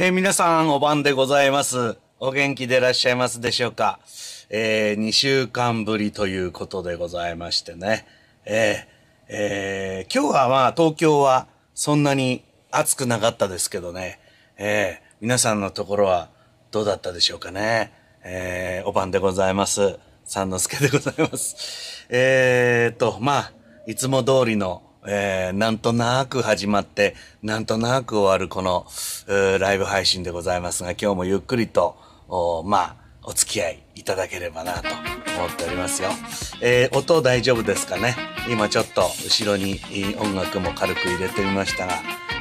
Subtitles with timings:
[0.00, 1.96] えー、皆さんお晩でございます。
[2.20, 3.98] お元気でいらっしゃいますでしょうか？
[4.48, 8.06] えー、2週間ぶりということでございましてね。
[8.44, 14.20] えー、えー、今日はまあ東京はそんなに暑くなかったですけどね。
[14.56, 16.28] えー、皆さんのところは
[16.70, 17.92] どうだったでしょうかね？
[18.22, 19.98] えー、お晩でございます。
[20.24, 22.06] 三之助でございます。
[22.08, 23.52] えーと、まあ、
[23.88, 28.86] いつも通りのえー、なんとなく始まって、なんとなく終わるこの、
[29.58, 31.96] ライブ配信でございますが、今日もゆっくりと、
[32.28, 36.10] おまあ、お付き合いいただければなと思っておりますよ。
[36.60, 38.16] えー、音大丈夫ですかね？
[38.48, 39.80] 今ちょっと後ろに
[40.18, 41.92] 音楽も軽く入れてみましたが、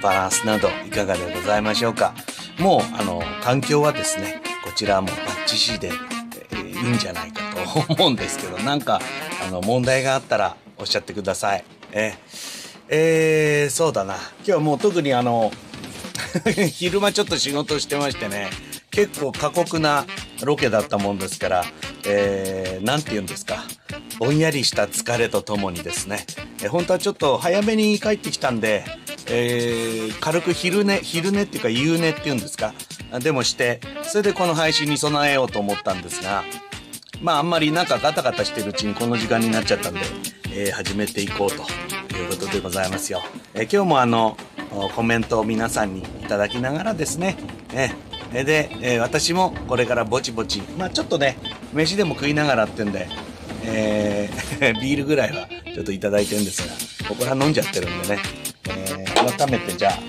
[0.02, 2.14] バランスなどいかがでございましょうか？
[2.60, 5.92] もう、あの、環境はですね、こちらもバッチシで、
[6.52, 7.42] えー、いいんじゃないか
[7.86, 9.02] と思うんですけど、なんか、
[9.46, 11.64] あの、問題があったらおっしゃってください。
[12.90, 14.16] え、そうだな。
[14.16, 15.52] 今日はもう特にあの、
[16.72, 18.50] 昼間ちょっと仕事してましてね、
[18.92, 20.06] 結構過酷な
[20.44, 21.66] ロケだったもんですから、
[22.06, 23.64] えー、なんて言うんですか。
[24.20, 26.26] ぼんやりした疲れとともにですね、
[26.62, 28.84] えー、本当はちょっと早めに帰ってきたんで、
[29.28, 32.74] えー、軽く昼寝、昼寝っていうか夕寝っていうんですか。
[33.20, 36.44] でもして、それでこの配信に備えようと思ったんですが、
[37.22, 40.00] まああんまりなんかガタガタしてるうちにこの時間になっちゃったんで、
[40.52, 41.64] えー、始めていこうと
[42.18, 43.22] いうことでございますよ。
[43.54, 44.38] え、今日もあの、
[44.96, 47.38] コメントを皆さんにいただきながらですね、
[48.34, 51.38] え、で、え、私もこれからぼちぼち、まあちょっとね、
[51.74, 53.08] 飯でも食いながらってんで、
[53.64, 56.68] えー、 ビールぐらいはちょっといただいてるんです
[57.04, 58.20] が、ここら飲んじゃってるんでね、
[58.70, 60.00] えー、改めてじゃあ、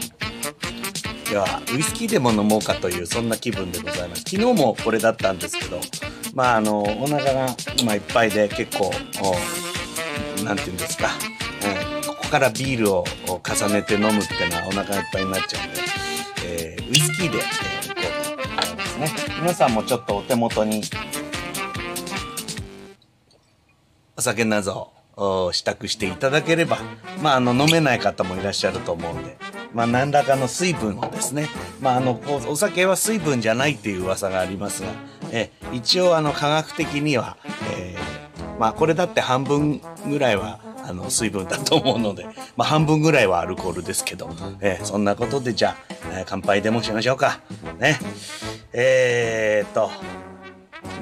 [1.31, 4.23] 今日はウイスキーでも飲もうかというそんな気分でございます。
[4.23, 5.81] 昨日もこれだったんですけど、
[6.35, 8.93] まああの、お腹が今いっぱいで結構、
[10.45, 11.11] 何て言うんですか、
[12.29, 15.81] こからビールを重ねて飲むっていうのはお腹いっぱいになっちゃうんで、
[16.45, 19.11] えー、ウイスキーで、えー、いこうと思いますね。
[19.41, 20.83] 皆さんもちょっとお手元に
[24.15, 26.77] お酒などを支度していただければ、
[27.23, 29.39] まあ、あの、飲めない方もいらっしゃると思うんで、
[29.73, 31.49] まあ、何らかの水分をですね、
[31.81, 34.89] まあ、あの、お酒は水分じゃないっていう噂がありますが、
[35.33, 37.39] え一応、あの、科学的には、
[37.75, 42.25] えー、まあ、これだって半分ぐらいは、あの、水分だと思うので、
[42.57, 45.77] まあ、半分ぐらいはアルコールですけど、えー、そんなことでじゃあ、
[46.13, 47.41] えー、乾杯でもしましょうか。
[47.79, 47.99] ね。
[48.73, 49.91] えー、っと、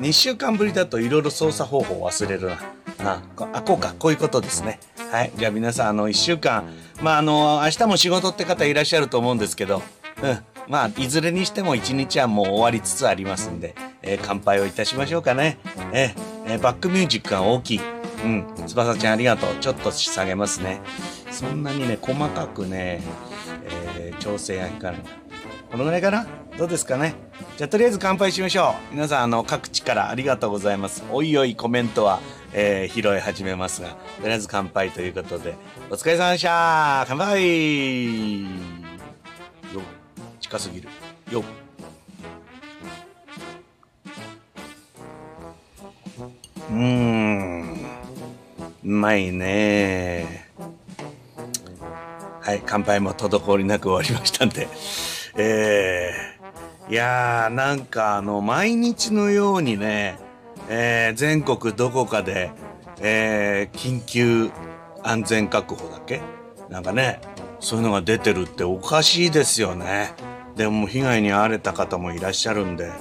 [0.00, 2.58] 2週間ぶりだといろいろ操作方法忘れるな。
[3.04, 4.80] あ、あこうか、こういうことですね。
[5.12, 5.32] はい。
[5.36, 6.64] じゃあ皆さん、あの、1週間、
[7.00, 9.82] まあ、あの、明日も仕事って方いらっしゃると思うんですけど、
[10.22, 10.38] うん。
[10.68, 15.58] まあ、いずれにしても1日はもう終わりつつありますんで、えー、乾杯をいたしましょうかね。
[15.92, 17.80] えー、え、バックミュージックが大きい。
[18.24, 18.46] うん。
[18.66, 19.54] 翼ちゃんありがとう。
[19.60, 20.80] ちょっと下げますね。
[21.30, 23.02] そんなにね、細かくね、
[23.64, 24.98] えー、調整がかかる。
[25.70, 26.26] このぐらいかな？
[26.56, 27.14] どうですかね？
[27.56, 28.94] じゃあとりあえず乾杯しましょう。
[28.94, 31.04] 皆さん、あの、各地からありがとうございます。
[31.10, 32.20] おいおいコメントは、
[32.52, 33.90] えー、拾い始めますが、
[34.20, 35.54] とりあえず乾杯ということで、
[35.90, 38.48] お疲れ様でした乾杯よ
[40.40, 40.88] 近すぎる。
[41.30, 41.44] よ
[46.70, 47.76] うん。
[48.86, 50.46] うまいね
[52.40, 54.68] はい、乾杯も滞りなく終わりましたんで。
[55.36, 60.16] えー、いやー、なんかあの、毎日のようにね、
[60.68, 62.52] えー、全国どこかで、
[63.00, 64.52] えー、緊急
[65.02, 66.20] 安全確保だけ？
[66.70, 67.20] なんかね、
[67.58, 70.14] そういうのが出てるっておかしいですよね。
[70.54, 72.92] でも被害に遭われた方もいらっしゃるんで、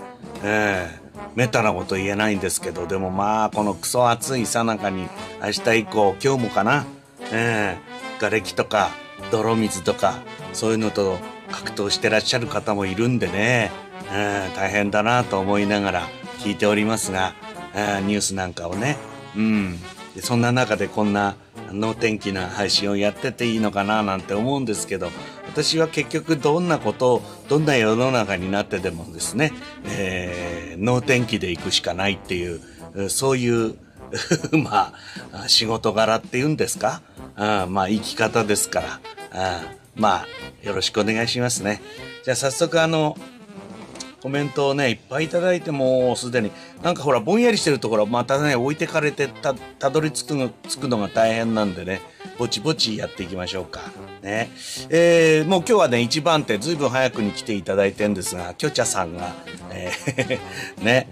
[0.43, 1.04] えー、
[1.35, 5.07] めったなこと言えないんですけど、でもまあ、このクソ暑いさなかに、
[5.43, 6.85] 明日以降、今日もかな、
[7.31, 8.89] えー、瓦礫とか、
[9.31, 10.19] 泥水とか、
[10.53, 11.17] そういうのと
[11.51, 13.71] 格闘してらっしゃる方もいるんでね、
[14.11, 16.09] えー、大変だなと思いながら
[16.39, 17.33] 聞いておりますが、
[17.73, 18.97] えー、ニュースなんかをね、
[19.35, 19.79] うん。
[20.15, 21.35] でそんな中でこんな
[21.71, 25.09] 能天気な配信をやってていいのかななんて思うんですけど、
[25.47, 29.51] 私は結局どんなことを、どんな世の中になってでもですね、
[29.85, 33.75] えー、能天気で行くしかないっていう、そういう
[34.51, 34.93] ま
[35.33, 37.01] あ、仕事柄っていうんですか？
[37.37, 38.99] うんまあ、生き方ですか
[39.31, 39.59] ら、
[39.97, 40.27] うんまあ、
[40.65, 41.81] よろしくお願いしますね。
[42.23, 43.17] じゃあ早速あの、
[44.25, 46.49] コメントをね、いっぱいいただいてもすでに、
[46.81, 52.01] なんかほら、ぼんやりしてるところ、またね、置いてかれてた、たどり着くの、着くのが大変なんでね、
[52.39, 53.81] ぼちぼちやっていきましょうか。
[54.23, 54.49] ね。
[54.89, 59.31] えー、もう今日はね、一番手、ずいぶん早くに来ていただいてんですが、きょちゃさんが、
[59.69, 60.39] えー
[60.83, 61.07] ね、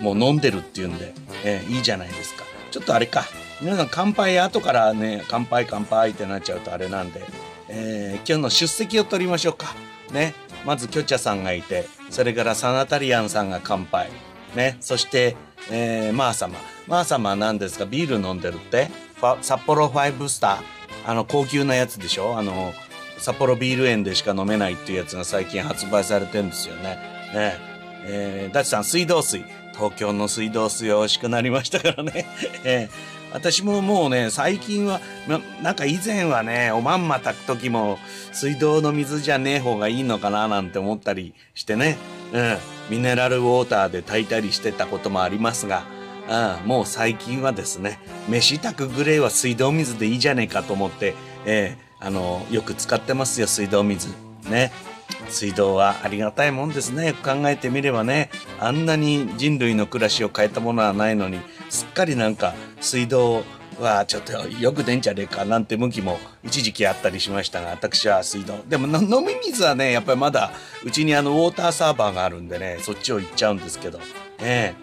[0.00, 1.14] うん、もう飲んでるっていうんで、
[1.44, 2.42] えー、いいじゃないですか。
[2.72, 3.28] ちょっとあれか。
[3.60, 7.22] 皆さん乾杯後からね、乾杯乾杯ってなっちゃうとあれなんで、
[7.68, 9.76] えー、今日の出席を取りましょうか。
[10.10, 10.34] ね。
[10.64, 14.08] まずキョチャさんがいて、それからサナタリアンさんが乾杯。
[14.54, 15.36] ね、そして、
[15.70, 16.58] えー、マー様。
[16.86, 18.90] マー様は何ですかビール飲んでるって？
[19.42, 22.38] 札幌ファイブスターあの、高級なやつでしょ？
[22.38, 22.72] あの、
[23.18, 26.98] 札幌ビール園でしか飲めないっていうやつが最近発売されてるんですよね。
[27.34, 27.56] ね
[28.06, 29.44] えー、ダチさん、水道水。
[29.74, 32.26] 東京の水道水美味しくなりましたからね。
[32.64, 37.98] えー私ももうね、最近は、ななんか以前はね、おまんま炊く時も、
[38.32, 41.98] 水道の水じゃねえ方がいいのかななんて思ったりしてね、
[42.32, 42.56] うん、
[42.90, 45.84] ミネラルウォーターで炊いたりしてたこともありますが、
[46.62, 47.98] うん、もう最近はですね、
[48.28, 54.14] 飯炊くぐらいは水道水でいいじゃねえかと思って、えー、あの、よく使ってますよ、水道水。
[54.48, 54.70] ね。
[55.28, 57.22] 水道はありがたいもんですねよく。
[57.22, 58.30] 考えてみればね、
[58.60, 61.40] あんなに人類の暮らしを変えたものはないのに、
[61.74, 63.42] すっかりなんか水道
[63.80, 68.56] はちょっとよく出んじゃねえかなんて向きも一時期あったりしましたが、私は水道。
[68.68, 70.52] でも飲み水はね、やっぱりまだ
[70.84, 73.98] うちにあのウォーターサーバーがあるんでね、そっちを行っちゃうんですけど、
[74.38, 74.76] ね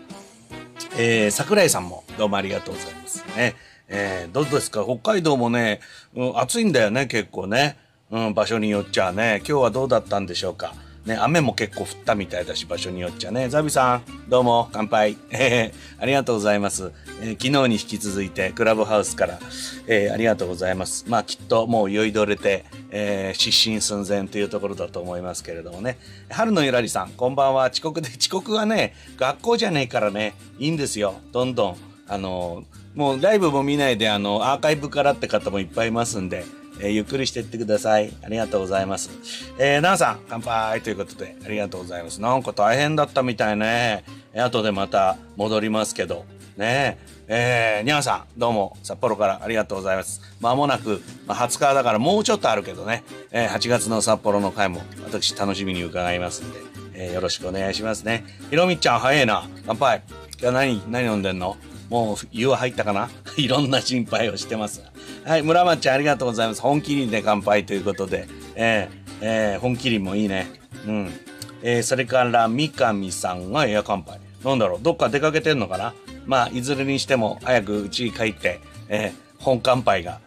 [0.98, 3.24] えー、桜井さんもどうもありがとうございます。
[3.38, 3.56] ね
[3.88, 4.84] えー、どうですか？
[4.84, 5.80] 北海道もね、
[6.14, 7.78] うん、暑いんだよね、結構ね。
[8.12, 10.74] うん、場所によっちゃね、今日はどうだったんでしょうか？
[11.06, 13.50] ね、雨も結構降ったみたいだし、場所によっちゃね。
[13.50, 15.18] ザビさん、どうも、乾杯。
[15.32, 19.40] えー、ありがとうございます、えー、昨日に引き続いて、クラブハウスから、
[19.88, 21.06] えー、ありがとうございます。
[21.08, 25.98] まあ、きっともう酔いどれて、えー、失神寸前というところだと思いますけれどもね。
[26.30, 27.72] 春のゆらりさん、こんばんは。
[27.72, 31.16] 遅刻で、 遅刻はね、学校じゃねえからね、いいんですよ。
[31.32, 31.78] どんどん。
[32.08, 36.44] あのもうライブも見ないで、あの、アーカイブからって方もいっぱいいますんで、
[36.82, 38.12] えー、ゆっくりしていってください。
[38.24, 39.10] ありがとうございます。
[39.58, 42.20] えー、なおさん、乾杯ということで、ありがとうございます。
[42.20, 44.04] なんか大変だったみたいね。
[44.36, 46.26] 後でまた戻りますけど。
[46.58, 46.98] ね
[47.28, 50.22] えー、にゃんさん、どうも、札幌からありがとうございます。
[50.42, 56.60] まもなく、まあ、20日だからもうちょっとあるけどね、えー、8月の札幌の回も私楽しみに伺いますんで、
[56.94, 58.26] えー、よろしくお願いしますね。
[58.50, 59.48] ひろみちゃん、早いな。
[59.66, 60.04] 乾杯。
[60.42, 61.56] 今日何、何飲んでんの？
[61.92, 63.10] もう湯は入ったかな？
[63.36, 64.82] いろんな心配をしてます。
[65.26, 66.62] はい、村町ありがとうございます。
[66.62, 70.50] 本麒麟で乾杯ということで、えー、えー、本麒麟もいいね。
[70.88, 71.14] うん。
[71.62, 74.20] えー、それから三上さんがエア乾杯。
[74.46, 75.94] なんだろう、どっか出かけてんのかな？
[76.26, 80.20] まあ、いずれにしても早く家に帰って、えー、本乾杯が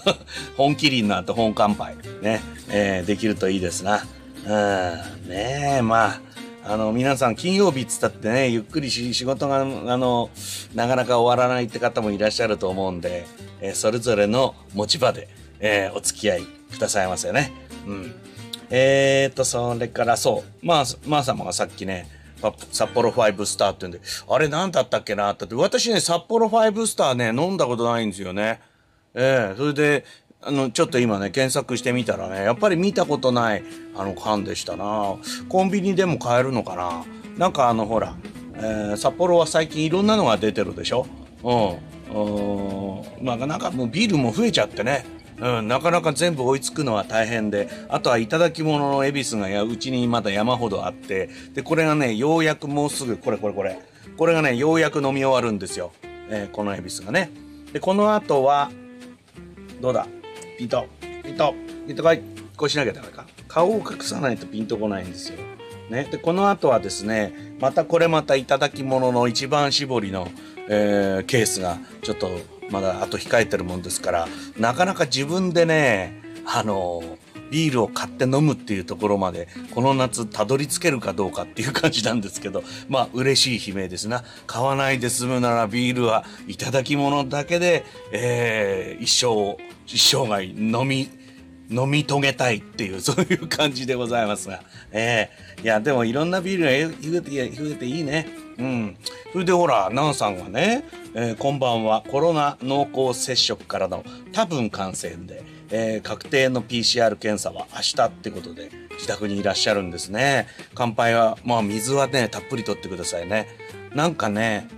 [0.56, 2.40] 本麒麟の後本乾杯ね、
[2.70, 4.02] えー、できるといいですな。
[4.46, 6.20] うん、ねえ、まあ、
[6.64, 10.30] あの、皆さん金曜日っつったってね、ゆっくりし仕事が、あの、
[10.74, 13.26] なかなか終わらないって方もいらっしゃると思うんで、
[13.60, 15.28] えー、それぞれの持ち場で、
[15.58, 17.52] えー、お付き合いくださいませね。
[17.86, 18.14] うん。
[18.70, 22.06] えー、っと、それからそう、まあ、まあ様がさっきね、
[22.72, 28.60] 札幌ファイブスターって言うんで、あれ何だったっけなって、私ね、札幌ファイブスターね、飲んだことないんですよね。
[29.14, 30.04] ええー、それで、
[30.42, 33.62] あの、ちょっと今ね、検索してみたらね、やっぱり見たことない、
[33.94, 35.16] あの、缶でしたな。
[35.48, 37.04] コンビニでも買えるのかな
[37.36, 38.14] なんかあの、ほら、
[38.54, 41.06] えー、札幌は最近いろんなのが出てるでしょ？
[41.42, 42.16] うん。
[42.16, 43.24] うん。
[43.24, 45.04] まあ、なんかもうビールも増えちゃってね。
[45.38, 53.78] うん、なかなか全部追いつくのは大変で、あとは頂き物の恵比寿がやうちにまだ山ほどあって、で、これがね、ようやくもうすぐ、これこれこれ、
[54.18, 55.92] これがね、ようやく飲み終わるんですよ。
[56.28, 57.30] えー、この恵比寿がね。
[57.72, 58.70] で、この後は、
[59.80, 60.06] どうだ？
[60.60, 61.54] ピント、ピント、
[61.86, 62.20] ピントこい。
[62.54, 63.24] こうしなきゃダメか。
[63.48, 65.38] 顔を隠さないとピンとこないんですよ。
[65.88, 66.06] ね。
[66.10, 70.28] で、この後はですね、またこれまた頂き物の一番搾りの、
[70.68, 72.28] えー、ケースがちょっと
[72.70, 77.02] まだあと控えてるもんですから、なかなか自分でね、あの
[77.50, 84.24] ビールを買って飲むっていうところまで、この夏たどり着けるかどうかっていう感じなんですけど、まあ嬉しい悲鳴ですな。
[84.46, 91.08] 買わないで済むならビールは頂き物だけで、えー、一生、一生涯飲み、
[91.70, 94.62] 飲み遂げたいっていう、そういう感じでございますが。
[94.92, 98.28] えー、いや、でもいろんなビールが増えて、増えていいね。
[98.58, 98.96] うん。
[99.32, 110.46] それでほら、ナンさんはね、えー、こんばんは、コロナ濃厚接触からの多分感染で、えー、確定の PCR 検査は明日ってことで、自宅にいらっしゃるんですね。
[110.74, 113.48] 乾杯は、まあ水はね、たっぷりとってくださいね。
[113.94, 114.68] なんかね、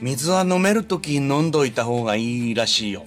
[0.00, 3.04] 水は飲めるときに飲んどいた方がいいらしいよ。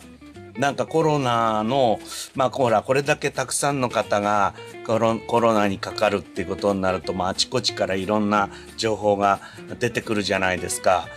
[0.57, 1.99] なんかコロナの、
[2.33, 4.53] まあほら、これだけたくさんの方が
[4.87, 9.41] コロコロナにかかるってことになると、まああちこちからいろんな情報が
[9.79, 11.07] 出てくるじゃないですか。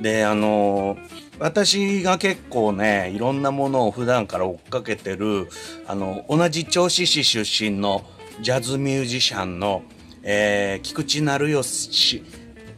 [0.00, 0.96] で、あの
[1.38, 5.48] 私が結構ね、いろんなものを普段から追っかけてる、
[5.86, 8.04] あの、同じ銚子市出身の
[8.40, 9.82] ジャズミュージシャンの、
[10.22, 12.24] えー、菊池成吉、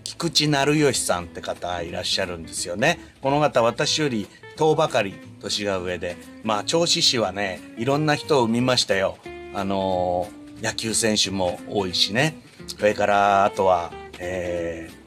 [0.04, 2.98] 菊池成吉さんって方いらっしゃるんですよね。
[3.22, 9.18] この方私より10ばかり年が上で、まあ、銚子市はね、いろんな人を生みましたよ。
[9.54, 12.42] あのー、野球選手も多いしね。
[12.66, 14.97] それから、あとは、えー、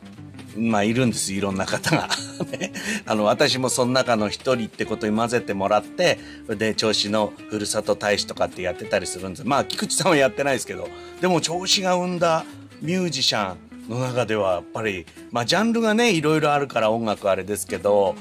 [0.57, 1.33] まあ、いるんです。
[1.33, 2.09] いろんな方が。
[2.51, 2.73] ね。
[3.05, 9.43] あの、私もその中の一人ってことに混ぜてもらって、で、調子のふるさと大使とかってやってたりするんです。
[9.45, 10.89] まあ、菊池さんはやってないですけど、
[11.21, 12.45] でも調子が生んだ
[12.81, 18.15] ミュージシャンの中では、やっぱり、まあ、ジャンルがね、いろいろあるから音楽あれですけど、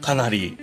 [0.00, 0.58] かなり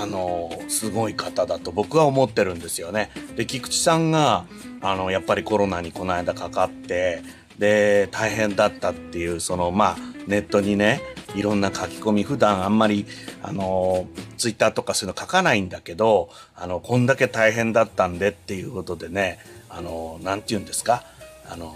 [0.00, 3.10] あのすごい方だと僕は思ってるんですよね。
[3.36, 4.46] で菊池さんが
[4.80, 7.22] あのやっぱりコロナにこの間かかって
[7.58, 11.00] で大変だったっていうそのまあネットにね
[11.34, 13.06] いろんな書き込み普段あんまり
[13.42, 14.06] あの
[14.36, 21.04] ツイッターとかそういうの書かないんだけどあのこんだけ大変だったんでっていうことでねあのなんて言うんですか
[21.48, 21.74] あの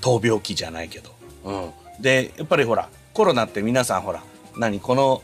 [0.00, 1.10] 闘病期じゃないけど、
[1.44, 4.22] うん、でやっぱりほらコロナって皆さんほら
[4.56, 5.22] 何この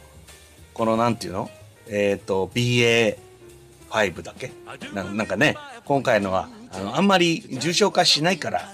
[0.75, 1.50] このなんていうの？
[1.88, 4.52] えっ、ー、と BA5 だけ？
[4.92, 5.56] なんかね
[5.87, 8.68] 今回のはあのあんまり重症化しないから、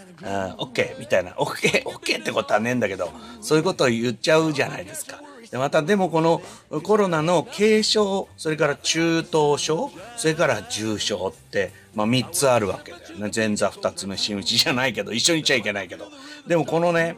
[0.58, 3.10] オッケーみたいな、オッケー、オッケーってことはねえんだけど、
[3.40, 5.20] そういうことを言っちゃうじゃないですか。
[5.50, 6.40] でまたでもこの
[6.82, 13.30] コロナの軽症、それから中等症、それから重症って、まあ3つあるわけだよね。
[13.34, 16.06] 前座2つ目、真打ちじゃないけど、一緒にいちゃいけないけど。
[16.46, 17.16] でもこのね、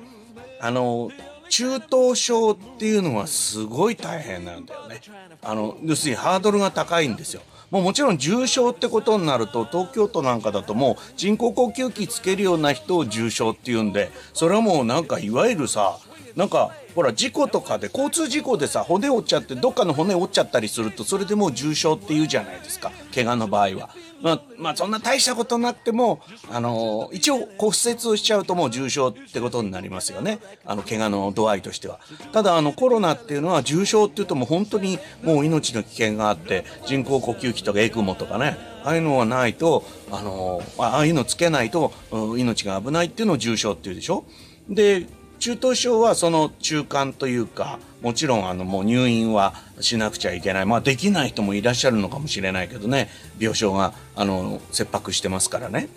[0.61, 1.13] あの、
[1.49, 5.01] 中等症っていうのはすごい大変なんだよね。
[5.41, 7.43] あの、要するにハードルが高いんですよ。
[7.75, 15.99] もうもちろん重症ってことになると東京都なんかだともう人工呼吸器つけるような人を重症って言うんでそれはもうなんかいわゆるさ
[16.37, 23.91] なんかほら事故とかで交通事故でさ骨折っちゃってどっかの骨折っちゃったりするとそれでもう重傷って言うじゃないですか怪我の場合は。
[24.23, 32.01] まあ、まあそんな大したことなくてもあの一応骨折をしちゃうともう重傷ってことになりますよねあの怪我の度合いとしては。
[32.33, 41.93] ただあのコロナっていうのは重症っていうともう本当にもう命の危険があって人工呼吸器とかエクモとかねああいうのがないとあのああいうのつけないと
[42.39, 44.25] 命が危ないっていうのを重症っていうでしょ。
[44.69, 45.07] で
[45.45, 55.91] 中等症はその中間というかもちろんあのもう入院はしなくちゃいけないまあできない人もいらっしゃるのかもしれないけどね病床があの切迫してますからね。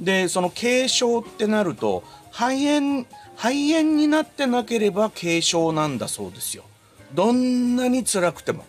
[0.00, 3.04] でその軽症ってなると肺炎
[3.36, 6.64] 肺炎になってなければ軽症なんだそうですよ。
[7.12, 8.64] どんなに辛くても。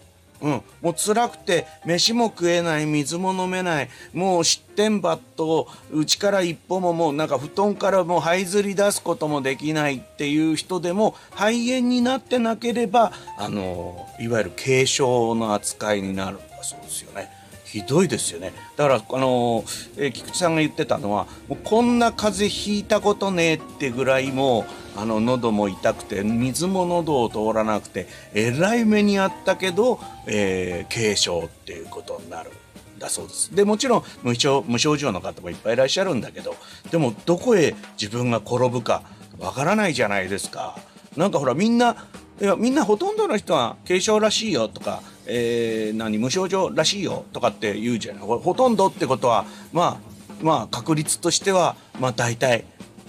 [0.46, 3.90] うん、もう辛くて飯も食えない水も飲めない。
[4.14, 17.32] もう失点バットを家から一歩ももうなんか布団からもう這いずり出すこともできないっていう人でも肺炎になってなければあのいわゆる軽症の扱いになるんだそうですよね。
[17.64, 18.54] ひどいですよね。
[18.78, 19.66] だからあの、
[19.98, 32.52] えー、菊池さんが言ってたのはもうこんな風邪ひいたことねえってぐらいもうあの喉も痛くて水も喉を通らなくてえらい目にあったけど、えー、軽症っていうことになる。
[32.98, 36.56] だそうですでもちろん無症無症状の方もいっぱいいらっしゃるんだけど
[36.92, 39.04] でもどこへ自分が転ぶか
[39.38, 40.80] わからないじゃないですか。
[41.18, 42.08] なんかほらみんな
[42.42, 49.98] いやみんなほとんどの人は軽症らしいよとか、えー、何無症状らしいよとかって言うじゃないほとんどってことはまあ
[50.42, 52.66] まあ確率としてはまあ大体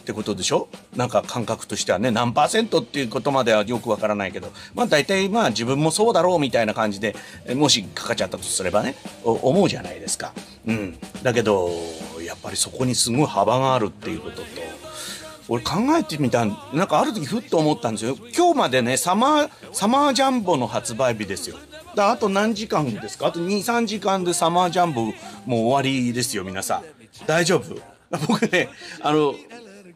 [0.07, 0.69] ってことでしょ？
[0.95, 4.53] なんか感覚としてはね何パーセントっていうことまではよくわからないけど。
[4.73, 7.17] まあ大体まあ自分もそうだろうみたいな感じで
[7.57, 8.95] もしかかっちゃったとすればね
[9.25, 10.33] 思うじゃないですか。
[10.65, 11.71] うん、だけど
[12.25, 14.47] やっぱりそこにすごい幅があるっていうことと。
[15.49, 18.17] 俺考えてみたなんかある時ふっと思ったんですよ。
[18.37, 21.57] 今日までねサマーサマージャンボの発売日ですよ。
[21.97, 23.27] だあと何時間ですか？
[23.27, 25.15] あと23時間でサマージャンボもう
[25.47, 26.83] 終わりですよ皆さん。
[27.27, 27.77] 大丈夫？
[28.29, 28.69] 僕ね
[29.01, 29.35] あの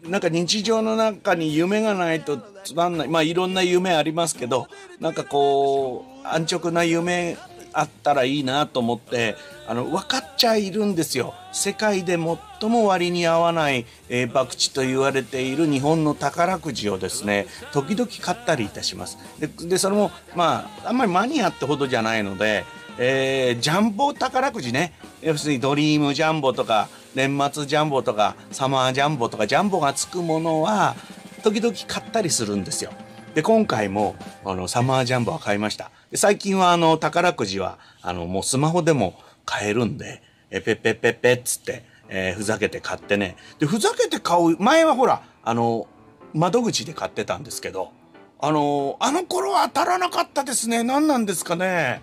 [0.04, 3.08] なんか日常の中に夢がないとつまんない。
[3.08, 4.66] まあいろんな夢ありますけど
[4.98, 7.36] なんかこう安直な夢
[7.72, 9.36] あったらいいなと思って
[9.68, 11.34] あの分かっちゃいるんですよ。
[11.52, 12.18] 世界で
[12.60, 19.18] 最も割に合わない、えー、博打と言われている日本の宝くじをですね時々買ったりいたします。
[19.38, 22.64] ででそれもまああんまりマニアってほどじゃないので、
[22.98, 24.92] えー、ジャンボ宝くじね。
[25.22, 30.94] 要するにドリームジャンボとか年末ジャンボとかサマージャンボとかジャンボがつくものは
[31.42, 32.92] 時々買ったりするんですよ。
[33.34, 35.90] で今回もあのサマージャンボは買いました。
[36.10, 39.14] で最近はあの宝くじはあのもうスマホでも
[39.44, 45.86] 買えるんでえペッペッペッペッつって、えー、ふざけて買ってねでふざけて買う前はほらあの
[46.34, 47.92] 窓口で買ってたんですけど
[48.40, 52.00] あのあの頃は当たらなかったですね何なんですかね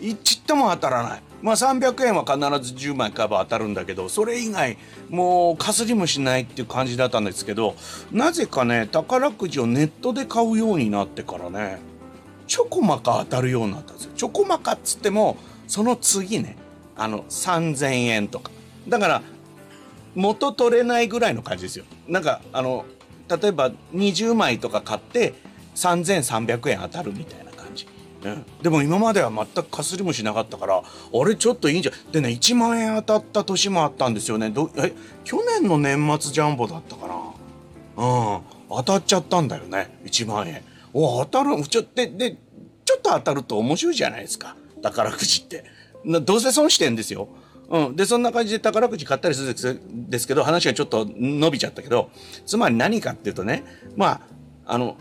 [0.00, 4.76] いちっとも当たらないまあ300円は必ず10枚買えば当たるんだけどそれ以外
[5.10, 7.76] もうかすりもしないっていう感じだったんですけど
[8.10, 11.78] なぜかね宝くじをネットで買うようになってからね
[12.46, 14.12] ちょこまか当たるようになったんですよ。
[14.16, 15.36] ちょこまかっつっても
[15.68, 16.56] その次ね
[16.96, 18.50] あの3000円とか
[18.88, 19.22] だから
[20.14, 21.84] 元取れないぐらいの感じですよ。
[22.08, 22.84] なんか、あの、
[23.28, 25.34] 例えば20枚とか買って
[25.74, 27.43] 3300円当たるみたいな
[28.24, 28.40] 感じ。
[28.40, 34.50] うん、でも今までは全くかすりもしなかったからあれちょっといいんじゃでね1万円当たった年もあったんですよね。
[34.50, 34.92] どえ
[35.24, 37.14] 去年の年末ジャンボだったかな。
[37.96, 38.40] うん。
[38.68, 39.98] 当たっちゃったんだよね。
[40.04, 40.62] 1万円。
[40.92, 42.36] お当たるちょでで
[42.84, 44.56] ちょっと当たると面白いじゃないですか。
[44.82, 45.64] 宝くじって。
[46.04, 47.28] などうせ損してんですよ。
[47.68, 47.96] うん。
[47.96, 52.10] で、そんな感じで宝くじ買ったりするんですけど、話がちょっと伸びちゃったけど、
[52.46, 53.64] つまり何かっていうとね、
[53.96, 54.20] まあ、
[54.66, 54.96] あの、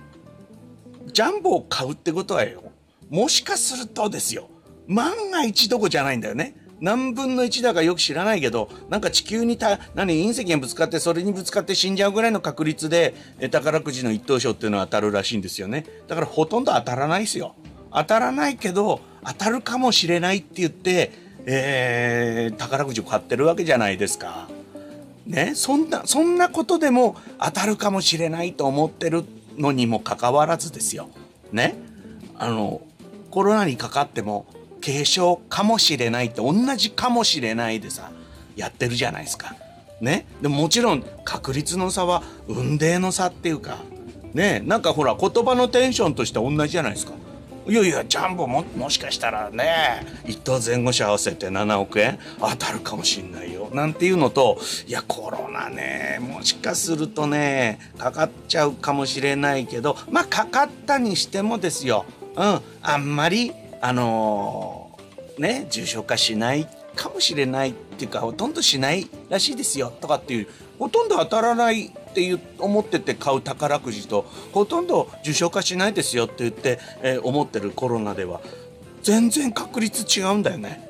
[1.11, 2.63] ジャンボを買うってことはよ、
[3.13, 4.49] もしかするとですよ、
[4.87, 6.55] 万が一どこじゃないんだよね。
[6.81, 13.13] 何分の1だかよく知らないけど、なんか地球にた、何、隕石がぶつかって、それにぶつかって死んじゃうぐらいの確率で、
[13.51, 15.85] 宝くじの一等賞っていうのは当たるらしいんですよね。
[16.07, 17.53] だからほとんど当たらないですよ。
[17.93, 21.11] 当たらないけど、当たるかもしれないって言って、
[21.45, 24.49] えー、宝くじを買ってるわけじゃないですか。
[25.27, 29.23] ね、そんな、そんなことでも当たるかもしれないと思ってる
[29.55, 31.09] のにもかかわらずですよ。
[31.51, 31.75] ね？
[32.35, 32.81] あの、
[33.33, 34.45] コロナにかかっても
[34.79, 38.11] 軽症かもしれないって同じかもしれないでさ、
[38.55, 39.55] やってるじゃないですか。
[40.01, 40.27] ね？
[40.39, 43.79] でももちろん確率の差は運命の差っていうか、
[44.35, 44.61] ね？
[44.63, 47.13] なんかほら言葉のテンションとして同じじゃないですか。
[47.67, 70.47] いやいやジャンボももしかしたらね一等前後者合わせて7億円当たるかもしんないよなんていうのといやコロナねもしかするとねかかっちゃうかもしれないけどまあかかったにしてもですようんあんまりあのー、ね重症化しないかもしれないっていうかほとんどしないらしいですよとかっていう
[70.79, 78.41] ほとんど当たらないっていう思ってて買う宝くじとほとんど重症化しないですよって言って、えー、思ってるコロナでは
[79.01, 80.89] 全然確率違うんだよね。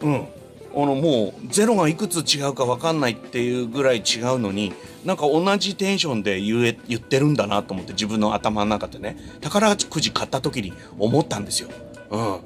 [0.00, 0.26] うん。
[0.74, 4.72] あのもうゼロがいくつ違うか分かんないっていうぐらい違うのに
[5.04, 11.68] なんか同じテンションで言え言ってるんだなと思って自分の頭の中でね宝くじ買った時に思ったんですよ。
[12.10, 12.40] うん。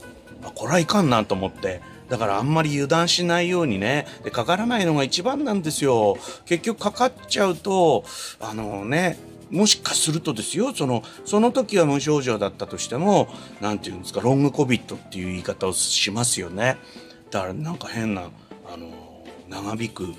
[0.55, 6.17] これはいかんなと思ってだからあんまり油断しないようにね、でかからないのが一番なんですよ。
[6.45, 8.05] 結局かかっちゃうと、
[8.41, 9.19] あのね、
[9.51, 13.29] もしかするとですよ、その、その時は無症状だったとしても、
[13.61, 16.77] なんていうんですか、ロングコビットっていう言い方をしますよね。
[17.31, 18.31] だからなんか変な、
[18.67, 20.15] あの、長引く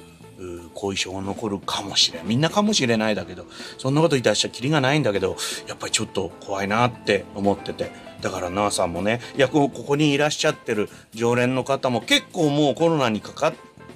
[0.74, 2.28] 後遺症が残るかもしれん。
[2.28, 3.46] みんなかもしれないだけど、
[3.78, 5.36] そんなこと言い出したらきりがないんだけど、
[5.68, 7.92] やっぱりちょっと怖いなって思ってて。
[8.22, 13.54] だからなあさんもね、いや、ここにいらっしゃってる常連の方も結構もうコロナにかかっ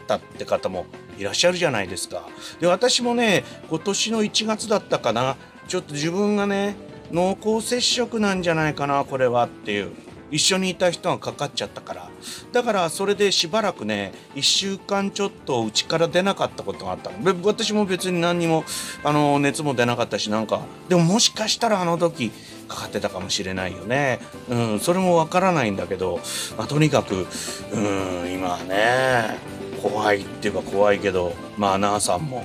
[0.08, 0.86] たって方も
[1.18, 2.28] いらっしゃるじゃないですか。
[2.60, 6.76] で、私もね、今年の1月だったかな、ちょっと自分がね、
[7.12, 9.92] 濃厚接触なんじゃないかな、これはっていう。
[10.32, 12.10] 一緒にいた人がかかっちゃったから。
[12.52, 17.18] だからそれでしばらくね1週間ちょっとうちから出なかったことがあったの。
[17.44, 18.64] 私も別に何にも
[19.04, 22.32] あの熱も出なかったしなんかでももしかしたらあの時
[22.68, 24.20] かかってたかもしれないよね。
[24.50, 26.20] うんそれもわからないんだけど、
[26.58, 27.28] まあ、とにかく
[27.74, 29.38] うん今はね
[29.82, 32.44] 怖いって言えば怖いけどまあアナウンサーも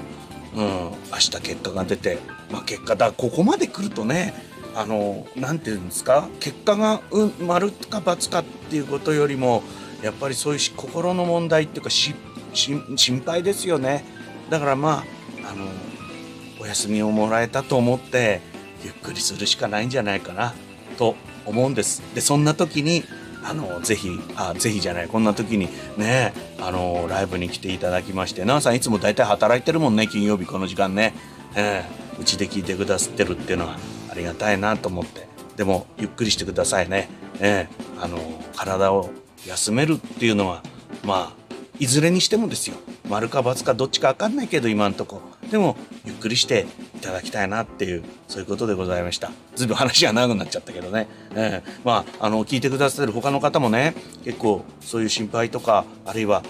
[0.55, 2.19] うん明日結果が出て
[2.51, 4.35] まあ結果だここまで来るとね
[4.79, 6.29] あの何て言うんですか？
[6.39, 9.63] 結果が、うん、丸か×かっていうことよりも
[10.03, 12.15] やっぱりそういう心の問題っていうか心
[13.25, 14.05] 配ですよね。
[14.51, 15.03] だからま
[15.45, 15.67] ああの
[16.61, 18.43] お休みをもらえたと思って
[18.85, 20.53] ゆっくりするしかないんじゃないかな
[20.99, 22.03] と思うんです。
[22.15, 23.03] でそんな時に
[23.43, 31.15] あのぜひあぜひじゃないこんな時にねあのライブに来ていただきまして奈々さんいつも大体働いてるもんね金曜日この時間ね。
[31.55, 33.79] えー、うちで聞いてくださってるっていうのは。
[34.17, 35.27] りがたいなと思って。
[35.57, 37.09] でもゆっくりしてくださいね、
[37.41, 38.19] えー、あの
[38.55, 39.11] 体を
[39.47, 40.63] 休めるっていうのは
[41.03, 41.46] まあ
[41.79, 42.77] いずれにしてもですよ。
[43.09, 45.21] 丸か×かどっちか分かんないけど今んとこ。
[45.51, 49.31] でもゆっくりしていただきたいなっていうそういうことでございました。
[49.55, 56.43] ずいぶん話が長くなっちゃったけどね、えー、まああの聞いてくださってる他の方もね結構そういう心配とかあるいは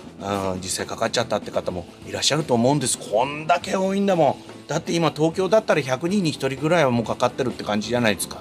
[0.62, 2.98] 実際かかっちゃったって方もいらっしゃると思うんです。
[2.98, 4.68] こんだけ多いんだもん。
[4.68, 8.40] だって今東京だったら100人に1人ぐらいはもうかかってるって感じじゃないですか。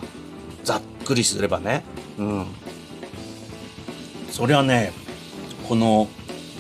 [0.64, 1.84] ざっくりすればね。
[2.18, 2.46] うん。
[4.32, 4.92] そりゃね
[5.70, 6.10] この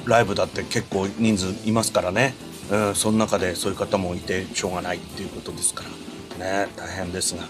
[0.05, 2.33] ライブだって結構人数いますからね、
[2.71, 5.83] うん、その中でそういう方もいてしょうがないっていうことですか
[6.39, 7.43] らね大変ですが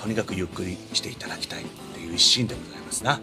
[0.00, 3.20] とにかくゆっくりしていただきたいっていう一心でございますな。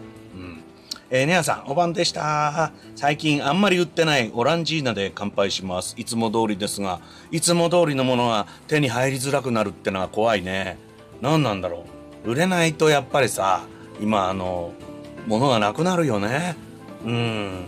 [1.08, 2.72] えー、ネアさん、お晩でした。
[2.96, 5.94] 最近あんまり売ってないオランジーナで乾杯します。
[5.96, 7.00] いつも通りですが、
[7.30, 10.78] いつも通りのものが手に入りづらくなるってのは怖いね。
[11.22, 11.84] 何なんだろ
[12.24, 12.32] う。
[12.32, 13.62] 売れないとやっぱりさ、
[14.00, 14.72] 今あの、
[15.28, 16.56] 物がなくなるよね。
[17.04, 17.66] うん。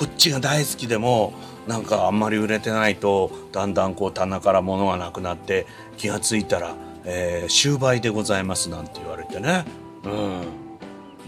[0.00, 1.34] こっちが大好きでも、
[1.68, 5.66] なんかあんまり売れてないとだんだんこう棚から物がなくなって
[5.98, 9.66] 気がついたら、えー、終売でございますなんて言われてね。
[10.04, 10.42] うん。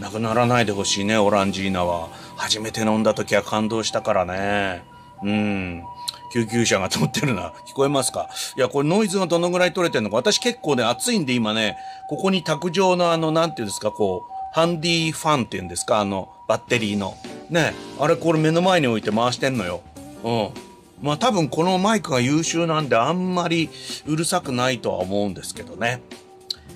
[0.01, 2.09] なくならないでほしいねオランジーナは。
[2.37, 4.83] 初めて飲んだ時は感動したからね。
[5.23, 5.83] うん。
[6.33, 7.53] 救急車が通ってるな。
[7.69, 8.31] 聞こえますか？
[8.57, 10.17] いや、これノイズがどのぐらい取れてんのか。
[10.17, 11.77] 私結構ね、暑いんで今ね、
[12.09, 17.17] ここに卓上のあの、なんていうんですか、こう、ハンディファンっていうんですか、あの、バッテリーの。
[17.49, 19.81] ね、あれこれ目の前に置いて回してんのよ。
[20.23, 20.49] うん。
[21.01, 23.71] まあ多分このマイクが優秀なんであんまり
[24.07, 26.03] うるさくないとは思うんですけどね。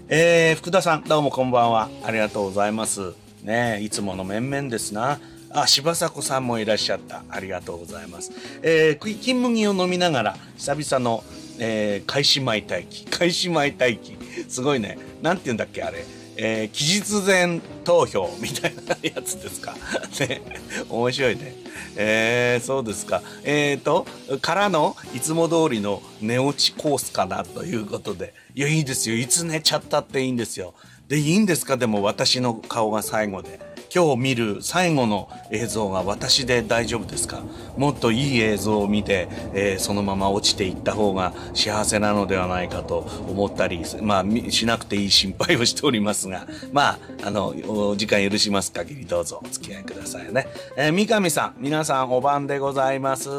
[0.08, 1.90] えー、福田さん、どうもこんばんは。
[2.02, 3.12] ありがとうございます。
[3.42, 5.20] ねいつもの面々ですな。
[5.50, 7.24] あ、柴迫さんもいらっしゃった。
[7.28, 8.32] ありがとうございます。
[8.62, 11.22] えー、金麦を飲みながら、久々の、
[11.58, 13.04] えー、開始前待機。
[13.04, 14.16] 開始前待機。
[14.48, 14.96] すごいね。
[15.20, 16.04] なんて言うんだっけ、あれ。
[16.36, 19.74] えー、期日前投票みたいなやつですか。
[20.20, 20.42] ね。
[20.88, 21.54] 面白いね。
[21.96, 23.22] えー、そうですか。
[23.42, 24.06] えーと、
[24.42, 28.34] からの、いつも通りの寝落ちコースかなということで。
[28.54, 29.16] いや、いいですよ。
[29.16, 30.74] いつ寝ちゃったっていいんですよ。
[31.08, 31.76] で、いいんですか？
[31.76, 33.60] でも私の顔が最後で。
[33.96, 37.40] 今日見る最後の映像が私で大丈夫ですか？
[37.78, 47.54] もっといい映像を見て、えー、そのまま落ちていった方が幸せなのではないかと思ったり、まあ、しなくていい心配をしておりますが、 まあ、あの、
[47.96, 50.46] 時間許します限りどうぞお付き合いくださいね。
[50.76, 53.30] えー、三上さん、皆さんお晩でございます。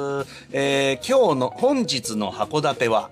[0.51, 3.11] えー、今日の、本日の函館は、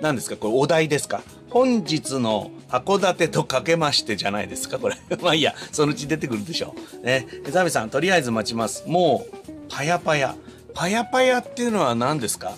[0.00, 0.36] 何ですか？
[0.36, 1.22] これお題ですか？
[1.54, 4.96] 本日の函館とかけましてじゃないですか、これ。
[5.22, 7.06] まあいいや、そのうち出てくるでしょう。
[7.06, 7.28] ね。
[7.48, 8.82] ザビさん、とりあえず待ちます。
[8.88, 9.36] もう、
[9.68, 10.34] パヤパヤ。
[10.74, 12.54] パヤパヤっていうのは何ですか？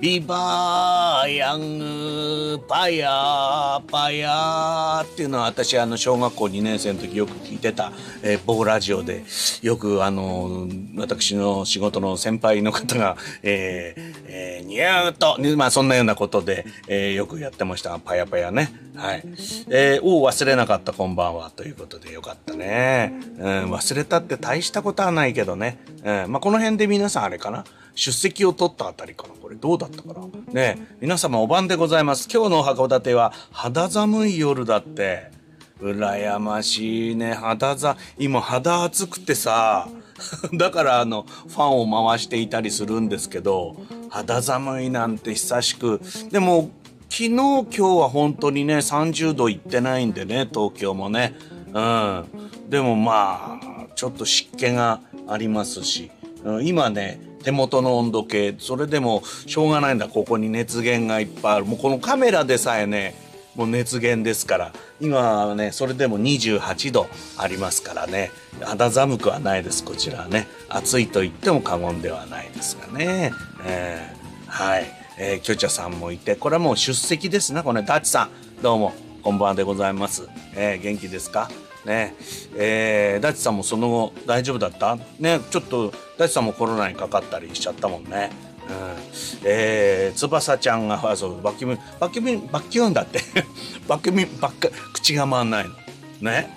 [0.00, 7.92] ビバーヤングパヤパヤっていうのは私あの小学校2年生の時よく聞いてた、
[8.22, 9.24] えー、某ラジオで
[9.62, 18.70] よくあの私の仕事の先輩の方が、えーえー、ニューと、まあそんなようなことで、え、よくやってましたパヤパヤね。
[18.94, 19.22] はい。
[19.68, 23.12] えー、を忘れなかったこんばんはということでよかったね。
[23.38, 25.78] うん、忘れたって大したことはないけどね。
[26.04, 27.64] うん、まあこの辺で皆さんあれかな。
[27.98, 29.56] 出席を取ったあたりかなこれ。
[29.56, 30.28] どうだったかな。
[30.52, 32.28] ね皆様お晩でございます。
[32.32, 35.32] 今日の函館は肌寒い夜だって。
[35.80, 37.34] 羨ましいね。
[37.34, 39.88] 肌ざ今肌暑くてさ。
[40.54, 43.76] だからあのファンを回していたりするんですけど
[44.08, 46.00] 肌寒いなんて久しく。
[46.30, 46.70] でも
[47.08, 51.34] 昨日今日は本当にね30度いってないんでね東京もね。
[51.74, 52.24] うん。
[52.68, 56.12] でもまあちょっと湿気がありますし、
[56.44, 58.54] うん、今ね手元の温度計。
[58.58, 60.08] それでもしょうがないんだ。
[60.08, 61.64] ここに熱源がいっぱいある。
[61.64, 63.14] もうこのカメラでさえね
[63.54, 64.72] もう熱源ですから。
[65.00, 68.30] 今はねそれでも28度ありますからね。
[68.62, 69.84] 肌寒くはないです。
[69.84, 70.46] こちらはね。
[70.68, 73.32] 暑いと言っても過言ではないですがね、
[73.64, 74.86] えー、はい、
[75.18, 76.36] えー、キョチャさんもいて。
[76.36, 78.62] これはもう出席ですねこれダチさん。
[78.62, 78.92] どうも。
[79.22, 81.50] こんばんでございます、えー、元気ですか？
[81.88, 82.14] ね。
[82.54, 84.96] えー、ダチさんもその後大丈夫だった？
[85.18, 88.30] ねちょっとダチさんもコロナにかかったりしちゃったもんね。
[88.68, 88.74] うん、
[89.44, 93.20] えー、翼ちゃんがあそうバキュームバキュームバキュンだって。
[93.88, 95.70] バキュームばっか口が回んないの。
[96.20, 96.50] ね。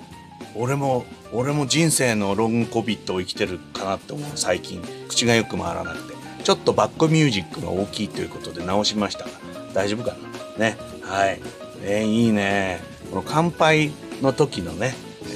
[0.54, 4.32] 俺も俺も人生のロングコビットを生きてるかなって思う。
[4.36, 4.84] 最近。
[5.08, 6.14] 口がよく回らなくて。
[6.44, 9.30] ちょっとバックミュージックが大きいということで直しましたが。
[9.74, 10.18] 大丈夫か
[10.58, 10.72] な？
[10.72, 10.78] ね。
[11.04, 11.40] はい、
[11.84, 12.82] えー、いいね。
[13.10, 13.92] この乾杯
[14.22, 14.94] の時のね。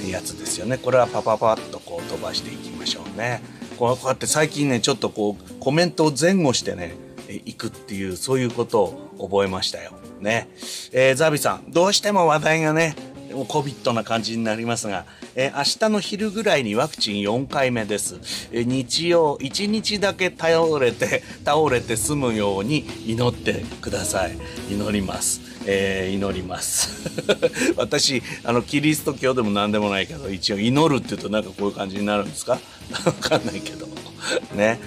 [0.08, 0.78] やつですよね。
[0.78, 3.42] これはパパパッとこう飛ばしていきましょうね。
[3.78, 6.94] こうやって最近ねちょっとこうコメントを前後してね
[7.28, 9.92] 行くっていうそういうことを覚えましたよ。
[10.20, 10.48] ね。
[10.92, 12.96] えー、ザビさんどうしても話題がね
[13.32, 18.48] もう COVID な感じになりますが、えー、明日の昼ぐらいにワクチン4回目です。
[18.52, 24.36] えー、日曜、1日だけ倒れて、倒れて済むように祈ってください。
[24.70, 25.40] 祈ります。
[25.68, 27.10] えー、祈ります
[27.76, 32.60] 私あのキリスト教でも何でもないけど一応祈るって言うとなんかこういう感じになるんですか？
[33.04, 33.88] わかんないけど
[34.54, 34.78] ね、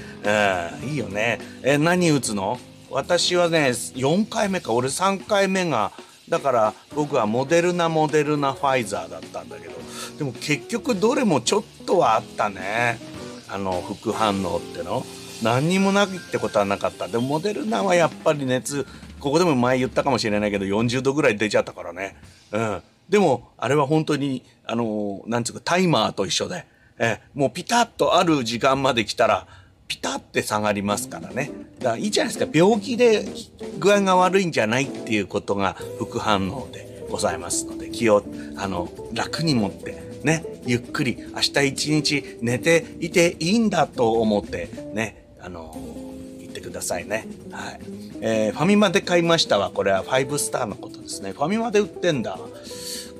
[0.81, 2.57] うん、いいよねえ何打つの？
[2.89, 5.91] 私はね4回目か俺3回目が
[6.29, 9.73] だから僕はモデルナモデルナファイザーだったんだけど
[10.17, 12.99] でも結局どれもちょっとはあったね。
[13.51, 15.03] あの副反応っての。
[15.41, 17.07] 何にもなくってことはなかった。
[17.07, 18.85] でもモデルナはやっぱり熱
[19.19, 22.15] ここでも前言ったかもしれないけど40度ぐらい出ちゃったからね。
[22.51, 22.81] うん。
[23.07, 26.65] でもあれは本当にあのなんつうかタイマーと一緒で。
[26.99, 27.21] え。
[27.33, 29.47] もうピタッとある時間まで来たら
[29.89, 31.51] ピタって下がりますからね。
[31.79, 32.49] だからいいじゃないですか。
[32.53, 33.25] 病気で
[33.79, 38.23] 具合が悪いんじゃないっていうことが副反応でございますので、気を、
[38.55, 45.75] あの、楽に持ってね、ゆっくり明日一日寝ていていいんだと思って、ね、あの、
[46.39, 47.27] 言ってくださいね。
[47.51, 47.79] はい。
[48.21, 49.71] えー、ファミマで買いましたわ。
[49.73, 51.31] これは5スターのことですね。
[51.31, 52.37] ファミマで売ってんだ。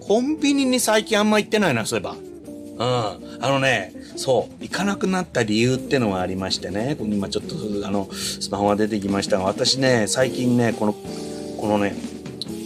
[0.01, 2.11] コンビニに最近あんま行ってないな、そういえば。
[2.13, 3.43] うん。
[3.43, 7.55] あのね、そう、行かなくなった理由ってのがありましてね、今ちょっと、
[7.87, 11.95] あの、スマホが出てきましたが、私ね、最近ね、この、このね、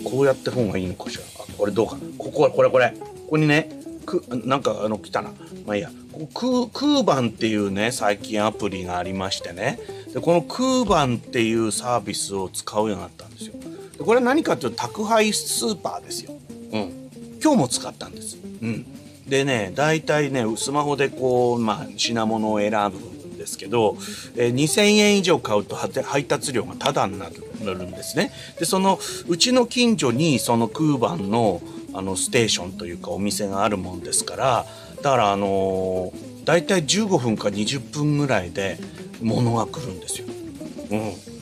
[0.03, 1.23] こうやって方がいいのかしら。
[1.55, 1.99] これどうかな。
[2.17, 2.89] ここは、これ、これ。
[2.89, 3.69] ここにね、
[4.03, 5.29] く、なんか、あの、来たな。
[5.67, 5.91] まあいいや。
[6.33, 9.77] ククーバンっていうね、最近アプリがありましてね。
[10.11, 13.53] で、このクーバンっていうサービスを使うようになったんですよ。
[13.99, 16.33] でこれは何かというと宅配スーパーですよ。
[16.71, 17.09] うん。
[17.43, 18.37] 今日も使ったんです。
[18.61, 19.02] うん。
[19.27, 23.97] でね、大体ね、スマホでこう、まあ、品物を選ぶんですけど、
[24.35, 28.31] えー、2000円以上買うと配達料がタダになるんですね。
[28.59, 31.61] で、その、うちの近所にそのクーバンの、
[31.93, 34.65] あの、ステーションというかお店があるもんですから、
[34.97, 38.77] だからあのー、大体15分か20分ぐらいで
[39.21, 40.27] 物が来るんですよ。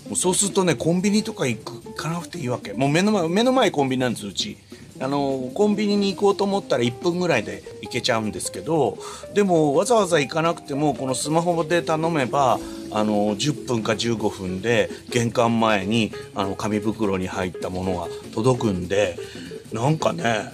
[0.10, 0.16] うん。
[0.16, 2.74] そうするとね、コンビニとか行く行かなくていいわけ。
[2.74, 4.58] もう目の前、目の前コンビニなんです、うち。
[5.02, 8.98] あのコンビニに行こうと思ったら1分ぐらいで行けちゃうんですけど
[9.34, 12.60] でもわざわざ行かなくてもこのスマホで頼めば
[12.92, 19.18] あの10分か15分で玄関前にあの紙袋に入ったものが届くんで
[19.74, 20.54] なんかね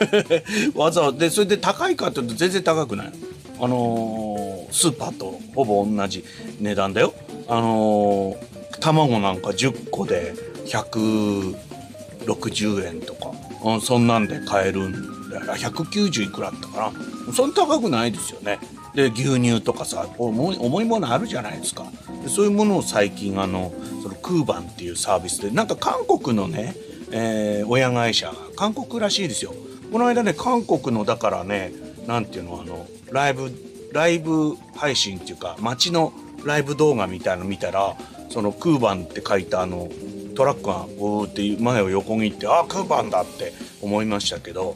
[0.74, 3.12] わざわざでそれで高いかっていうと全然高くない。
[3.58, 6.22] あのー、スーパーとほぼ同じ
[6.60, 7.14] 値段だよ。
[7.48, 8.36] あのー、
[8.80, 10.34] 卵なんか10個で
[10.66, 13.45] 160円とか。
[13.74, 16.92] うん、そんなんで買えるんだ190いくらだったか
[17.26, 17.32] な。
[17.32, 18.58] そんな高くないですよね。
[18.94, 21.84] で牛乳とかさ重い重いものあるじゃないですか。
[22.22, 26.74] でそういうものを最近あのそのクーバンっていうサービスでなんか韓国のね、
[27.10, 29.52] えー、親会社韓国らしいですよ。
[29.92, 31.72] この間ね韓国のだからね
[32.06, 33.52] 何ていうのあのライブ
[33.92, 36.12] ライブ配信っていうか街の
[36.44, 37.96] ライブ動画みたいの見たら
[38.30, 39.88] そのクーバンって書いたあの
[40.36, 44.74] トラックがブーって前を横切ってああクーバンだって思いましたけど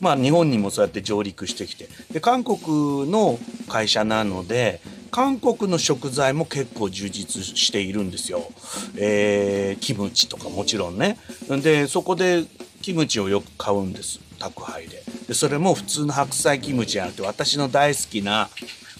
[0.00, 8.50] まあ日本にもそうやって上陸してきてで韓国の会社なので韓国の食材も結構充実しているんですよ。
[8.96, 11.18] えー、キムチとかもちろんね。
[11.62, 12.44] でそこで
[12.80, 15.02] キムチをよく買うんです宅配で。
[15.28, 18.48] でそれも普通の白菜キムチじゃなくて私の大好きな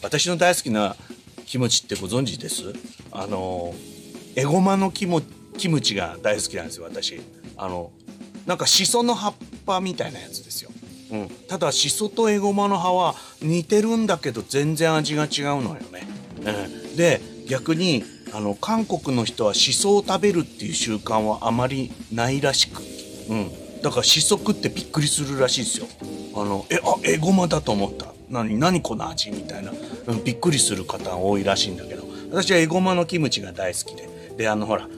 [0.02, 0.96] 私の大好きな
[1.46, 2.74] キムチってご存知です？
[3.10, 3.74] あの
[4.36, 5.22] エゴマのキム
[5.56, 7.20] キムチが大好きなんですよ私。
[7.56, 7.90] あの
[8.46, 9.34] なんかシソの葉っ
[9.64, 10.70] ぱみたいなやつですよ、
[11.12, 18.02] うん、ただシソとエゴマの葉は似てるんだけど全然味が違うのよね、うん、で逆に
[18.34, 22.82] あの韓国の人はシソを食べるっていう習慣はあまりないらしく、
[23.28, 25.86] うん、だからシソ食ってびっくりするらしいですよ。
[26.34, 28.06] あのえあエゴマだと思った。
[28.30, 29.70] 何何この味みたいな、
[30.06, 32.04] うん、びっくりする方が多いらしいんだけど。
[32.30, 34.08] 私はエゴマのキムチが大好きで。
[34.38, 34.88] であのほら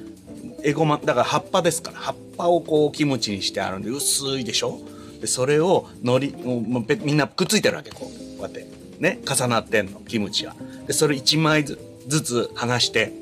[0.65, 4.81] エゴマだから葉っぱですから葉っぱをこうキムチにしてあるんで薄いでしょ？
[5.21, 8.67] でそれを海苔もうみんなくっついてるわけこうこうやって。
[8.99, 10.57] ね重なってんのキムチは。
[10.87, 11.77] でそれ1枚ず
[12.09, 13.13] つ剥がして。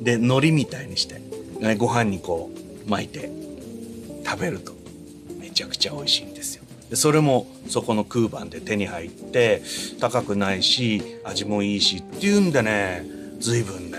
[0.00, 1.20] で海苔みたいにして、
[1.60, 2.50] ね、ご飯にこ
[2.86, 3.30] う巻いて
[4.24, 4.72] 食べると。
[5.38, 6.64] めちゃくちゃ美味しいんですよ。
[6.90, 9.62] でそれもそこの空番で手に入って
[10.00, 13.04] 高くないし味もいいしっていうんでね
[13.40, 13.98] 随分ね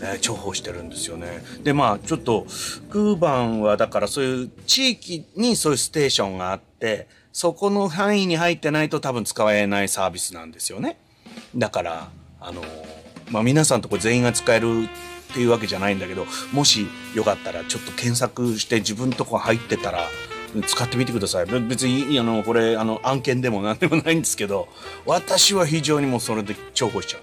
[0.00, 1.42] ね、重宝してるんですよね。
[1.62, 2.46] でまあちょっと
[2.90, 10.98] クーバンはだからそういう地域にそういうステーションがあってそこの範囲に入ってないと多分使えないサービスなんですよね。
[11.54, 12.08] だから
[12.40, 12.62] あの
[13.30, 20.06] まあ皆さんとこ全員が使えるっていうわけじゃないんだけどもしよかったらちょっと検索して自分とこ入ってたら
[20.66, 21.46] 使ってみてください。
[21.46, 24.68] 別にあのこれあの案件でも何でもないんですけど
[25.04, 27.18] 私は非常にもうそれで重宝しちゃ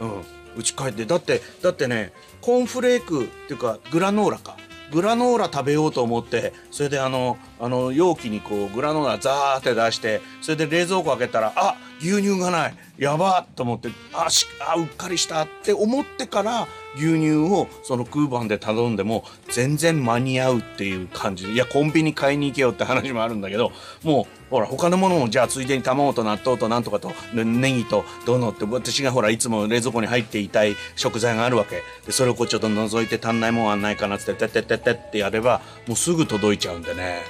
[0.00, 0.04] う。
[0.04, 4.56] うんうち帰ってだってだってねコーンフレークっていうかグラノーラか。
[4.92, 12.74] グラノーラ食べようと思ってそれであのあの容器にこうグラノーラザーって出してそれで冷蔵庫開けたらあ牛乳がない。
[12.98, 16.66] やばっと思ってあしあうっかりしたって思ってから
[16.96, 23.70] 牛乳をその空番で頼んでも全然間に合うっていう感じでいやコンビニ買いに行けよって話もあるんだけど
[24.02, 31.82] もうほら他のものもじゃあついでに卵と納豆となんとかとネギとどのって私がほらいつも冷蔵庫に入っていたい食材があるわけ。
[32.06, 37.20] でそれをこうちょっと覗いて足んないもんはないかなっつっててっててってやればもうすぐ届いちゃうんでね。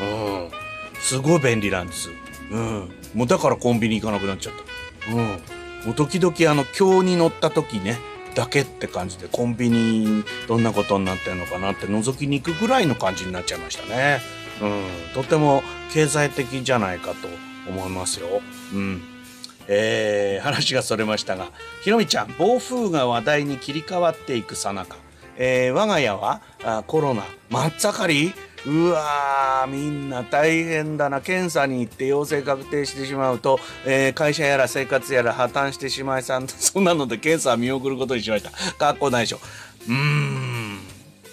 [0.00, 0.50] うん。
[1.00, 2.10] すごい便利なんです。
[2.50, 2.90] うん。
[3.14, 4.54] もうだからコンビニ行かなくなっちゃっ
[5.06, 5.12] た。
[5.12, 5.26] うん。
[5.86, 7.98] もう時々あの今日に乗った時ね
[8.34, 14.20] だけって感じでコンビニどんなことになってるのかなって覗きに行くぐらいの感じになっちゃいましたね。
[14.62, 17.28] うん、とても経済的じゃないかと
[17.68, 18.40] 思いますよ。
[18.72, 19.02] うん。
[19.66, 21.50] えー、話がそれましたが、
[21.82, 24.96] ひろみちゃん、暴風が話題に切り替わっていくさなか、
[25.36, 28.34] えー、我が家はあコロナ真っ盛り？
[28.66, 31.20] うわーみんな大変だな。
[31.20, 38.50] 検査に行って陽性確定してしまうと、えー、会社やら生活やら破綻してしまいさん そんなので検査は見送ることにしました。
[38.78, 39.40] かっこないでしょ。
[39.88, 40.80] うーん。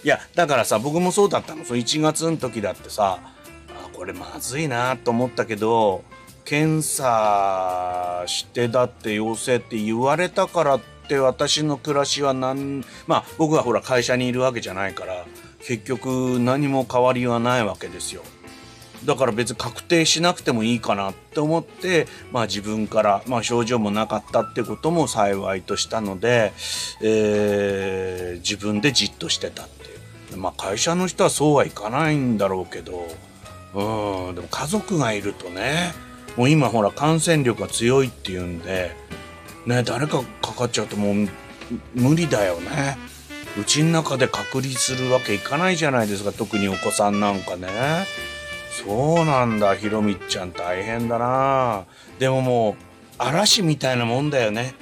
[0.04, 1.64] いやだからさ僕もそうだったの。
[1.64, 6.04] その1月の時だってさあこれまずいなと思ったけど
[6.44, 15.26] 検査してだって陽性って言われたからって私の暮らしは何まあ僕はほら会社にいるわけじゃないから
[15.66, 18.24] 結局何も変わりはないわけですよ。
[19.06, 26.54] だから別に確定しなくてもいいかなって思って、まあ自分から、まあ症状もなかったってことも幸いとしたので、
[27.02, 29.90] えー、自分でじっとしてたって
[30.34, 30.38] いう。
[30.38, 33.08] まあ会社の人はそうはいかないんだろうけど、
[33.74, 35.94] うん、でも家族がいるとね、
[36.38, 38.96] もう今ほら感染力が強いっていうんで、
[39.66, 41.28] ね、誰かかかっちゃうともう
[41.96, 42.98] 無理だよね。
[43.60, 46.32] うちの中で隔離するわけいかないじゃないですか。
[46.32, 47.68] 特にお子さんなんかね。
[48.72, 49.76] そうなんだ。
[49.76, 51.86] ひろみちゃん大変だな。
[52.18, 52.76] でももう
[53.18, 54.74] 嵐みたいなもんだよね。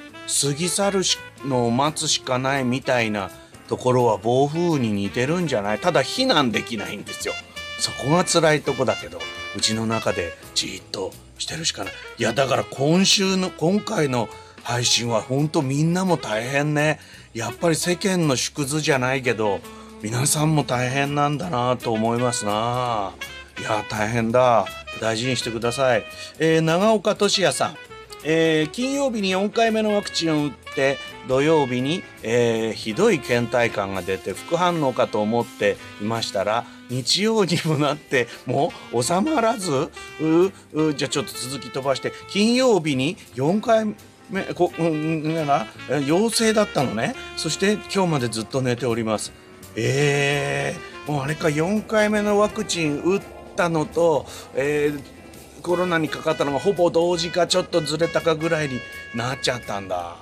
[0.42, 1.02] 過ぎ去る
[1.46, 3.32] のを待つしかないみたいな
[3.68, 5.80] ところは暴風に似てるんじゃない？
[5.80, 7.34] ただ避難できないんですよ。
[7.80, 9.20] そこが辛いとこだけど
[9.58, 11.94] うちの中でじっとしてるしかない。
[12.20, 14.30] いやだから今週の今回の
[14.64, 17.00] 配信はほんとみんなも大変ね。
[17.40, 19.62] やっぱり世間の縮図じゃないけど
[20.02, 23.14] 皆さんも大変なんだなと思いますな。
[23.58, 24.66] いや大変だ。
[25.00, 26.04] 大事にしてください、
[26.40, 27.78] えー、長岡俊也さん。
[28.26, 30.98] えー、金曜日に4回目のワクチンを打って
[31.30, 43.96] 土曜日に、えー、ひどい倦怠感が出て副反応かと思っていましたら日曜にもなってもう収まらずうじゃあちょっと続き飛ばして金曜日に4回
[44.30, 45.68] めこ、うん、な
[46.06, 49.32] 陽性だったのねそして今日までずっと寝ております
[49.76, 53.22] えー、もうあれか4回目のワクチン打っ
[53.56, 58.80] たのと、えー、コロナにかかったのがほぼ同時かちょっとずれたかぐらいに
[59.16, 60.16] なっちゃったんだ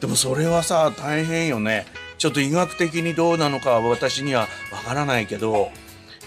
[0.00, 1.86] でもそれはさ大変よね
[2.18, 4.42] ちょっと医学的にどうなのかは私には
[4.72, 5.70] わからないけど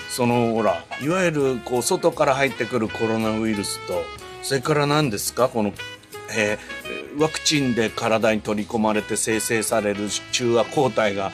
[0.10, 4.04] そのほらいわゆるこう外から入ってくるコロナウイルスと
[4.42, 5.74] それから何ですかこの
[6.32, 11.32] えー、ワクチンで体に取り込まれて生成される中和抗体が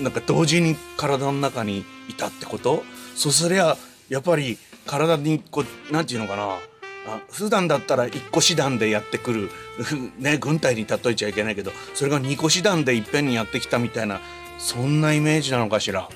[0.00, 2.82] なんか同時に体の中にいたってこと？
[3.14, 3.76] そうすりゃ
[4.08, 6.58] やっぱり体にこうなんていうのかな？
[7.04, 9.50] あ普段だったら一個師団でやってくる。
[10.18, 14.20] ね軍隊に例えちゃいけないけどそれが二個師団でいっぺんにやってきたみたいな
[14.58, 16.08] そんなイメージなのかしら？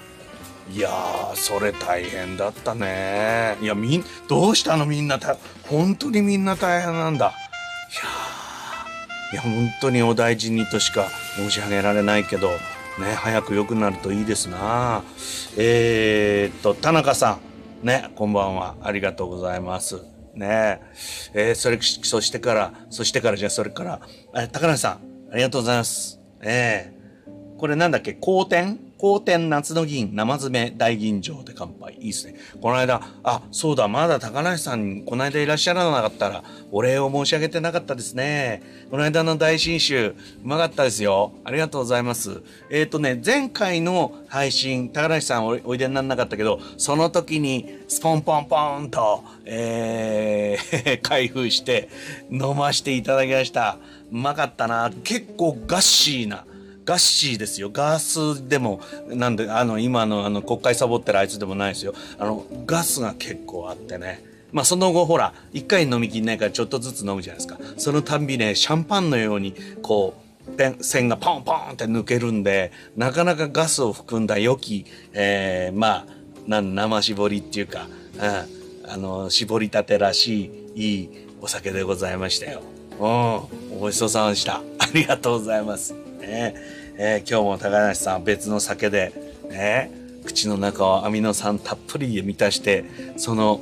[0.73, 0.91] いや
[1.35, 3.57] それ大変だったね。
[3.61, 4.87] いやみどうしたの？
[4.87, 5.37] みんなた
[5.69, 7.35] 本当にみんな大変なんだ。
[9.33, 12.49] いや本当にお大事にとしか申し上げられないけど
[12.99, 15.03] ね早く良くなるといいですな。
[15.57, 17.39] えー、っと田中さ
[17.83, 18.77] んねこんばんは。
[18.83, 19.97] ありがとうございます。
[20.35, 20.81] ね
[21.35, 24.01] えー、それそしてからそしてからじゃあそれから
[24.37, 24.93] え高梨さん
[25.33, 26.21] ありがとうございます。
[26.41, 28.13] えー、これなんだっけ？
[28.15, 28.86] 好転？
[28.99, 31.95] 好天夏の銀生詰め大吟醸で乾杯。
[31.97, 32.35] いいですね。
[32.63, 38.63] この間、あ、そうだ、まだ高梨さん、この間いらっしゃらなかったら、お礼を申し上げてなかったですね。
[38.91, 41.33] この間の大新酒、うまかったですよ。
[41.45, 42.41] ありがとうございます。
[42.71, 51.91] えっ、ー、とね、前回の配信、高梨さんおいでにならなかったけど、その時に、スポンポンポンと、えー、 開封して、
[52.31, 53.77] 飲ましていただきました。
[54.11, 54.91] うまかったな。
[55.05, 56.46] 結構ガッシーな。
[56.87, 57.69] ガッシーですよ。
[57.71, 61.93] ガスでも、なんで、あの、今の、あの、国会サボってるあいつでもないですよ。
[62.19, 64.25] あの、ガスが結構あってね。
[64.53, 67.59] まあ、その後、ほら、一回飲みきんないからちょっとずつ飲むじゃないですか。
[67.77, 70.15] そのたんびね、シャンパンのように、こ
[70.49, 76.07] う、線がポンポンって抜けるんで、なかなかガスを含んだ良き、えー、ま
[76.49, 82.63] あ、生絞りっていうか、うん、あの、絞りたてらしい、いいお酒でございましたよ。
[83.01, 84.63] うん、ごちそうさまでした。
[84.79, 86.06] ありがとうございます。
[86.27, 86.55] ね
[86.99, 89.13] えー、今日も高梨さん別の酒で、
[89.51, 89.91] ね、
[90.25, 92.85] 口の中をアミノ酸たっぷりで満たして、
[93.17, 93.61] その、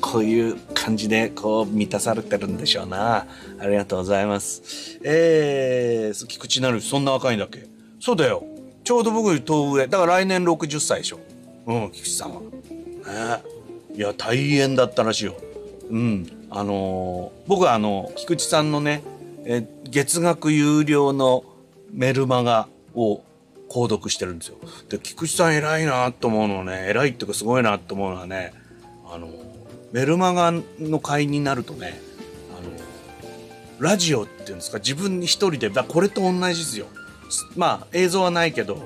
[0.00, 3.26] こういう感じでこう満たされてるんでしょうな。
[3.58, 4.98] ありがとうございます。
[5.02, 7.66] えー、菊池なるそんな若いんだっけ？
[8.00, 8.44] そうだよ。
[8.84, 9.86] ちょうど僕より遠上。
[9.86, 11.18] だから来年60歳でしょ。
[11.66, 12.40] うん、菊池さんは。
[12.40, 13.42] ね、
[13.94, 15.34] いや、大変だったらしいよ。
[15.90, 16.26] うん。
[16.50, 19.02] あのー、僕はあの、菊池さんのね、
[19.44, 21.44] え月額有料の
[21.96, 23.22] メルマガを
[23.68, 24.58] 購読してるんですよ。
[24.88, 28.54] で、菊池さん偉いなと思うのはね、偉いっていうかすごいなと思うのはね、
[29.10, 29.28] あの、
[29.92, 31.98] メルマガの会員になるとね
[32.50, 32.70] あの
[33.78, 36.86] ラジオっていうんですか自分一人でだこれと同じですよ
[37.56, 38.78] まあ映像はないけど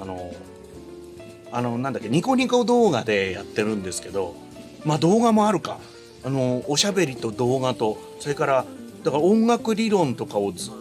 [0.00, 0.34] あの
[1.52, 4.34] あのなんだっけニコニコ動画でやってるんですけど
[4.84, 5.78] まあ動画もあるか
[6.24, 8.64] あのおしゃべりと動画とそれから
[9.04, 10.72] だから音楽理論とかをずっ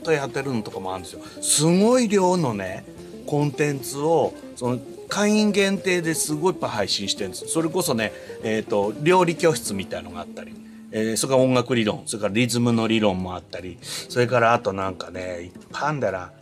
[0.00, 2.84] とやってるのとかもあるんですよすごい量のね
[3.26, 10.54] コンテンツをその会員限定ですごいいっぱい配信してるんですそれこそね、えーと、料理教室みたいのがあったり、
[10.92, 16.32] えー、それから音楽理論それからリズムの理論もあったりそれからあとなんかねいっぱいあんだら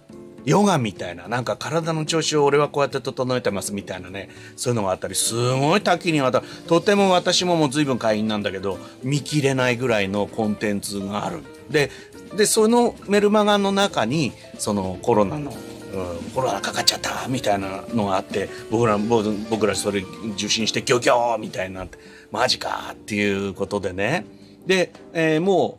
[0.49, 6.47] ヨガみたいな、なんか体の調子を俺はこうやって整えてますみたいなね、そういうのがあったり、すごい多岐にわたる。
[6.67, 11.43] とても私ももう随分会員なんだけど、見切れないぐらいのコンテンツがある。
[11.71, 11.91] で、
[12.37, 20.01] で、そのメルマガの中に、そのコロナの、うん、コロナかかっちゃったみたいなのがあって僕ら僕らそれ
[20.35, 21.99] 受診してギョギョみたいになって
[22.31, 24.26] マジかっていうことでね。
[24.66, 25.79] で、えー、も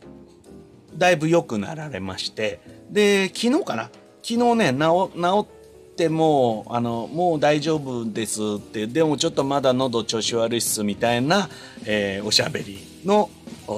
[0.94, 2.60] うだいぶ良くなられまして。
[2.90, 3.90] で昨日かな？
[4.22, 11.48] 昨日ね治治ってもうあのもう大丈夫ですってでもちょっとまだ喉調子悪いっすみたいな、
[11.86, 13.30] えー、おしゃべりの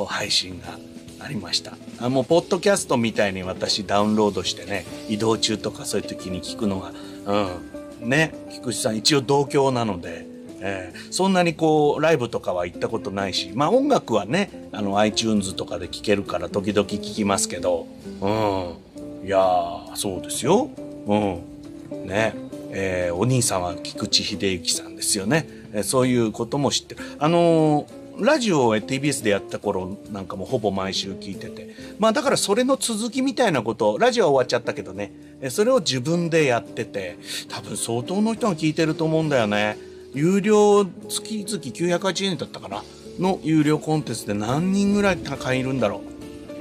[0.08, 0.78] 配信が
[1.22, 6.92] ありましたあもうポッドキャストみたいに私ダウンロードしてね移動中とかそういう時に聞くのが
[8.00, 10.26] うんね菊池さん一応同郷なので、
[10.60, 17.86] えー、そんなにこうライブとかは行ったことないしまあ音楽はねあの iTunes とかで聴けるから時々聴きますけど
[18.20, 18.92] うん
[19.24, 19.38] いや
[19.94, 20.68] そうですよ。
[21.06, 22.06] うん。
[22.06, 22.34] ね。
[22.74, 25.46] えー、お兄さんは菊池秀幸さんですよね。
[25.72, 27.02] えー、そういうことも知ってる。
[27.20, 27.86] あのー、
[28.24, 31.74] ラジオを TBS でやった頃なんかもほぼ毎週聞いてて。
[31.98, 35.12] まあだからそれの続きみたいなことラジオは終わっちゃったけどね。
[35.50, 37.18] それを自分でやってて、
[37.48, 39.76] 多分相当の人が聞いてると思うんだよね。
[40.14, 42.82] 有料月々980円だったかな
[43.18, 46.12] の有料コンテンツで何人ぐらい会員いるんだろう。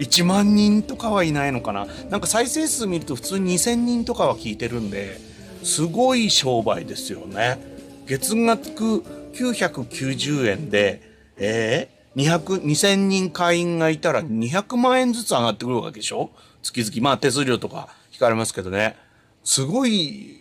[0.01, 5.19] 1万人とかはいないのかななんか再生数見ると普通2000人とかは聞いてるんで
[5.63, 7.59] すごい商売ですよね
[8.07, 9.03] 月額
[9.33, 16.31] 990円でえー、200 2000人会員がいたら200万円ずつ上がってくるわけでしょ？
[16.61, 17.03] 月々。
[17.03, 18.95] まあ手数料とか引かれますけどね。
[19.43, 20.39] すごい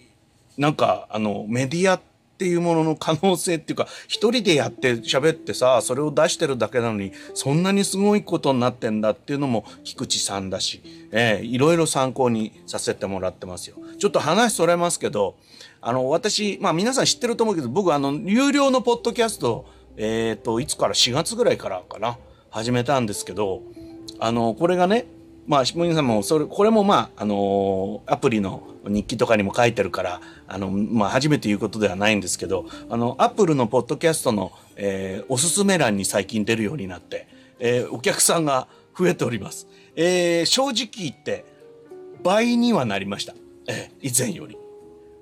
[0.58, 2.00] なんかあのメディアっ
[2.40, 10.80] ていうものの可能性っていうか、一人でやって喋ってさ、それを出してるだけなのに、そんなにすごいことになってんだっていうのも菊池さんだし、
[11.12, 13.76] えー、いろいろ参考にさせてもらってますよ。
[13.98, 15.36] ちょっと話それますけど、
[15.82, 19.66] あの、私、まあ皆さん知ってると思うけど、僕あの、有料のポッドキャスト、
[19.96, 22.18] えっ、ー、と、いつから？4月ぐらいからかな、
[22.50, 23.62] 始めたんですけど、
[24.18, 25.06] あの、これがね、
[25.46, 37.26] まあ、皆さんも、それ、これもまあ、あの、アプリの日記とかにも書いてるから、あの、まあ、初めて言うことではないんですけど、あの、アップルのポッドキャストの、えー、おすすめ欄に最近出るようになって、
[37.58, 39.66] えー、お客さんが増えております。
[39.96, 41.44] えー、正直言って、
[42.22, 43.34] 倍にはなりました。
[43.66, 44.56] えー、以前より。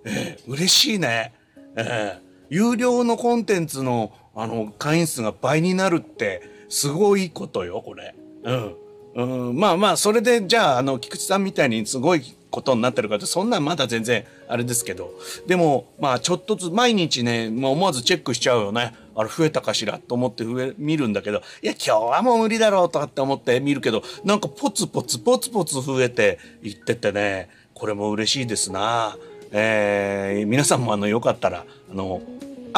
[0.05, 1.33] えー、嬉しいね。
[1.77, 8.15] えー、有料のコンテンツの、あの、会員数が倍になるって、すごいことよ、これ。
[8.45, 8.77] うん。
[9.15, 15.13] うん、まあまあ、それで、じゃあ、あの、菊池さんみたいにすごいことになってるかって、そんなんまだ全然あれですけど、
[15.49, 18.95] でも、まあ、ちょっとずつ、毎日ね、まあ、思わずチェックしちゃうよね。
[19.17, 29.17] あれ、増えたかしらと思って増え、見るんだけど、いや、今日はもう無理だろうとかって思って見るけど、なんかポツポツポツポツ増えていっててね、これも嬉しいですな。
[29.51, 32.23] えー、皆さんもあの、よかったら、あの、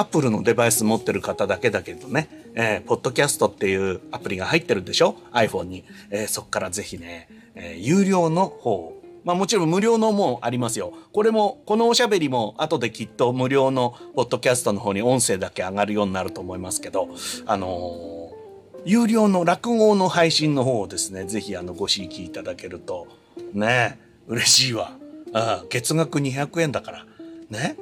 [0.01, 5.85] アップルのデバイス持ってる方だけだけどね、えー、ポッドキャストっていうアプリが入ってるでしょ ?iPhone に。
[6.09, 8.95] えー、そっからぜひね、えー、有料の方
[9.25, 10.95] まあもちろん無料のもありますよ。
[11.13, 17.11] これも、このおしゃべりも後できっと無料のポッドキャストの方に音声だけ上がるようになると思いますけど、
[17.45, 23.07] あのー、有料の落語の配信の方をですね、ぜひあのご刺激いただけると、
[23.53, 23.99] ね、
[24.29, 24.97] 嬉しいわ。
[25.35, 27.07] ああ月額200円だから。
[27.51, 27.77] ね？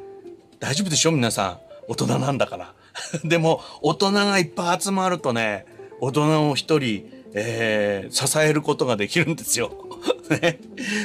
[0.58, 1.12] 大丈夫でしょ？
[1.12, 1.67] 皆さん。
[1.88, 2.74] 大人なんだから。
[3.24, 5.66] でも、大人がいっぱい集まるとね、
[6.00, 9.72] 大人を一人、えー、支えることができるんですよ。
[10.30, 10.60] ね。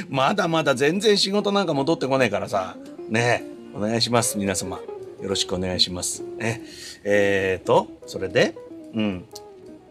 [0.08, 2.76] まだまだ全然仕事なんか戻ってこないからさ。
[3.08, 3.44] ね。
[3.74, 4.38] お願いします。
[4.38, 4.76] 皆様。
[4.76, 6.22] よろしくお願いします。
[6.38, 6.62] ね。
[7.02, 8.54] えーと、それで、
[8.94, 9.24] うん。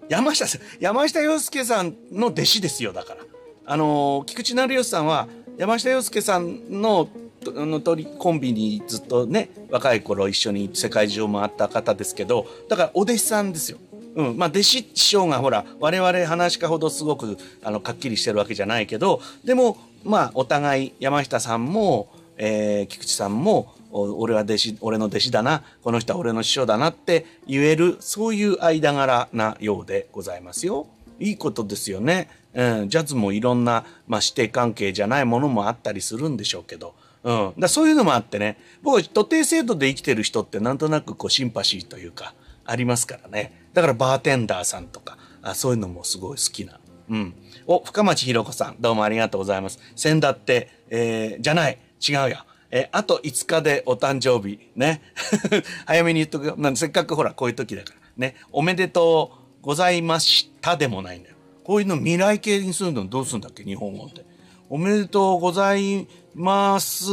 [0.10, 3.22] 山下さん、山下洋介さんの弟子ですよ、だから。
[3.66, 5.28] あのー、菊池成吉さんは、
[5.58, 7.10] 山下洋介さんの
[7.46, 13.80] の鳥コンビにずっとね若い頃一緒に世界中を回った方ですけどだからお弟子さんですよ。
[14.16, 30.88] うん、まあ弟子師匠がほら我々話し家ほどすごくあのかっきりしてるわけじゃないけどでもまあお互い山下さんも、えー、菊池さんも俺は弟子、俺の弟子だな、この人は俺の師匠だなって言える、そういう間柄なようでございますよ。
[31.20, 32.28] いいことですよね。
[32.54, 42.34] うん、ジャズもいろんな、まあ、師弟関係じゃないものもあったりするんでしょうけど、うん、だそういうのもあってね僕は徒弟制度で生きてる人ってなんとなくこうシンパシーというか
[42.66, 46.80] ありますからねだからバーテンダーさんとかあそういうのもすごい好きな。
[47.10, 47.34] うん。
[47.68, 49.78] お、深町ひろ子さん、どうもありがとうございます。
[49.96, 51.78] 先だって、えー、じゃない、
[52.08, 52.46] 違うよ。
[52.72, 54.72] えあと5日でお誕生日。
[54.76, 55.02] ね。
[55.86, 56.56] 早めに言っとくよ。
[56.58, 58.00] なんせっかくほら、こういう時だから。
[58.18, 58.36] ね。
[58.52, 59.32] おめでと
[59.62, 61.36] うございましたでもないんだよ。
[61.64, 63.64] こういうの未来形にするのどうするんだっけ？
[63.64, 64.26] 日本語って。
[64.70, 67.06] おめでとうございます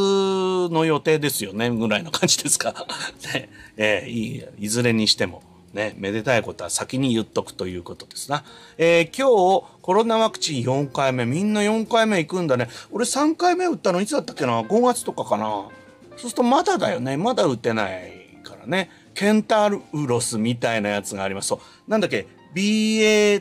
[0.69, 1.71] の予定ですよね？
[1.71, 2.87] ぐらいの感じですか？
[3.35, 5.43] ねえー、いいいずれにしても。
[5.73, 8.43] ね、めでたいことは先に言っとくということですな。
[8.77, 12.69] えー、今日、コロナワクチン4回目、みんな4回目行くんだね。
[12.91, 15.69] 俺3回目打ったのいつだったっけな ?5 月とかかなそ
[16.17, 17.17] うするとまだだよね。
[17.17, 18.91] まだ打てないからね。
[19.15, 21.47] ケンタウロスみたいなやつがあります。
[21.49, 21.61] そう。
[21.89, 23.41] なんだっけ ?BA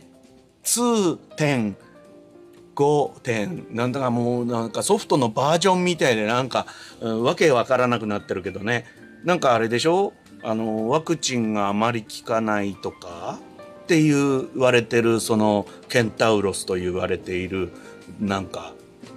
[0.70, 6.66] ?BA2.5 点、なんだかもうなんかソフトのバージョンみたいでなんか、
[7.02, 8.86] うん、わけわからなくなってるけどね。
[9.24, 10.14] なんかあれでしょ？
[10.44, 13.40] あのワクチンがあまり効かないとか？
[13.84, 17.72] っていう言われてるそのケンタウロスと言われている
[18.20, 18.74] なんか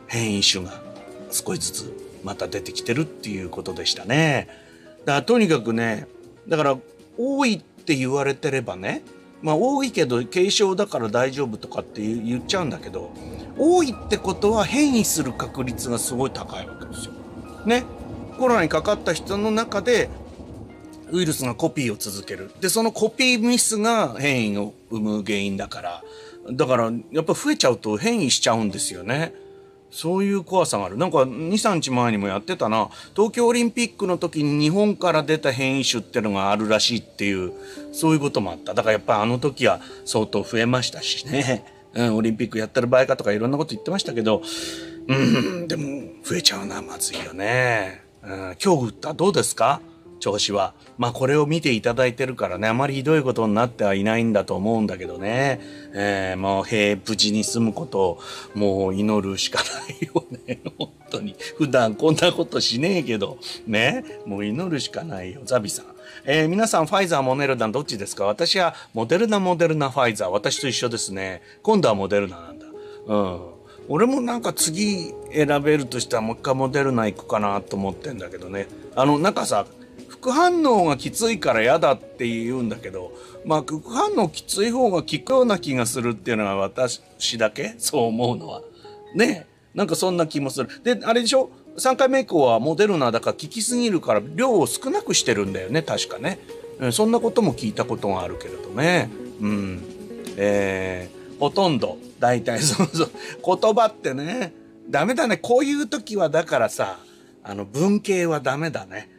[0.09, 0.81] 変異種が
[1.31, 1.93] 少しずつ
[2.25, 4.49] また出てきてるっていうことでしたね。
[5.05, 6.09] だからとにかくね
[6.49, 6.79] だから
[7.17, 9.03] 多いって言われてればね
[9.43, 13.11] まあ多いけど軽症だから大丈夫とかって言っちゃうんだけど
[13.59, 17.13] 多いってことは変異する確率がすごい高いわけですよ。
[17.67, 17.85] ね
[18.39, 20.09] コロナにかかった人の中で
[21.13, 22.51] ウイルスがコピーを続ける。
[22.61, 26.05] で、そのコピーミスが変異を生む原因だから、
[26.51, 29.35] だからやっぱ増えちゃうと変異しちゃうんですよね。
[29.93, 30.97] そういう怖さがある。
[30.97, 32.89] なんか2、3日前にもやってたな。
[33.15, 37.53] 東京オリンピックの時に日本から出た変異種ってのがあるらしいっていう、
[37.93, 38.73] そういうこともあった。
[38.73, 41.65] だからやっぱあの時は相当増えましたしね。
[41.95, 44.43] うん、オリンピックやってる場合かとかいろんなこと言ってましたけど、
[45.09, 48.03] うん、でも増えちゃうのはまずいよね。
[48.25, 49.13] うん、今日打った？
[49.13, 49.83] どうですか？
[50.19, 50.73] 調子は。
[51.03, 55.59] まあこれを見ていただいてるからね、あまりひどいことになってはいないんだと思うんだけどね。
[55.95, 58.21] えー、もう平無事に済むことを
[58.55, 60.61] もう祈るしかないよね。
[60.79, 61.35] 本当に。
[61.59, 64.05] 普段こんなことしねえけど、ね。
[64.27, 65.41] もう祈るしかないよ。
[65.45, 65.87] ザビさん。
[66.25, 68.27] えー、皆さんファイザー、モデルナどっちですか？
[68.27, 70.29] 私はモデルナ、モデルナ、ファイザー。
[70.29, 71.43] 私と一緒ですね。
[71.65, 72.67] 今度はモデルナなんだ。
[73.09, 73.41] うん。
[73.89, 78.69] 俺もなんか次選べるとしたらもう一回モデルナ行くかなと思ってんだけどね。
[78.95, 79.67] あの、なんかさ、
[80.23, 83.13] 副反応がきついから嫌だって言うんだけど、
[83.45, 87.01] まあ、副反応きつい方が効くような気がするっていうのは私
[87.39, 88.63] だけそう思うのは。
[89.17, 90.69] ねなんかそんな気もする。
[90.85, 96.39] で、あれでしょ ?3 回目以降はモデルナだから効きすぎるから量を少なくしてるんだよね、確かね。
[96.93, 99.11] そんなことも聞いたことがあるけれどね。
[99.41, 99.83] うん。
[100.37, 103.11] えー、ほとんど、大体そうそう。
[103.45, 104.55] 言葉ってね、
[104.89, 105.37] ダメだね。
[105.37, 106.99] こういう時はだからさ、
[107.43, 109.12] あの、文系はダメだね。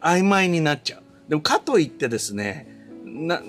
[0.00, 1.02] 曖昧になっちゃう。
[1.28, 2.66] でもかといってですね、
[3.04, 3.42] な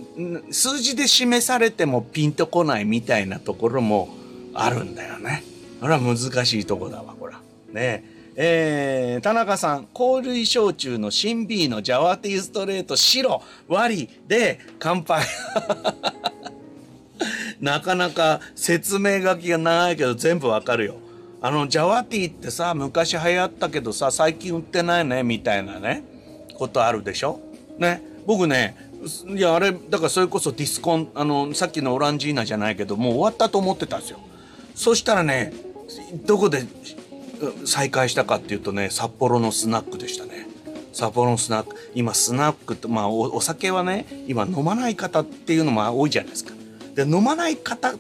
[0.52, 4.10] 数字で示されてもピンとこないみたいなところも
[4.54, 5.44] あるんだよね。
[5.80, 7.40] これは難しいとこだわ、ほら。
[7.72, 8.04] ね
[8.36, 15.26] えー、田中さん、香類焼酎の新 B のジャワティストレート白割りで乾杯。
[17.60, 20.96] なかなか説明書きが長いけど全部わかるよ。
[21.42, 26.04] あの、ジャワティってさ、昔流行ったけどさ、最近売ってないね、みたいなね。
[26.60, 27.40] ことあるでしょ？
[27.80, 28.04] ね。
[28.28, 28.76] 僕ね
[29.36, 34.20] いやあれだからそれこそディスコンあのさっきのオランジーナじゃないけどもう終わったと思ってたんですよ。
[34.76, 35.54] そしたらね
[36.26, 36.64] どこで
[37.66, 40.48] 再開したかっていうとね札幌のスナックでしたね。
[40.92, 41.76] 札幌のスナック。
[41.96, 46.54] 今スナックってまあお酒はね今飲まない方っていうのも多いじゃないですか。
[46.96, 47.98] で飲まない方っ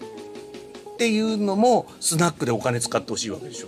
[0.97, 3.68] ていうのもスナックでお金使ってほしいわけでしょ？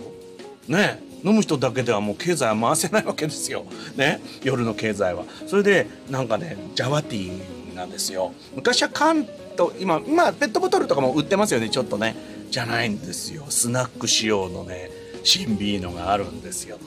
[0.70, 1.00] ね。
[1.00, 3.64] え飲む人だけではもう経済は回せないわけですよ。
[3.96, 4.20] ね。
[4.42, 5.24] 夜の経済は。
[5.46, 8.32] それで、なんかね、ジャワティーなんですよ。
[8.54, 9.24] 昔は缶
[9.56, 12.16] と、今、今、ペットボトルとかも売ってますよね、ちょっとね。
[12.50, 13.44] じゃないんですよ。
[13.48, 14.90] スナック仕様のね、
[15.24, 16.78] 新ビーノがあるんですよ。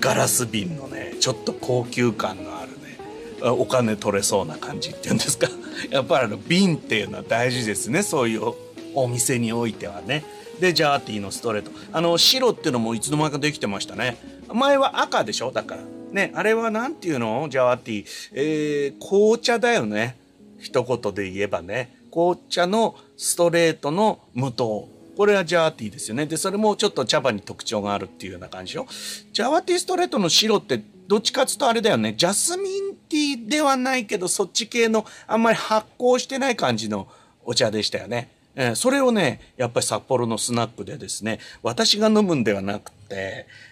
[0.00, 2.98] ガラス瓶のね、ちょっと高級感のあるね、
[3.42, 5.48] お金取れそうな感じっていうんですか。
[5.90, 8.54] やっぱりあの瓶っていうのは大事ですね、そういう
[8.94, 10.24] お店においてはね。
[10.60, 11.70] でジャーティーのストレート。
[11.92, 14.16] あの白っていうのもいつの間にかできてましたね。
[14.52, 15.50] 前は赤でしょ？
[15.52, 15.82] だから。
[16.12, 17.46] ねあれは何ていうの？
[17.50, 18.06] ジャーティー。
[18.32, 20.16] えー、紅茶だよね。
[20.60, 21.94] 一言で言えばね。
[22.10, 24.88] 紅茶のストレートの無糖。
[25.16, 26.26] これはジャーティーですよね。
[26.26, 28.86] で、それもちょっと茶葉に特徴があるっていうような感じよ。
[29.32, 32.14] ジャワティーストレートの白ってどっちかっつうとあれだよね。
[32.16, 37.08] ジャスミンティーではないけど、そっち系のあんまり発酵してない感じの
[37.44, 38.30] お茶でしたよね。
[38.74, 43.03] それをね、やっぱり札幌のスナックでですね、私が飲むんではなくて、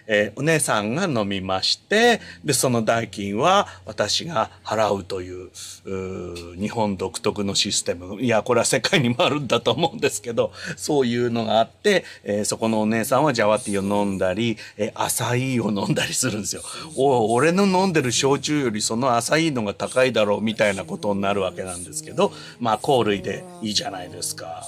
[0.07, 5.49] えー、お姉さんが飲みまして、で、その代金は私が払うという、
[5.85, 8.21] う日本独特のシステム。
[8.21, 16.61] いや、これは世界にもあるんだと思うんですけど、そういうのがあって、えー、そこのお姉さんはジャワティを飲んだり、えー、アサイーを飲んだりするんですよ。
[16.95, 24.63] お俺の飲んでる焼酎よりそのアサイーのが高いだろうみたいなことになるわけなんですけど、まあ、香類でいいじゃないですか。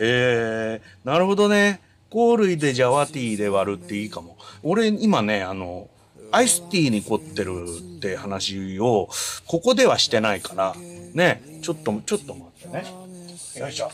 [0.00, 1.80] へえ、なるほどね。
[2.12, 4.36] 香類でジャワティーで割るっていいかも。
[4.62, 5.88] 俺今ね、あの、
[6.30, 7.64] アイスティーに凝ってる
[7.96, 9.08] って話を、
[9.46, 10.74] ここではしてないから、
[11.14, 12.84] ね、ちょっと、ちょっと待ってね。
[13.58, 13.90] よいしょ。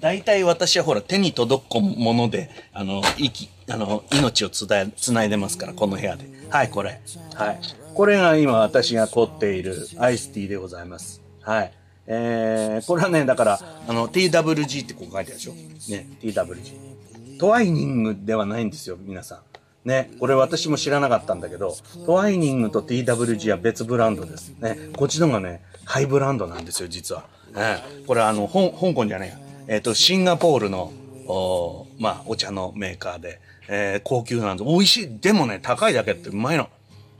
[0.00, 6.24] 大体私はほら手に届くもので、あの、息、あの、命をつだつないでますから、この部屋で。
[6.50, 7.00] はい、これ。
[7.34, 7.60] はい。
[7.94, 11.22] これが今私が凝っているアイスティーでございます。
[11.42, 11.72] はい。
[12.06, 15.52] えー、これはね、だから、あの、TWG ってこう書いてあるでしょ
[15.90, 17.38] ね、TWG。
[17.38, 19.88] トワイニングではないんですよ、皆さん。
[19.88, 21.76] ね、これ私も知らなかったんだけど、
[22.06, 24.50] トワイニングと TWG は別ブランドです。
[24.60, 27.24] ね、こっちのがね、ハイブランドなんですよ、実は。
[27.54, 29.74] ね、これはあの、香港じゃねえや。
[29.74, 30.92] えっ、ー、と、シンガポールの、
[31.26, 35.18] おまあ、お茶のメーカーで、えー、高級なんで、美味しい。
[35.20, 36.68] でもね、高いだけってうまいの。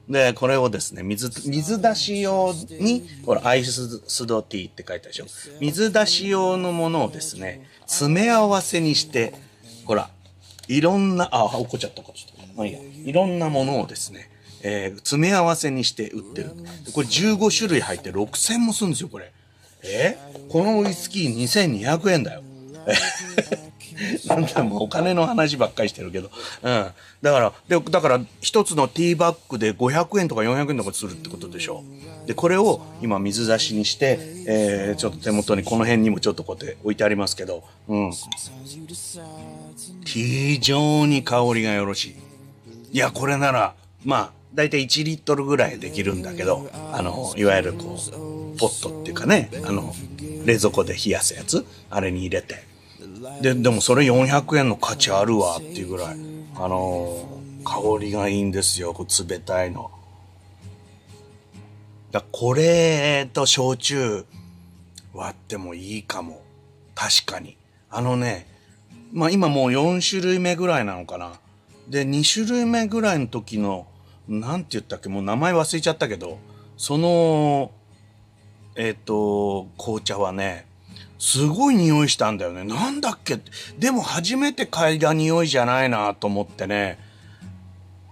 [0.09, 5.27] で、これをですね、水、水出し用に、ほら、アイススドティーって書いてあるでしょ。
[5.61, 9.35] 水出し用のものをですね、詰め合わせにして、
[9.85, 10.11] ほら、
[10.69, 12.53] いろんな、あ、落っちゃった、こっちゃった。
[12.55, 12.81] まあいいや。
[13.05, 14.31] いろんなものをですね、
[14.63, 16.51] えー、詰め合わせにして売ってる。
[16.93, 19.33] これ15種類入って6000もするんですよ、これ。
[19.85, 20.17] え
[20.49, 22.43] このウイスキー2200円だよ。
[24.27, 26.31] なんだもうお金の話ばっかりしてるけど。
[26.63, 26.87] うん。
[27.23, 31.85] だから、で、だから一つのティーバッグで500円とか400円とかするってことでしょ。
[32.27, 38.13] で、これを今水出しにして、えー、ちょっと手元にこの辺にもちょっとこうやって置いてありますけど、うん。
[40.05, 42.17] 非常に香りがよろし
[42.93, 42.97] い。
[42.97, 43.75] いや、これなら、
[44.05, 49.95] まあ、だいたい1リットルぐらいできるんだけど、あの、いわゆるこう、ポットっていうかね、あの、
[50.45, 52.65] 冷蔵庫で冷やすやつ、あれに入れて、
[53.41, 56.17] で、でもそれ400円の価値あるわっていうぐらい、
[56.57, 59.91] あのー、香りがいいんですよ、こ冷たいの。
[62.11, 64.27] だこれと焼酎
[65.15, 66.43] 割ってもいいかも。
[66.95, 67.57] 確かに。
[67.91, 68.47] あのね、
[69.13, 71.33] まあ今もう4種類目ぐらいなのかな。
[71.89, 73.87] で、2種類目ぐらいの時の、
[74.29, 76.39] なんて言ったっけ、もう名前忘れちゃったけど、
[76.77, 77.71] その、
[78.77, 80.67] えっ、ー、と、紅茶はね、
[81.25, 82.65] すごい匂いしたんだよね。
[82.65, 83.39] なんだっけ？
[83.79, 86.99] でも初めて嗅いだ匂いじゃないなと思ってね、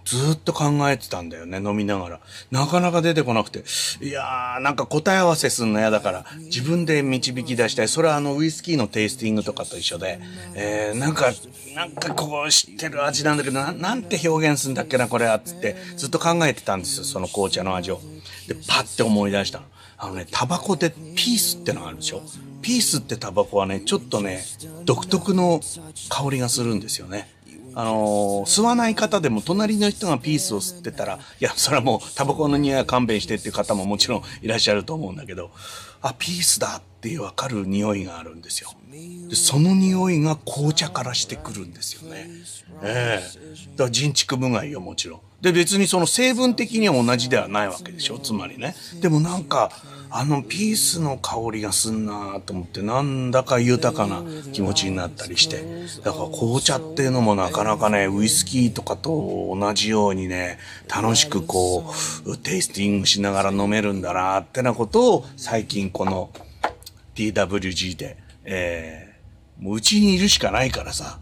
[0.04, 2.20] ずっと考えてたんだよね、飲みながら。
[2.52, 3.64] なかなか出てこなくて。
[4.00, 7.88] いやー、なんか答え合わせすんの嫌だから、自分で導き出したい。
[7.88, 10.20] それはあの、ウイスキーのテイスティングとかと一緒で、
[10.54, 11.32] えー、なんか、
[11.74, 18.00] なんかこう知ってる味なんだけど、ななんて表現するんだっけな、これは、つって、ずっと考えてたんですよ、その紅茶の味を。
[18.46, 19.64] で、パッて思い出したの。
[19.98, 22.22] あのね、タバコでピースってのがあるでしょ
[22.62, 24.42] ピースってタバコはね、ちょっとね、
[24.84, 25.60] 独特の
[26.08, 27.28] 香りがするんですよね。
[27.74, 35.50] あのー、吸わない方でも隣の人がピースを吸ってたら、いや、それはもうタバコの匂いは勘弁してっていう方ももちろんいらっしゃると思うんだけど、
[36.02, 38.70] あ、ピースだっていうわかる匂いがあるんですよ。
[39.28, 42.28] で、その匂いが紅茶からしてくるんですよね。
[42.82, 45.20] ええー、だから人畜無害よ、もちろん。
[45.40, 48.74] で、別にその成分的には同じではないわけでしょ、つまりね。
[49.00, 49.70] でもなんか、
[50.10, 55.64] あのピースの香りがすんなと思ってなんだか豊かな気持ちになったりして。
[56.02, 60.58] だから紅茶っていうのもなかなかねウイスキーとかと同じようにね
[60.88, 61.92] 楽しくこ
[62.24, 66.30] うテイスティングしながら飲めるんだなってなことを最近この
[67.14, 71.20] TWG で、えー、もううちにいるしかないからさ。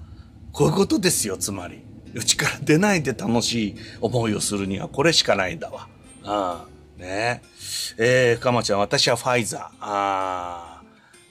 [0.53, 1.83] こういうことですよつまり。
[2.15, 5.89] うちから出ないで楽しい思いをするにはこれしかないんだわ。
[6.25, 6.78] ああ。
[6.99, 7.43] ね
[7.99, 8.31] え。
[8.31, 9.77] えー、深町ちゃん、私はファイザー。
[9.81, 10.83] あ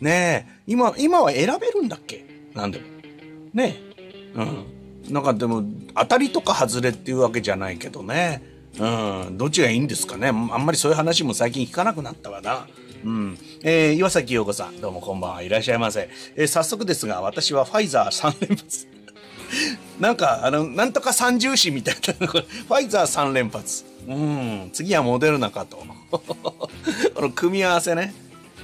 [0.02, 0.04] ー。
[0.06, 0.62] ねえ。
[0.68, 2.26] 今、今は選べるんだっけ？
[2.54, 2.86] なんでも。
[3.54, 4.32] ねえ。
[4.36, 5.14] うん。
[5.14, 5.64] なんかでも、
[5.96, 8.42] 当たりとか外れっていうわけじゃないけどね。
[8.80, 8.86] う
[9.32, 9.38] ん。
[9.38, 10.28] どっちがいいんですかね？
[10.30, 12.68] あんまりそういう話も最近聞かなくなったわな。
[13.04, 13.38] うん。
[13.64, 15.42] えー、岩崎陽子さん、どうもこんばんは。
[15.42, 16.10] いらっしゃいませ。
[16.36, 18.88] えー、早速ですが、私はファイザー3連発。
[20.00, 23.86] なんか、あの、なんとか三重視みたいな、ファイザー3連発。
[24.08, 25.78] うん、次はモデルナかと。
[26.12, 28.14] この組み合わせね。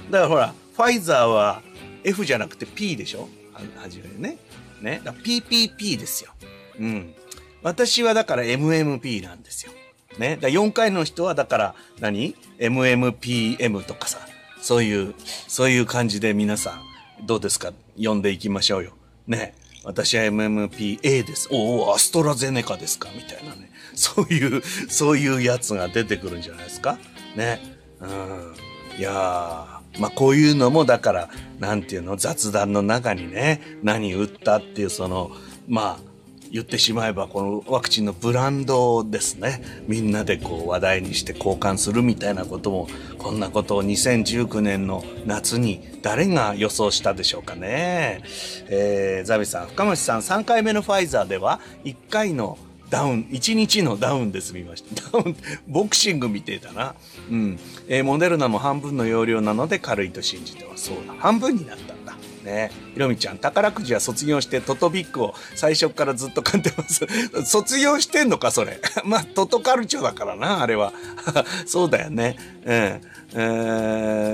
[0.10, 1.62] だからほら、ファイザーは
[2.04, 3.28] F じゃなくて P でしょ？
[3.54, 4.38] はじめね。
[4.82, 5.02] ね。
[5.04, 6.32] PPP ですよ。
[6.80, 7.14] うん。
[7.62, 9.72] 私はだから MMP なんですよ。
[10.18, 10.38] ね。
[10.40, 14.20] だ4回の人はだから何 ?MMPM とかさ、
[14.62, 15.14] そういう、
[15.48, 16.82] そういう感じで皆さ
[17.22, 17.74] ん、どうですか？
[17.98, 18.94] 読んでいきましょうよ。
[19.28, 19.56] ね。
[19.84, 21.50] 私は MMPA です。
[21.52, 23.10] おお、アストラゼネカですか？
[23.16, 23.70] みたいなね。
[23.96, 26.98] そういう、そういうやつが出てくるんじゃないですか？
[27.36, 27.60] ね。
[28.02, 29.00] うん。
[29.00, 31.30] いやー、まあこういうのもだから、
[31.60, 35.32] なんていうの、雑談の中にね、何売ったっていうその、
[35.68, 36.14] まあ、
[36.54, 42.88] 言ってしまえばこのワクチンのブランドですねみんなでこう話題にして交換するみたいなことも
[43.18, 48.22] こんなことを2019年の夏に誰が予想したでしょうかね、
[48.68, 52.60] えー、ザビさん深町さん3回目のファイザーでは1回の
[52.94, 55.18] ダウン、1日のダウンで済みました。
[55.18, 55.36] ダウン、
[55.68, 56.94] ボクシングみてえだな。
[57.28, 57.60] うん。
[57.88, 61.16] えー、モデルナも半分の容量なので軽いと信じてはそうだ。
[61.18, 62.14] 半分になったんだ。
[62.44, 67.08] ねひろみちゃん、宝くじは卒業してトトビックを最初からずっと買ってます。
[67.50, 68.80] 卒業してんのか、それ。
[69.06, 70.94] まあ、トトカルチョだからな、あれは。
[71.66, 72.38] そうだよね。
[72.64, 72.74] うん。
[72.74, 73.02] え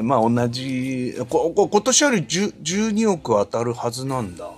[0.01, 4.49] ー、まあ同じ、ここ今年より12億当たるはずなんだ。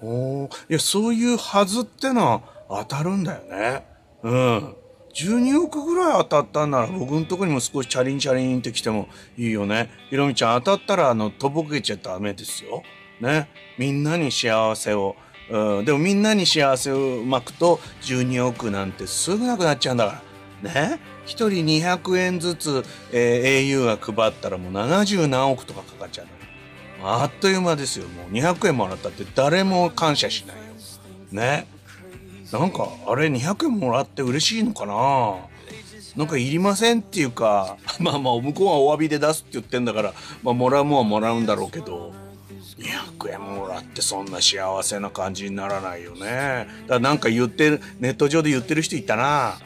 [0.00, 3.86] おいや、そういうはずってのは当たるんだよね。
[4.22, 4.76] うん。
[5.14, 9.08] 12億ぐらい当たったんなら僕のとこにも少しチャリンチャリンって来ても
[9.38, 9.90] いいよね。
[10.10, 12.82] ひろみちゃん当たったらあの、とぼけちゃダメですよ。
[13.20, 13.48] ね。
[13.78, 15.16] みんなに幸せを。
[15.48, 20.22] うん、でもみんなに幸せを巻くと12億なんてすぐなくなっちゃうんだか
[20.62, 20.70] ら。
[20.70, 21.00] ね。
[21.26, 26.26] 1人200円ずつ、えー、au が配ったらもう70何億とかかかっちゃう
[27.02, 28.08] あっという間ですよ。
[28.08, 30.62] もう200円もらったって誰も感謝しないよ。
[31.30, 31.66] ね。
[32.52, 35.36] なんかあれ200円もらって嬉しいのかな？
[36.16, 42.12] なんかいりませんっていうか まあまあ向こうはお詫びで出すって言ってんだからまあもらうもんはもらうんだろうけど
[42.78, 46.20] 200円もらってそんな幸せな感じにならないよね。
[46.20, 49.58] だからなんか言ってるネット上で言ってる人いたな。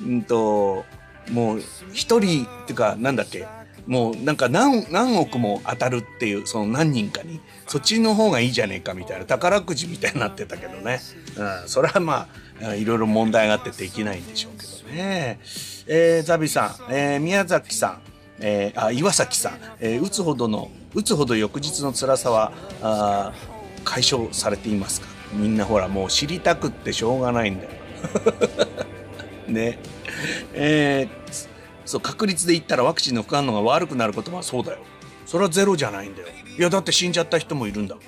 [0.00, 0.84] うんと
[1.30, 1.62] もう
[1.92, 3.46] 一人っていうかなんだっけ？
[3.86, 11.00] もうなんか何何億も当たるっていうその何人かにそっちの方がいいじゃねえかみたいな宝くじみたいになってたけどね、
[11.36, 12.28] うん、それはま
[12.62, 15.40] あいろいろ問題があってできないんでしょうけどね。
[15.86, 18.00] えー、ザビさん、えー、宮崎さん、
[18.38, 22.52] えー、あ岩崎さん、えー、打つほどの打つほど翌日の辛さは
[22.82, 23.32] あ
[23.84, 25.08] 解消されていますか？
[25.32, 27.70] みんなほらもう知りたくってしょうがないんだよ。
[29.48, 29.78] ね
[30.54, 31.21] えー、
[31.84, 34.78] そう確率で言ったらワクチンの副反応が悪くなることはそうだよ。
[35.26, 36.28] それはゼロじゃないんだよ。
[36.58, 38.04] いやだって死んじゃった人もいるんだもん。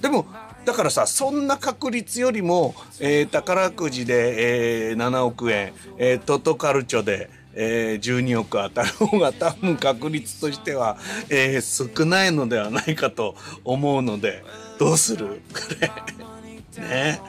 [0.00, 0.26] でも
[0.64, 10.98] だからさそんな確率よりも、えー、宝くじで、えー、7億円、えー、トトカルチョで、えー、12億当たる方が多分確率としては、
[11.30, 14.44] えー、少ないのではないかと思うので
[14.78, 15.40] どうする？
[15.52, 16.82] これ。
[16.82, 17.20] ね。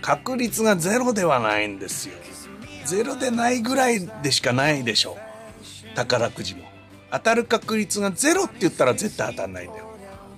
[0.00, 2.14] 確率がゼロではないんですよ。
[2.90, 5.16] ゼロでないぐらいでしかないでしょ
[5.94, 6.64] 宝くじも。
[7.12, 9.84] 当たる確率がゼロって言ったら絶対当たんないんだよ。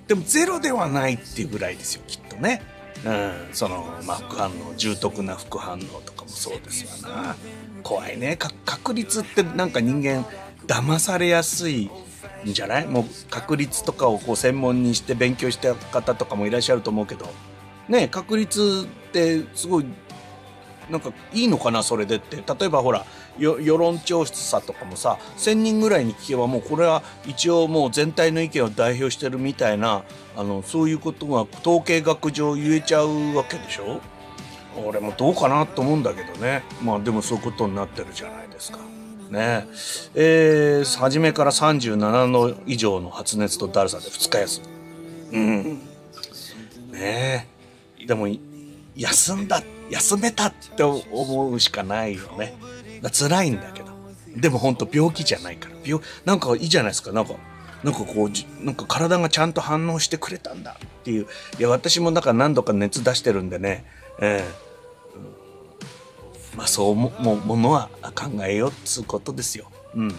[0.07, 2.61] でもゼロではないっていうぐらいですよきっとね。
[3.07, 7.37] うん、その、まあ、副反応重篤な副反応とかもそうですわな。
[7.83, 8.37] 怖いね。
[8.37, 10.27] 確率ってなんか人間
[10.67, 11.91] 騙されやすい
[12.47, 12.87] んじゃない？
[12.87, 17.33] もう確率とかをこう専門にして勉強した方とかもいらっしゃると思うけど。
[17.89, 19.87] ね確率ってすごい
[20.91, 22.37] なんかいいのかなそれでって。
[22.37, 23.05] 例えばほら
[23.39, 30.03] 世論調査とかもさ1,000人ぐらいに聞けばもうこれは一応もう全体の意見を代表してるみたいな
[30.37, 34.01] あのそういうことが統計学上言えちゃうわけでしょ？
[34.87, 36.63] 俺もどうかなと思うんだけどね。
[36.83, 38.79] まあでもそういうことになってるじゃないですか。
[39.31, 39.67] ね。
[40.15, 44.61] えー、初めから37度以上の発熱とだるさで2日休
[45.31, 45.39] み。
[45.39, 45.79] うん。
[46.93, 47.49] ね。
[48.01, 48.29] えでも
[48.97, 49.63] 休んだ
[49.93, 52.55] 休めたって思うしかないよね。
[53.13, 53.93] 辛いんだけど。
[54.37, 55.75] でも本当病気じゃないから。
[55.85, 57.13] 病、なんかいいじゃないですか。
[57.13, 57.35] なんか、
[57.85, 61.27] なんかこう、なんか体がちゃんと反応してくれたんだっていう。
[61.59, 63.85] いや、私もなんか何度か熱出してるんでね。
[64.21, 69.71] ええー、まあそうも、も、ものは考えようっつうことですよ。
[69.95, 70.15] うん。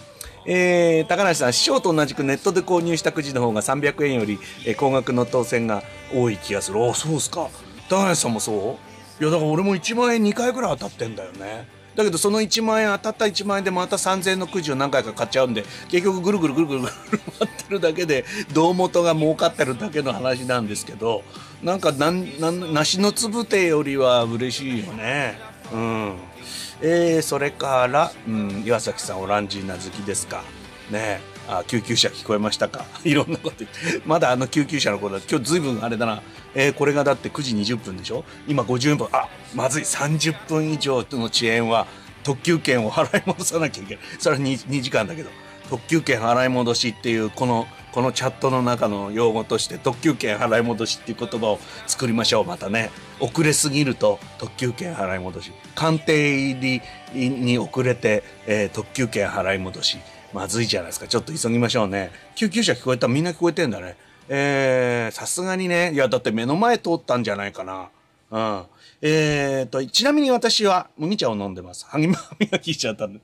[0.46, 5.82] えー、高梨さん、師匠と同じくネットで購入したくじの方が300円より、えー、高額の当選が
[6.14, 6.80] 多い気がする。
[6.80, 7.48] おそうですか。
[7.88, 8.83] 高梨さんもそう？
[9.20, 11.66] いや、だから俺も1万円2回ぐらい当たってんだよね。
[11.94, 16.92] だけどその1万円当たった1万円でまた3000円のくじを何回か買っちゃうんで結局ぐるぐるぐるぐるぐる
[17.38, 21.22] 回ってるだけで胴元が儲かってるだけの話なんですけど
[21.62, 25.38] なんかなんなん梨のつぶてよりは嬉しいよね。
[25.72, 26.16] うん。
[26.82, 30.42] えー、それから、うん、岩崎さんオランジーナ好きですか？
[30.90, 31.20] ね。
[31.48, 32.86] あ救急車聞こえましたか？
[33.04, 34.02] いろんなこと言って。
[34.04, 36.22] まだあの救急車のこと今日ずいぶんあれだな。
[36.54, 38.24] えー、これがだって9時20分でしょ？
[38.46, 39.82] 今50分あまずい。
[39.82, 41.86] 30分以上の遅延は
[42.22, 44.04] 特急券を払い戻さなきゃいけない。
[44.18, 45.30] それは 2, 2時間だけど。
[45.70, 52.44] 特急券払い戻しっていうこのこのチャットの中の用語として特急券払い戻しっていう言葉を作りましょう。
[52.44, 52.90] またね。
[53.18, 55.52] 遅れすぎると特急券払い戻し。
[55.74, 56.80] 鑑定入
[57.14, 59.98] りに遅れて、えー、特急券払い戻し。
[60.34, 61.06] まずいじゃないですか。
[61.06, 62.10] ちょっと急ぎましょうね。
[62.34, 63.06] 救急車聞こえた？
[63.06, 63.96] らみんな聞こえてんだね。
[64.28, 67.88] えー、さすがにねいやだって目の前通ったんじゃないかな
[68.30, 68.62] うん
[69.02, 72.16] えーとちなみに私は麦茶を飲んでます 歯磨
[72.60, 73.20] きしちゃったんで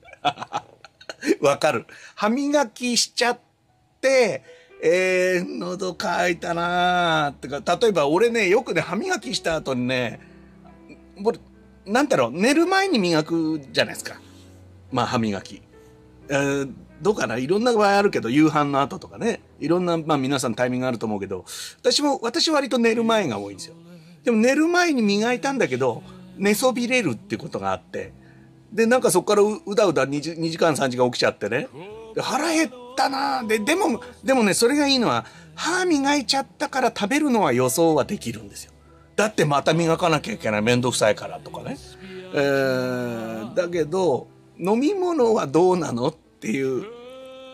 [1.41, 1.85] わかる。
[2.15, 3.39] 歯磨きしちゃっ
[4.01, 4.43] て、
[4.83, 10.19] えー、喉乾いたなーってか、例えば俺ね、よくね、歯磨きした後にね、
[11.23, 11.39] 俺、
[11.85, 14.19] なんだろう、寝る前に磨くじゃないですか。
[14.91, 15.61] まあ、歯磨き。
[16.29, 17.37] えー、どうかな？
[17.37, 19.41] いろんな場合あるけど、夕飯の後とかね。
[19.59, 21.45] いろんな、まあ皆さんタイミングあると思うけど、
[21.79, 23.75] 私も、私割と寝る前が多いんですよ。
[24.23, 26.03] でも寝る前に磨いたんだけど、
[26.37, 28.13] 寝そびれるってことがあって、
[28.71, 31.67] で、なんかそこからうだうだ 2, 2時間3時間起きちゃってね。
[32.17, 35.25] 腹減ったなで、でも、でもね、それがいいのは、
[35.55, 38.71] 歯磨いちゃったから食べるのは予想はできるんですよ。
[39.15, 40.61] だってまた磨かなきゃいけない。
[40.61, 41.77] めんどくさいからとかね。
[42.33, 44.27] えー、だけど、
[44.57, 46.07] 飲み物はどうなの？
[46.07, 46.85] っていう。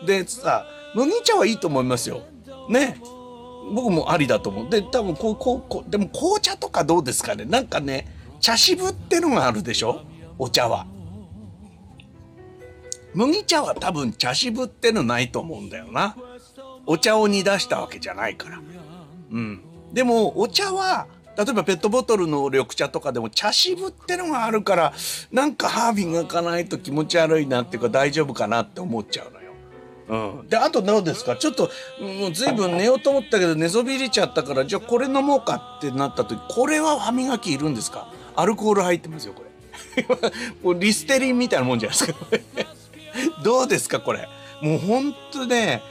[0.06, 2.22] で、さ、麦茶はいいと思いますよ。
[2.68, 3.00] ね。
[3.74, 4.70] 僕もありだと思う。
[4.70, 7.44] で、多分こう、こう、こう、でも紅茶とかどうですかね。
[7.44, 8.08] なんかね、
[8.40, 10.00] 茶渋ってのがあるでしょ？
[10.38, 10.86] お茶は。
[13.14, 16.16] 麦茶は多分茶渋ってのないと思うんだよな。
[16.86, 18.60] お茶を煮出したわけじゃないから。
[19.30, 19.60] うん。
[19.92, 21.06] でも、お茶は、
[21.38, 24.92] 例えばペットボトルの緑茶とかでも茶渋ってのがあるから、
[25.30, 30.32] なんか歯磨かないと気持ち悪いなっていうか大丈夫かなって思っちゃうのよ。
[30.40, 30.48] うん。
[30.48, 31.36] で、あとどうですか？
[31.36, 31.70] ちょっと、
[32.00, 38.12] もう随分寝ようと思ったけど寝そびれちゃったから、じゃあこれ飲もうかってなった時、これは歯磨きいるんですか？
[38.34, 39.48] アルコール入ってますよ、これ。
[40.64, 42.18] もうリステリンみたいなもんじゃないですか。
[43.44, 44.28] どうですかこれ？
[44.60, 45.82] もうほんとね、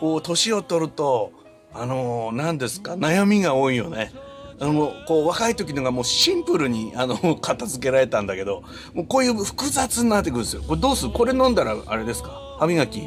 [0.00, 1.30] こう、年を取ると、
[1.74, 4.12] あのー、何ですか、悩みが多いよね。
[4.60, 10.62] あの、こう、若い時のがもうシンプルに、あの、片付けられたんだけど、もうこういう複雑になってくるんですよ。
[10.66, 11.10] これどうする？
[11.10, 12.30] これ飲んだら、あれですか？
[12.58, 13.00] 歯磨き、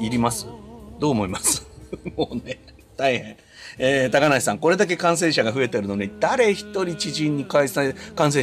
[0.00, 0.46] いります？
[0.98, 1.66] どう思います？
[2.16, 2.60] もうね、
[2.96, 3.36] 大変。
[3.78, 7.94] えー、高梨さん、これだけ感染者が増えてるのに、誰一人知人に感染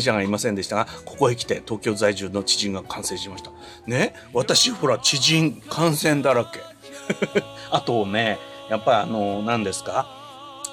[0.02, 3.52] 者がいませんでしたが、ここへ来て東京在住の知人が感染しました。
[3.86, 6.62] ね、私、ほら、知人感染だらけ。
[7.70, 8.40] あとね、
[8.72, 10.08] やっぱあの、何ですか？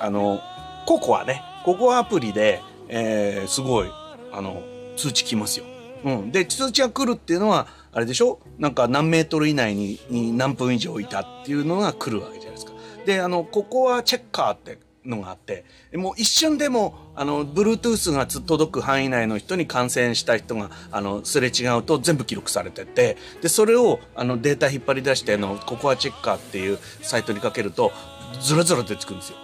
[0.00, 0.40] あの、
[0.86, 3.88] ココアね、ココアアプリで、えー、すごい、
[4.32, 4.62] あの、
[4.96, 5.66] 通知来ますよ。
[6.04, 6.32] うん。
[6.32, 8.38] で、通知が来るっていうのは、あれでしょ？
[8.58, 9.98] なんか何メートル以内に
[10.36, 12.72] 何分以上いたっていうのが来るわけじゃないですか。
[13.04, 15.64] で、あの、ここはチェッカーってのがあって、
[15.94, 27.92] もう一瞬でも、あの、Bluetooth が届く範囲内の人に感染した人が、あの、すれ違うと全部記録されてて、で、それを、あの、データ引っ張り出して、の、ココアチェッカーっていうサイトにかけると、
[28.40, 29.38] ずらずら出てくるんですよ。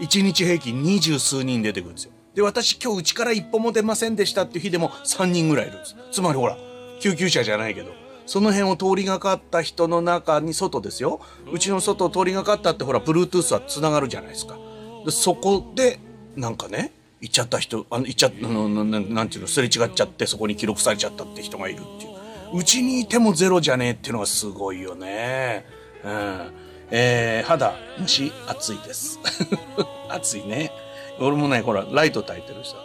[0.00, 2.12] 1日平均二十数人出てくるんですよ。
[2.34, 5.96] で、私今日うちから一歩も出ませんでしたっていう日でも3人ぐらいいるんです。
[6.10, 6.56] つまりほら、
[7.00, 7.92] 救急車じゃないけど、
[8.26, 11.20] その辺を通りがかった人の中に外ですよ。
[11.52, 14.56] うちの外を通りがかったってほら、Bluetooth は繋がるじゃないですか。
[15.04, 16.00] でそこで、
[16.34, 22.58] なんかね、行っちゃった人、あの、行っちゃった、なんていうの、すれ違っちゃってそこに記録されちゃったって人がいるっていう。
[22.58, 25.66] うちにいてもゼロじゃねえっていうのがすごいよね。
[26.04, 26.52] うん。
[26.96, 29.18] えー、肌、虫、暑いです。
[30.08, 30.70] 暑いね。
[31.18, 32.76] 俺もね、ほら、ライト焚いてるさ。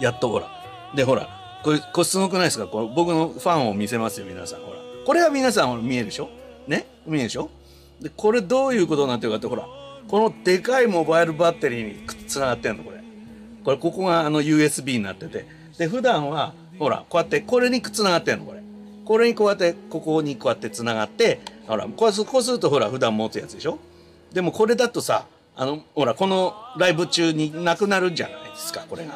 [0.00, 0.48] やっとほら。
[0.94, 1.28] で、ほら、
[1.62, 2.66] これ、これすごくないですか？
[2.66, 4.60] これ僕のファンを見せますよ、皆さん。
[4.60, 4.78] ほら。
[5.04, 6.30] これは皆さん見えるでしょ？
[6.66, 6.86] ね？
[7.06, 7.50] 見えるでしょ？
[8.00, 9.66] で、これどういうことになってるかって、ほら。
[10.08, 12.96] このでかいモバイルバッテリーにつながってんの、これ。
[13.62, 15.46] これ、ここがあの USB になってて。
[15.76, 18.59] で、普段は、ほら、こうやって、これにつながってんの、これ。
[19.10, 23.76] これにこうやって、ここにこうやってつながって、ほら、こうするとほら、普段持つやつでしょ？
[24.32, 29.14] でもこれだとさ、あの、ほら、このライブ中になくなるんじゃないですか、これが。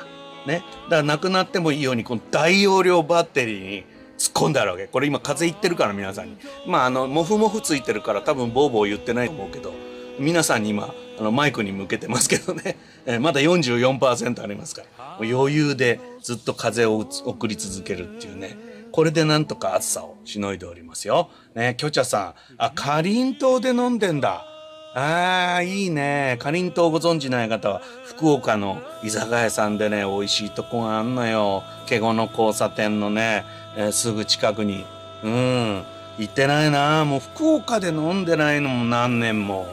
[0.49, 0.65] ね？
[0.87, 3.85] だからなくなってもいいように、この大容量バッテリーに
[4.19, 4.89] 突っ込んであるわけ。
[4.89, 6.39] これ今風邪いってるから皆さんに。
[6.67, 9.73] まああの、モフモフついてるから多分ボーボー言ってないと思うけど、
[10.19, 12.77] 皆さんに今、あのマイクに向けてますけどね。
[13.07, 15.19] え、まだ44%ありますから。
[15.21, 18.74] 余裕でずっと風を送り続けるっていうね。
[18.95, 21.29] これでなんとか暑さをしのいでおりますよ。
[21.57, 22.35] ね、キョチャさん。
[22.59, 24.47] あ、かりんとうで飲んでんだ。
[24.95, 26.37] ああ、いいね。
[26.39, 31.65] かりんとうご存知ない方は、福岡の居酒屋さんでね、美味しいとこがあんのよ。
[31.89, 33.45] ケゴの交差点のね、
[33.77, 34.87] えー、すぐ近くに。
[35.25, 35.83] うん。
[36.19, 37.05] 行ってないな。
[37.05, 39.67] もう福岡で飲んでないのも何年も。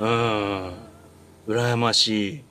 [0.00, 0.72] うん。
[1.46, 2.44] 羨ましい。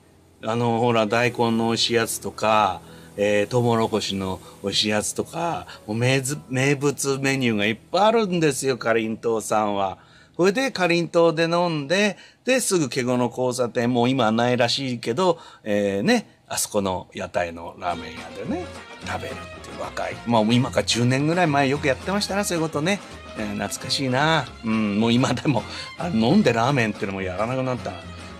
[0.44, 2.80] あの、ほら、大根の美味しいやつとか、
[3.16, 9.98] えー、トウモロコシの美味しやつとか、もう名物名物メニューがいっぱいあるんですよ、かりんとうさんは。
[10.36, 18.64] それで、かりんとうで飲んで、で、すぐケゴの交差点、もう今はないらしいけど、えー、ね、あそこの屋台のラーメン屋でね、
[19.06, 20.16] 食べるっていう若い。
[20.26, 23.00] まあ今か10年ぐらい前よくやってましたな、そういうことね。
[23.38, 24.46] えー、懐かしいな。
[24.64, 25.62] うん、もう今でも、
[25.98, 27.92] あ飲んでラーメンっていうのもやらなくなった。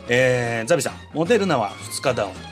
[0.09, 2.50] えー、ザビさん、モデルナは2日ダウン。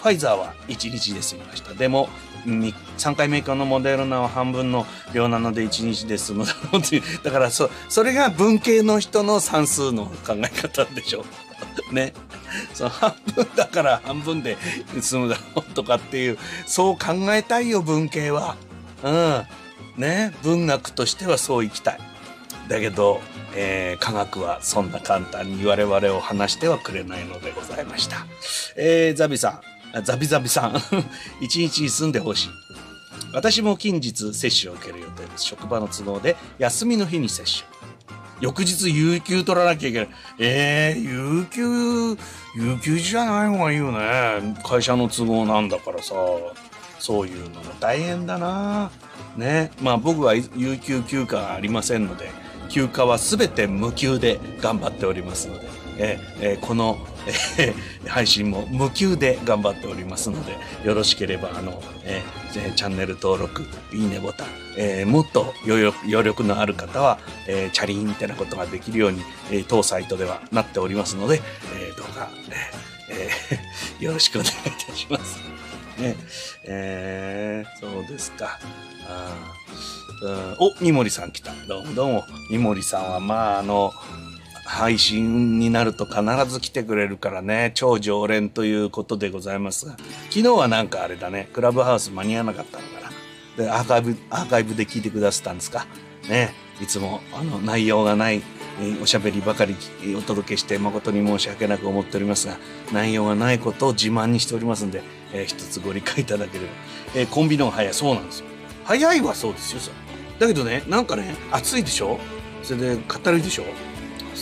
[0.00, 1.74] ファイザーは1日で済みました。
[1.74, 2.08] でも、
[2.46, 7.02] 3回目以降のモデルナは半分の量なので1日で済むだろうっていう。
[7.22, 11.24] だからそ、それが文系の人の算数の考え方でしょ
[11.90, 11.92] う。
[11.94, 12.14] ね。
[12.72, 14.56] その半分だから半分で
[15.00, 18.56] 済むだろうとかっていう、そう考えたいよ、文系は。
[19.02, 19.44] うん。
[19.98, 20.32] ね。
[20.42, 21.98] 文学としてはそういきたい。
[22.68, 23.20] だけど、
[23.54, 28.26] えー、科学はそんな簡単に我々を話してはくれないのでございました。
[28.76, 29.60] えー、ザビさん、
[30.02, 30.82] ザビザビさん、
[31.40, 32.48] 一日住んでほしい。
[33.32, 35.44] 私も近日接種を受ける予定です。
[35.44, 37.68] 職場の都合で休みの日に接種。
[38.40, 40.08] 翌日有給取らなきゃいけない。
[40.38, 42.16] えー、有給、
[42.56, 44.56] 有給じゃない方がいいよね。
[44.64, 46.14] 会社の都合なんだからさ。
[46.98, 48.90] そういうのも大変だな。
[49.36, 49.70] ね。
[49.80, 52.30] まあ僕は有給休暇がありませんので、
[52.68, 55.68] 休暇は全て無給で頑張っておりますので、
[55.98, 56.98] ええこの、
[57.58, 57.74] え
[58.06, 64.46] 配信も無給で頑張っておりますので、よろしければ、あの、えー、チャンネル登録、いいねボタン、
[64.76, 71.40] えー、もっと余力余力のある方は、えー、チャリンってなことができるように、えー、当サイトではなっておりますので、
[71.74, 72.30] えー、どうか、
[73.10, 75.38] えー、 よろしくお願いいたします。
[75.98, 76.16] ね、
[76.64, 78.58] えー、そうですか。
[79.06, 79.36] あ
[80.22, 81.52] うん、お、三森さん来た。
[81.66, 82.24] どうもどうも。
[82.50, 83.92] 三森さんは、まあ、あの、
[84.70, 89.96] 配信になると必ず来てくれるからね、超常連ということでございますが、
[90.30, 93.64] 昨日はなんかあれだね、クラブハウス間に合わなかったのかな。
[93.64, 95.86] で、アーカイブ、アーカイブで聞いてくださったんですか。
[96.28, 98.42] ね、いつも、あの、内容がない、
[99.02, 99.74] おしゃべりばかり
[100.16, 102.56] お届けして誠に申し訳なく思っておりますが、
[102.92, 105.02] 内容がないことを自慢にしておりますんで、
[105.32, 106.70] えー、一つご理解いただければ。
[107.16, 107.94] えー、コンビの方が早い。
[107.94, 108.46] そうなんですよ。
[108.84, 109.96] 早いはそうですよ、それ。
[110.38, 112.18] だけどねなんかね暑いでしょ？
[112.62, 113.64] それで語るでしょ？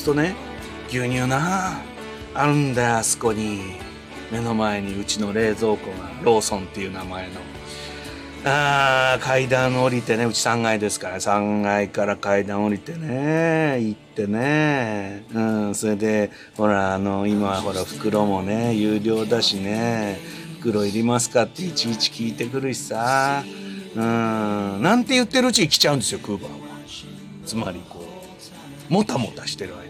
[0.09, 0.35] とね
[0.89, 1.83] 牛乳な
[2.35, 3.77] あるんだよあそこに。
[4.31, 7.41] 目の前にうちの冷蔵庫がローソンっていう名前の。
[8.45, 11.17] あー階段降りてねうち3階ですから。
[11.17, 15.25] 3階から階段降りてね行ってね。
[15.35, 20.19] うんそれでほらあの今ほら袋もね有料だしね
[20.61, 23.45] 袋いりますかっていちいち聞いてくるしさ。
[23.95, 26.59] うんなんて言ってるうちに来ちゃうんですよクーバーは。
[27.45, 28.07] つまりこ
[28.91, 29.88] うもたもたしてる間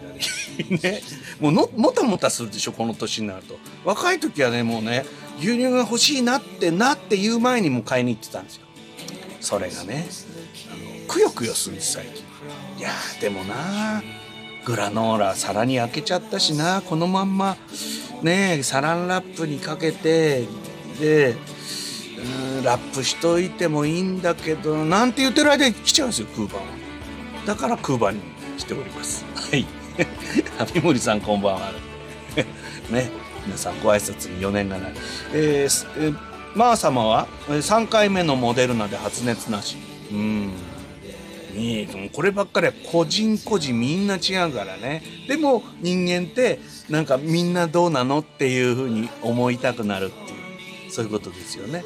[0.65, 1.01] ね。
[1.41, 3.59] もうのもたもたするでしょこの年になると。
[3.85, 5.05] 若い時はねもうね
[5.39, 8.67] 牛乳が欲しいなってなって言う前にもう買いに行ってたんですよ。
[9.41, 10.07] それがね
[10.71, 12.25] あのくよくよするんです最近。
[12.79, 12.91] いや
[13.21, 14.03] でもな
[14.65, 17.57] グラノーラ皿に開けちゃったしなこのまんま
[18.23, 20.45] ねサランラップにかけて
[21.01, 21.37] で
[22.65, 26.63] ラップしといてもいいんだけどなんて言ってる間に来ちゃうんですよクーバーは。
[27.47, 28.21] だからクーバーに
[28.59, 29.25] 来ております。
[29.35, 29.65] はい。
[30.73, 31.73] 三森さんこんばんは。
[32.91, 33.11] ね
[33.45, 34.93] 皆さんご挨拶に4年がない。
[35.33, 36.19] えー、えー、
[36.55, 39.77] マー様は3回目のモデルナで発熱なし。
[40.13, 40.53] うん。
[41.57, 45.03] いいこればっかりは個人個人みんな違うからね。
[45.27, 50.39] でも人間ってなんかみんなどうなのっていうふうに思いたくなるっていう。
[50.91, 51.85] そういうことですよね。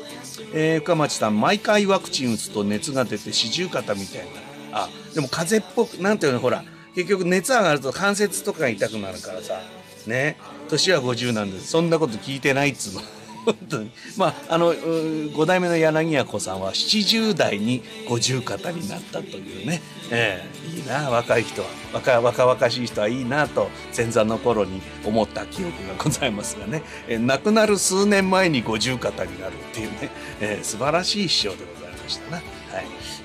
[0.52, 4.26] えー、深町さん毎回ワクチン打つと熱が出て四十肩みたいな。
[4.72, 6.64] あでも風邪っぽくなんていうのほら
[6.94, 9.60] 結局熱上がると関節とか痛くなるからさ。
[10.06, 10.36] ね。
[10.68, 13.02] 年は50なんですそんなこと聞いてないっつうの。
[13.44, 13.90] 本当に。
[14.16, 21.68] まああの5代目の柳家子さんは70代に五十肩になったというね、えー、いいな若い人は。
[21.92, 32.42] 若若々しい人はいいなと前座の頃に思った記憶がございますがね、えー、亡くなる数年前に五十肩になるっていうね、えー、素晴らしい師匠でございましたな。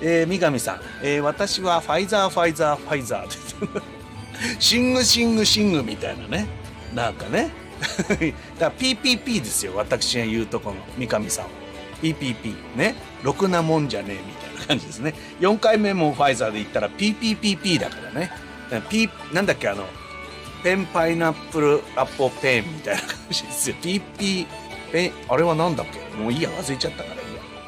[0.01, 3.27] えー、三上さん、えー、私はファイザーファイザーファイザー。
[3.27, 3.81] で
[4.59, 6.47] Sing Sing Sing みたいなね。
[6.93, 7.49] なんかね。
[7.99, 8.21] だか
[8.59, 11.51] ら PPP ですよ私が言うとこの三上さんは。
[12.01, 12.95] PPP ね。
[13.23, 15.13] ろくなもんじゃねえみたいな感じですね。
[15.39, 18.31] 4回目もファイザーで言ったら PPPP だからね。
[18.89, 19.85] P なんだっけあの
[20.63, 23.75] ペンパイナップルアポペンみたいな感じですよ。
[23.81, 24.45] PP
[24.91, 25.99] ペンあれはなんだっけ？
[26.21, 27.16] もういいや忘れちゃったから。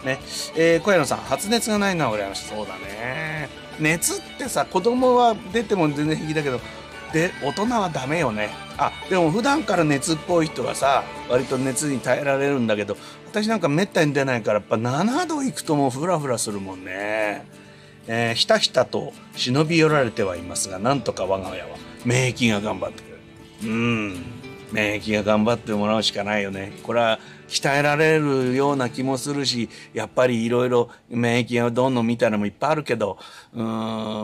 [0.04, 0.20] ね。
[0.56, 2.44] えー、小山さん発熱がないのは羨ましい。
[2.46, 3.50] そうだね。
[3.80, 6.60] 熱ってさ子供は出ても全然平気だけど
[7.14, 8.50] で大人はダメよね。
[8.78, 12.98] あでも普段から熱っぽい人はさ割と熱に耐えられるんだけど
[13.28, 17.46] 私なんかめったに出ないからやっぱ7度いくともうフラフラするもんね。
[18.08, 23.20] えー、ひたひたと忍び寄られてはいますがなんとか我が家は免疫が頑張ってくれる。
[23.64, 24.40] うん。
[24.72, 26.74] 免疫が頑張ってもらうしかないよね。
[26.84, 27.20] これは
[27.50, 33.18] 鍛えられるような気もするしやっぱりいろいろ免疫がどんどんみたいなのもいっぱいあるけど
[33.54, 33.66] うん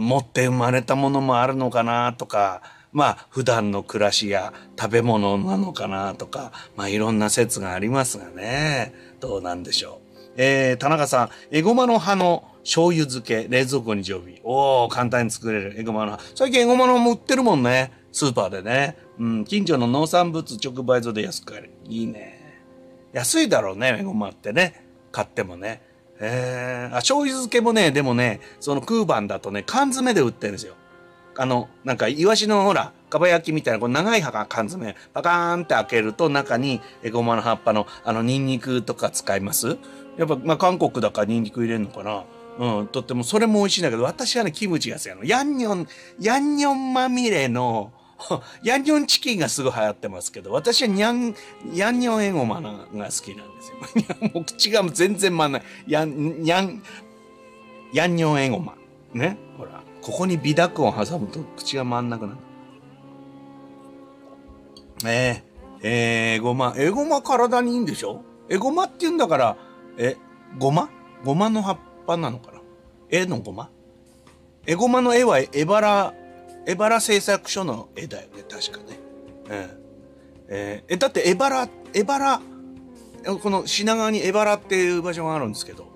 [0.01, 2.61] 持って生まれたものもあるのかなとか
[2.91, 10.05] まあ普段の暮らしや食べ物なのかなとかまあいろんな説がありますがねどうなんでしょう。
[10.37, 14.41] えー、田中さん、エゴマの葉の醤油漬け、冷蔵庫に常備。
[14.43, 16.19] おお簡単に作れるエゴマの葉。
[16.35, 17.91] 最近エゴマの葉も売ってるもんね。
[18.11, 18.97] スーパーでね。
[19.17, 21.71] うん、近所の農産物直売所で安く買える。
[21.87, 22.34] いいね。
[23.15, 24.85] 安いだろうね、エゴマってね。
[25.13, 25.81] 買ってもね。
[26.19, 30.73] えー、あ、醤油漬けもね、でもね、その空番だとね、缶詰で売ってるんですよ。
[31.37, 39.77] あの、なんか、イワシのほら、かば焼きみたいな、この長い葉が缶詰、パカーンって開けると中にエゴマの葉っぱの、あの、ニンニクとか使います？
[40.17, 42.25] やっぱ、まあ、韓国だからニンニク入れるのかな？
[42.57, 45.23] うん、とっても、それも美味しいんだけど、私はね、キムチが好きなの。
[45.23, 45.87] ヤンニョン、
[46.19, 47.93] ヤンニョンまみれの、
[48.63, 51.35] ヤンニョンチキンがすごい流行ってますけど、私はニャン、
[51.73, 53.71] ヤンニョンエゴマが好きなんです
[54.21, 54.29] よ。
[54.33, 55.63] もう口が全然回んない。
[55.87, 56.81] ヤン、ヤン、
[57.93, 58.75] ヤンニョンエゴマ。
[59.13, 59.37] ね？
[59.57, 59.81] ほら。
[60.01, 62.39] ここに微濁音挟むと口が回んなくなる。
[65.05, 66.73] えー、えー、ごま。
[66.77, 68.21] エゴマ体にいいんでしょ？
[68.49, 69.57] エゴマって言うんだから、
[69.97, 70.15] え、
[70.57, 70.89] ごま
[71.23, 72.59] ごまの葉っぱなのかな？
[73.09, 73.69] 絵のごま
[74.67, 76.13] エゴマの絵はエバラ、
[76.67, 78.99] エバラ製作所の絵だよね、確かね。
[79.49, 82.41] えー、えー、だってエバラ、エバラ、
[83.41, 85.87] この品川にエバラっていう場所があるんですけど、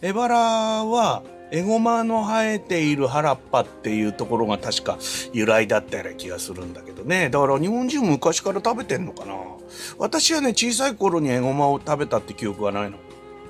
[0.00, 1.22] エバラは、
[1.54, 4.98] エゴマの生えている原っぱっていうところが確か
[5.34, 7.28] 由来だったような気がするんだけどね。
[7.28, 9.34] だから日本人昔から食べてんのかな。
[9.98, 12.96] 私はね、小さい頃にエゴマを食べたって記憶はないの。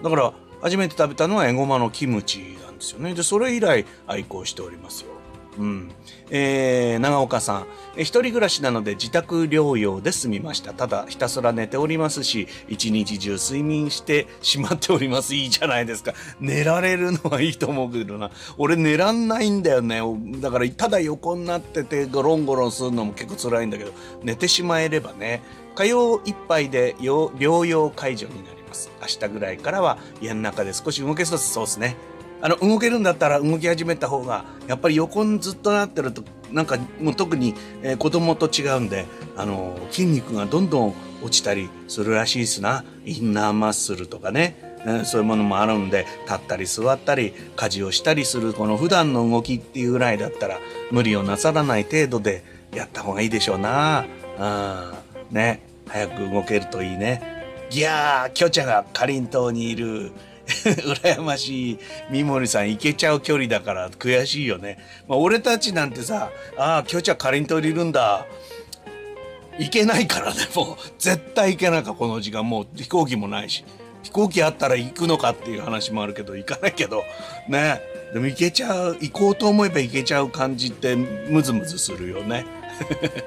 [0.03, 3.15] だから初めて食べたのはエゴマのキムチなんですよね。
[3.15, 5.11] で、それ以来愛好しておりますよ。
[5.59, 5.93] うん。
[6.35, 7.67] えー、長岡さん。
[7.95, 10.73] え一人暮らしなので自宅療養で済みました。
[10.73, 15.35] ただ、ひたすら寝ておりますし、一日中睡眠してしまっております。
[15.35, 16.15] いいじゃないですか。
[16.41, 18.31] 寝られるのはいいと思うけどな。
[18.57, 20.01] 俺寝らんないんだよね。
[20.41, 25.43] だから、ただ横になっててゴロンゴロンするのも結構辛いんだけど、寝てしまえればね、
[25.75, 28.91] 火曜いっぱいで療養解除になります。
[29.03, 31.53] 明日ぐらいからは家の中で少し動けそうです。
[31.53, 31.97] そうですね。
[32.43, 42.85] あの、動けるんだったら動き始めた方が、やっぱり横にずっとなってると、なんかもう特に、えー、子供と違うんで、あの、筋肉がどんどん落ちたりするらしいですな。
[43.07, 44.73] インナーマッスルとかね。
[44.85, 50.59] えー、そういうものもあるんで、立ったり座ったり、家事をしたりする、この普段の動きっていうぐらいだったら、
[50.91, 52.43] 無理をなさらない程度で
[52.75, 54.05] やった方がいいでしょうな。
[54.39, 54.45] う
[55.33, 55.35] ん。
[55.35, 55.63] ね。
[55.87, 57.23] 早く動けるといいね。
[57.71, 60.11] ギャー、キョチャがかりんとうにいる。
[60.47, 61.79] 羨ましい
[62.11, 64.79] 三森さん行けちゃう距離だから悔しいよね。
[65.09, 68.27] まあ、俺たちなんてさ、ああ、今日じゃかりんといるんだ。
[69.59, 70.91] 行けないからね、もう。
[70.99, 72.43] 絶対行けないか、この時間。
[72.43, 73.65] もう飛行機もないし。
[74.03, 77.05] 飛行機あったら行くのかっていう話もあるけど、行かないけど。
[77.49, 77.81] ね。
[78.13, 82.45] でも行けちゃう、行こうと思えば行けちゃう感じってムズムズするよね。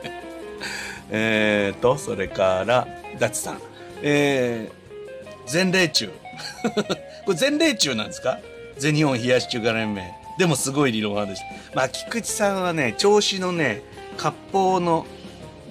[1.12, 2.88] えっと、それから、
[3.20, 3.60] ダチさん。
[4.02, 6.12] えー、前例中。
[7.26, 8.40] これ前例中なんですか？
[8.78, 10.14] 全日本冷やし中華連盟。
[10.38, 11.76] でもすごい理論派でした。
[11.76, 13.82] まあ、菊池さんはね、調子のね、
[14.18, 15.06] 割烹の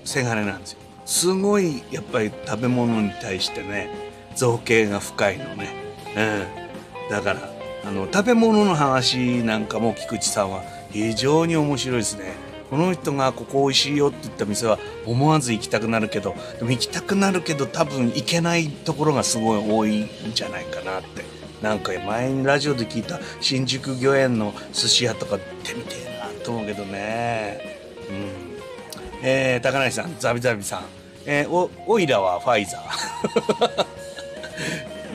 [0.05, 0.79] せがれなんですよ。
[1.05, 3.91] すごい、やっぱり食べ物に対してね、
[4.35, 5.69] 造形が深いのね。
[6.17, 7.11] うん。
[7.11, 7.51] だから、
[7.87, 12.33] あの、食べ物の話なんかも菊池さんは非常に面白いですね。
[12.71, 21.23] この人がここ美味しいよって言った店は思わず行きたくなるけどでも行きたくなるけど多分行けないところがすごい多いんじゃないかなって。
[21.63, 27.59] なんか前にラジオで聞いた新宿御苑の寿司屋とか行ってみてえなと思うけどね。
[28.11, 28.55] うん。
[29.23, 30.85] えー、高梨さんザビザビさん。
[31.25, 33.87] えー、おオイラはファイザー。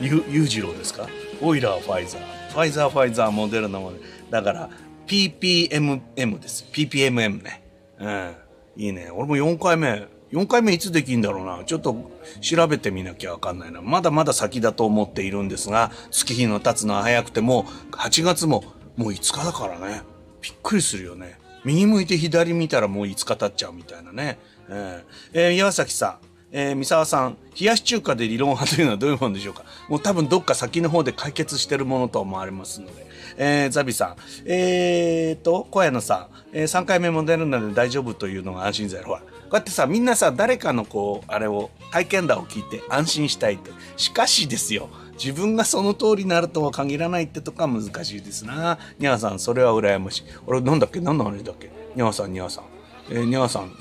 [0.02, 1.06] ゆ裕次郎ですか？
[1.40, 2.20] オイラはファイザー。
[2.50, 3.92] ファイザーファイザーモデルナも
[4.30, 4.70] だから
[5.10, 6.64] PPMM です。
[6.70, 7.64] PPMM ね。
[7.98, 8.34] うん。
[8.76, 9.10] いいね。
[9.12, 10.06] 俺も4回目。
[10.30, 11.64] 4回目いつできんだろうな。
[11.64, 13.82] ちょっと調べてみなきゃわかんないな。
[13.82, 18.62] まだまだ先だと思っているんですが、月日の経つのは早くても、8月も
[18.96, 20.02] もう5日だからね。
[20.42, 21.40] びっくりするよね。
[21.64, 24.38] 右向いて左見たらもう5日経っちゃうみたいなね。
[24.68, 26.29] えー、えー、岩崎さん。
[26.52, 29.64] えー、三沢さん、冷やし中華で理論派というのはどういうものでしょうか？
[29.88, 33.08] もう多分どっか先の方で解決してるものと思われますので。
[33.36, 39.20] えー、ザビさん、えーと、小屋野さん、えー、3回目も出るので大丈夫というのが安心材料は。
[39.20, 43.70] こうやってさ、みんなさ、誰かのこう、あれを、体験談を聞いて安心したいって。
[43.96, 48.78] しかしですよ、自分がその通りになるとは限らないってとか難しいですな。
[48.98, 50.24] ニャーさん、それは羨ましい。
[50.46, 51.00] 俺、なんだっけ？
[51.00, 51.70] 何の話だっけ？
[51.96, 52.64] ニャーさん、ニャーさん。
[53.10, 53.72] えー、ニャーさん、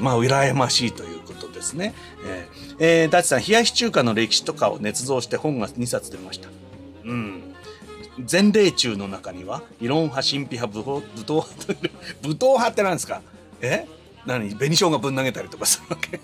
[0.00, 1.17] まあ、羨ましいという
[1.58, 1.94] ですね。
[2.24, 6.48] えー、えー、ダチさん、冷やし中華の歴史とかを捏造して本が2冊出ました。
[7.04, 7.54] うん。
[8.30, 10.80] 前例中の中には、理論派、神秘派、武
[11.24, 11.88] 闘派、
[12.22, 13.22] 武闘派って何ですか？
[13.60, 13.86] え？
[14.26, 14.48] 何？
[14.54, 16.20] 紅生姜ぶん投げたりとかするわけ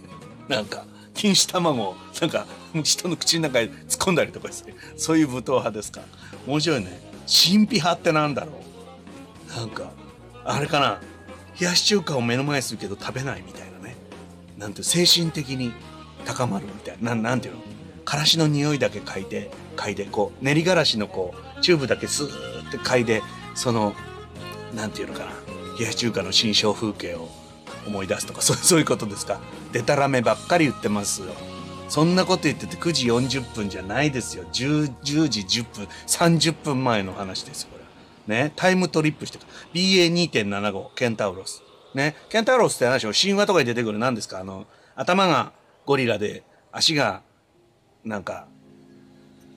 [0.48, 0.84] なんか。
[1.16, 2.44] 錦糸卵をなんか
[2.82, 6.00] 人の口の中に突っ込んだりとかしてそういう武闘派ですか？
[6.44, 8.50] 面白いね神秘派ってなんだろ
[9.54, 9.56] う？
[9.56, 9.92] なんか
[10.44, 11.00] あれかな？
[11.60, 13.63] 冷やし中華を目の前にするけど食べないみたいな
[14.58, 15.72] なんて精神的に
[16.24, 17.14] 高まるみたいな。
[17.14, 17.60] なんていうの？
[18.04, 23.22] からしの匂いだけ嗅いで嗅いでこう練りがらしのこうチューブだけスーって嗅いで
[23.54, 23.94] その
[24.74, 25.32] なんていうのかな？
[25.78, 27.28] 冷やし中華の新象風景を
[27.86, 29.40] 思い出すとかそうそういうことですか？
[29.72, 31.32] でたらめばっかり言ってますよ。
[31.88, 34.44] そんなこと言ってて9時40分じゃないですよ。
[34.52, 37.78] 10, 10時10分30分前の話ですよこ
[38.28, 38.52] れね？
[38.54, 41.63] タイムトリップしてか BA2.75 ケンタウロス。
[41.94, 42.16] ね。
[42.28, 44.40] ケンタロスって話を神話とかに出てくる何ですか？
[44.40, 44.66] あの
[44.96, 45.52] 頭が
[45.86, 46.42] ゴリラで
[46.72, 47.22] 足が
[48.04, 48.46] なんか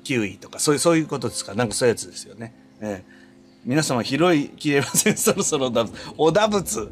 [0.04, 1.54] キウイとかそういうそういうことですか？
[1.56, 2.54] なんかそういうやつですよね。
[2.82, 3.18] ええ。
[3.66, 5.18] 皆様広い切れません。
[5.18, 5.72] そろそろ
[6.18, 6.90] おだぶつ。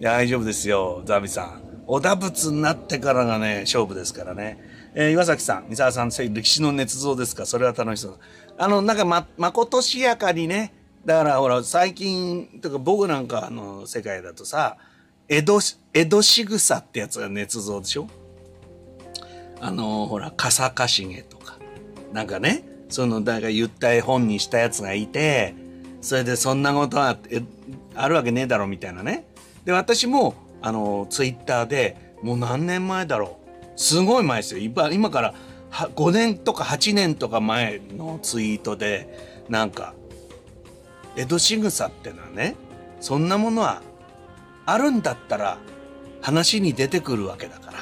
[0.00, 1.62] 大丈夫ですよ、ザビさん。
[1.86, 4.58] おだぶつになってからがね、勝負ですからね。
[4.94, 7.44] えー、岩崎さん、三沢さん、歴史の捏造ですか？
[7.46, 8.18] それは楽しそう。
[8.56, 10.72] あの、なんかま、まことしやかにね、
[11.04, 14.76] だからほら、最近、とか僕なんかの世界だとさ、
[15.28, 15.60] 江戸、
[15.92, 18.08] 江戸仕草ってやつが捏造でしょ？
[19.60, 21.58] あの、ほら、笠かしげとか。
[22.12, 25.54] なんかね、その、だから言った絵本にしたやつがいて、
[26.00, 27.18] それでそんなことは、
[27.94, 29.26] あるわけねえだろみたいなね。
[29.64, 33.38] で、私も、あの、ツイッターで、もう何年前だろ
[33.76, 33.80] う。
[33.80, 34.60] すごい前ですよ。
[34.60, 35.34] 今今から
[35.70, 39.94] 5年とか8年とか前のツイートで、なんか、
[41.16, 42.56] 江戸仕草ってのはね、
[43.00, 43.82] そんなものは
[44.66, 45.58] あるんだったら
[46.20, 47.78] 話に出てくるわけだから、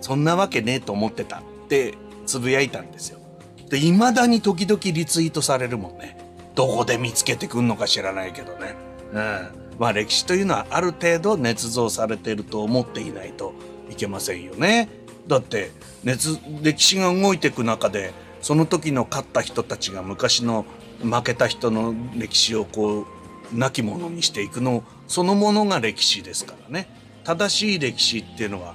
[0.00, 1.94] そんなわけねえと思ってたって
[2.26, 3.18] つぶやいたんですよ。
[3.68, 6.18] で、未だに時々リツイートされるもんね。
[6.54, 8.74] どこで見つけてくんのか知らないけどね。
[9.12, 9.62] うん。
[9.78, 13.54] まあ歴史というのはある程度捏造されてると思っていないと
[13.90, 14.88] いけませんよね。
[15.26, 15.70] だって
[16.04, 20.66] 熱歴史が動いていく中でその時の勝った人たちが昔の
[21.02, 23.06] 負けた人の歴史をこう
[23.52, 26.88] 亡き者にしていくのそのものが歴史ですからね。
[27.24, 28.74] 正しい歴史っていうのは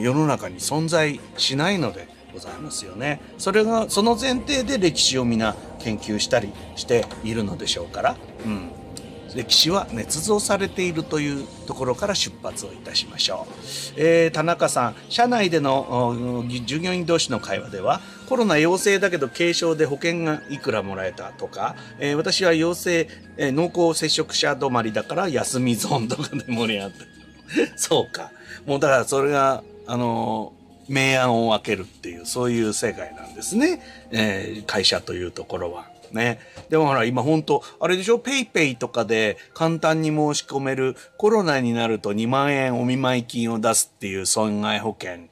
[0.00, 3.20] 世の中に存在しないのでございますよね。
[3.38, 8.70] それがその前提で歴史を皆研究したりしているのでしょうから、うん、
[9.34, 13.52] 歴史は捏造されているというところから出発をいたしましょう、
[13.96, 27.14] えー、田中さん社内での従業員同士の会話ではコロナ陽性だけど軽症で保険がいくらもらえたとか、えー、私は陽性、えー、濃厚接触者止まりだから休みゾーンとかで盛り上がって
[27.76, 28.32] そうか。
[28.66, 30.52] もうだからそれがあの
[30.88, 35.93] 明暗を分けるっていうそういう世界なんですね、え、会社というところは。
[36.14, 36.40] ね。
[36.70, 38.18] でもほら、今本当あれでしょ？
[38.18, 45.28] ペイペイとかで簡単に申し込めるコロナになると2万円お見舞い金を出すっていう損害保険。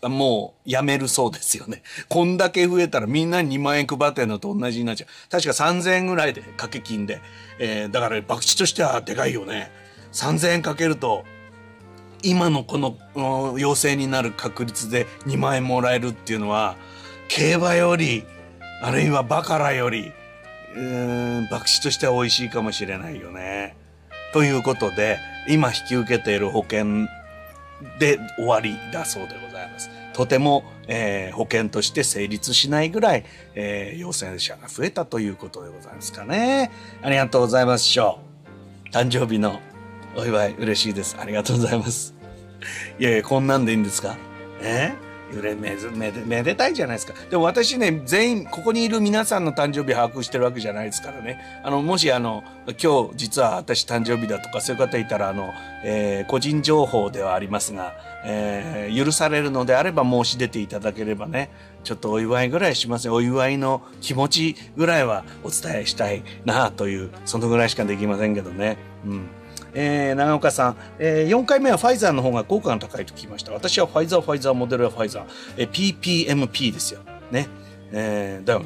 [0.00, 1.82] もうやめるそうですよね。
[2.08, 5.30] こんだけ増えたらみんなに2万円配ってんのと同じになっちゃう。
[5.30, 7.20] 確か3000円ぐらいで掛け金で。
[7.58, 9.72] えー、だから博打としてはでかいよね。
[10.12, 11.24] 3000円かけると、
[12.22, 16.76] 今のこの陽性になる確率で2万円もらえるっていうのは、
[17.26, 18.24] 競馬より
[18.80, 20.12] あるいはバカラより、
[20.74, 23.76] うーん、博打としては美味しいかもしれないよね。
[24.32, 25.18] ということで、
[25.48, 27.06] 今引き受けている保険
[27.98, 29.90] で終わりだそうでございます。
[30.12, 33.24] とても、えー、保険として成立しないぐらい、
[33.54, 36.70] えー、陽性者が増えたということでございますかね。
[37.02, 37.84] ありがとうございます。
[37.84, 38.20] しょ
[38.86, 38.88] う。
[38.90, 39.60] 誕生日の
[40.16, 41.16] お祝い嬉しいです。
[41.18, 42.14] ありがとうございます。
[42.98, 44.16] いやいや、こんなんでいいんですか？
[44.60, 44.92] え？
[45.04, 47.14] ーめめでめでたいじゃないですか。
[47.30, 51.38] でも私ね、全員、ここにいる皆さんの誕生日把握してるわけじゃないですからね。
[51.62, 52.42] あの、もしあの、
[52.82, 55.52] 今日実は私誕生日だとかそういう方いたら、あの、
[55.84, 57.94] えー、個人情報ではありますが、
[58.24, 61.50] えー、許されるのであれば申し出ていただければね、
[61.84, 68.76] ちょっとお祝いぐらいしますお祝いの気持ちぐらいはお伝えしたいなという、そのぐらいしかできませんけどね。
[69.06, 69.28] うん。
[69.80, 73.52] えー、長岡さん、えー、4回目はファイザーの方が効果が高いと聞きました。
[73.52, 75.24] 私はファイザー、ファイザー、モデルはファイザー、
[75.56, 77.00] えー、PPMP ですよ。
[77.30, 77.46] ね。
[77.92, 78.62] えー、だよ、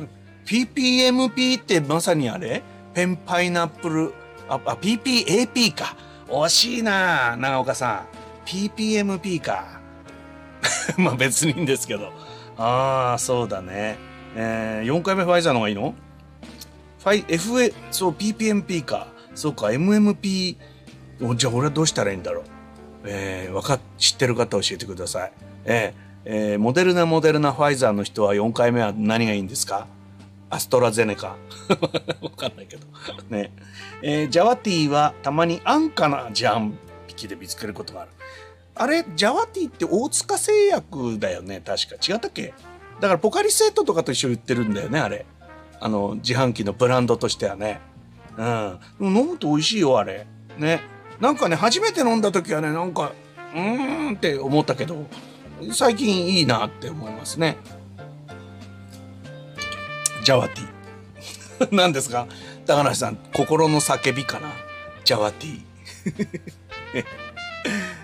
[0.46, 2.62] PPMP ってまさにあれ？
[2.94, 4.14] ペンパイナップル、
[4.48, 5.96] あ、あ、PPAP か。
[6.28, 8.06] 惜しいな長岡さ
[8.46, 8.48] ん。
[8.48, 9.80] PPMP か。
[10.96, 12.10] まあ別にいいんですけど。
[12.56, 13.98] ああ、そうだね。
[14.34, 15.94] えー、4回目ファイザーの方がいいの？
[17.00, 19.08] ファイ、FA、そう、PPMP か。
[19.34, 20.56] そうか、MMP、
[21.36, 22.44] じゃあ俺はどうしたらいいんだろう？
[23.04, 25.32] えー、わか、知ってる方教えてください。
[25.64, 29.86] えー、えー、モデルナ、モデルナ、ファイザーの人は4回目は何がいいんですか？
[30.50, 31.36] アストラゼネカ。
[32.20, 32.86] わかんないけど。
[33.30, 33.52] ね。
[34.02, 36.78] えー、ジャワティはたまに安価なジャン
[37.08, 38.10] 引きで見つけることがある。
[38.74, 41.62] あれ、ジャワティって大塚製薬だよね？
[41.64, 41.94] 確か。
[41.96, 42.52] 違ったっけ？
[43.00, 45.24] だからポカリスエットとかと一緒に売ってるんだよね、あれ。
[45.80, 47.80] あの、自販機のブランドとしてはね。
[48.36, 48.78] うん。
[49.00, 50.26] 飲むと美味しいよ、あれ。
[50.58, 50.80] ね。
[51.22, 53.12] なんかね、初めて飲んだ時はね、なんか、
[53.54, 55.06] うーんって思ったけど、
[55.72, 57.56] 最近いいなって思いますね。
[60.24, 61.68] ジャワティ。
[61.70, 62.26] 何ですか？
[62.66, 64.48] 高梨さん、心の叫びかな？
[65.04, 65.60] ジャワティ。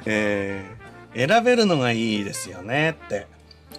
[0.06, 3.26] えー、選べるのがいいですよねって。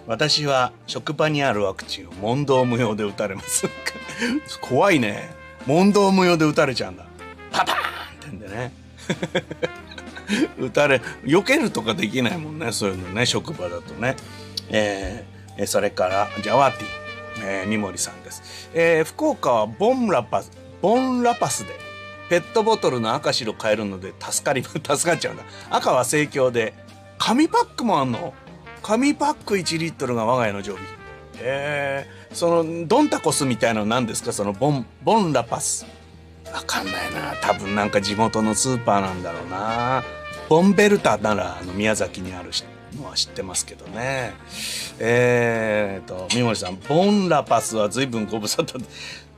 [0.06, 3.66] 私は職場にあるワクチンを問答無用で打たれます。
[4.60, 5.30] 怖いね。
[5.66, 7.06] 問答無用で打たれちゃうんだ。
[7.50, 8.72] パパーンってんでね。
[10.58, 12.72] 打たれ、避けるとかできないもんね。
[12.72, 14.16] そういうのね、職場だとね。
[14.68, 16.86] えー、それから、ジャワティ、
[17.44, 18.70] えー、三森さんです。
[18.74, 20.50] えー、福岡はボンラパス、
[20.80, 21.70] ボンラパスで、
[22.28, 25.42] ペットボトルの赤白買えるので助かり、 助かっちゃうんだ。
[25.70, 26.74] 赤は盛況で、
[27.18, 28.32] 紙パックもあんの
[28.82, 30.86] 紙パック1リットルが我が家の常備。
[31.42, 34.32] えー、その、ドンタコスみたいなの何ですか？
[34.32, 35.86] その、ボン、ボンラパス。
[36.52, 37.34] わかんないな。
[37.40, 40.02] 多分なんか地元のスーパーなんだろうな。
[40.48, 42.50] ボンベルタなら、あの、宮崎にある
[42.96, 44.32] のは知ってますけどね。
[44.98, 48.84] えーと、三森さん、ボンラパスは随分ご無沙汰、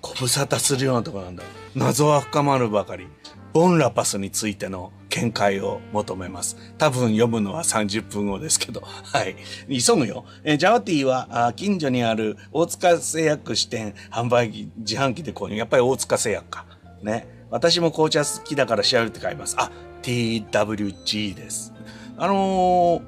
[0.01, 1.43] ご無沙汰するようなとこなんだ。
[1.75, 3.07] 謎は深まるばかり。
[3.53, 6.57] ボンラパスについての見解を求めます。
[6.79, 8.81] 多分読むのは30分後ですけど。
[8.81, 9.37] はい。
[9.69, 10.25] 急ぐよ。
[10.43, 15.57] えジャワティは近所にある大塚製薬支店販売、自販機で購入。
[15.57, 16.65] やっぱり大塚製薬か。
[17.03, 17.27] ね。
[17.51, 19.57] 私も紅茶好きだから調べて買います。
[19.59, 19.71] あ、
[20.03, 21.73] TWG です。
[22.17, 23.03] あのー、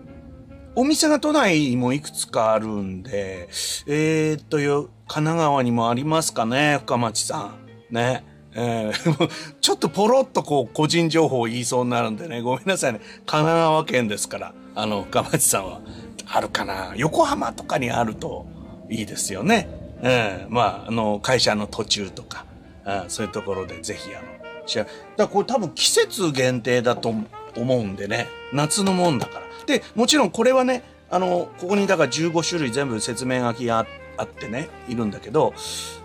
[0.77, 3.49] お店が都内にもいくつかあるんで、
[3.87, 7.55] えー、っとよ、神奈川にもありますかね、深町さ
[7.91, 7.95] ん。
[7.95, 8.25] ね。
[8.57, 9.31] えー、
[9.61, 13.01] ちょっとポロッとこう個人情報言いそうになるんでね、ごめんなさいね。
[13.27, 15.81] 神奈川県ですから、あの、深町さんは。
[16.27, 18.47] あるかな横浜とかにあると
[18.89, 19.69] いいですよね。
[20.03, 22.47] えー、まあ、あの、会社の途中とか、
[22.85, 24.27] あそういうところでぜひ、あの、
[24.67, 27.15] しだからこれ多分季節限定だと
[27.57, 29.45] 思うんでね、夏のもんだから。
[29.67, 33.87] で、もちろんこれはね、あの、ここにだから15種類全部説明書きが
[34.17, 35.55] あってね、いるんだけど、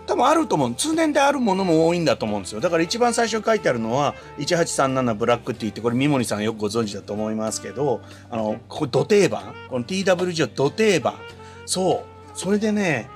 [0.06, 0.74] 多分あると思う。
[0.74, 2.60] 通年であるものも多いんだと思うんですよ。
[2.60, 8.00] だから一番最初書いてあるのは、1837ブラックティーって、これ三森さんよくご存知だと思いますけど、
[8.30, 11.14] あの、これ土定番この TWG は土定番。
[11.66, 12.04] そ
[12.34, 12.38] う。
[12.38, 13.08] それでね、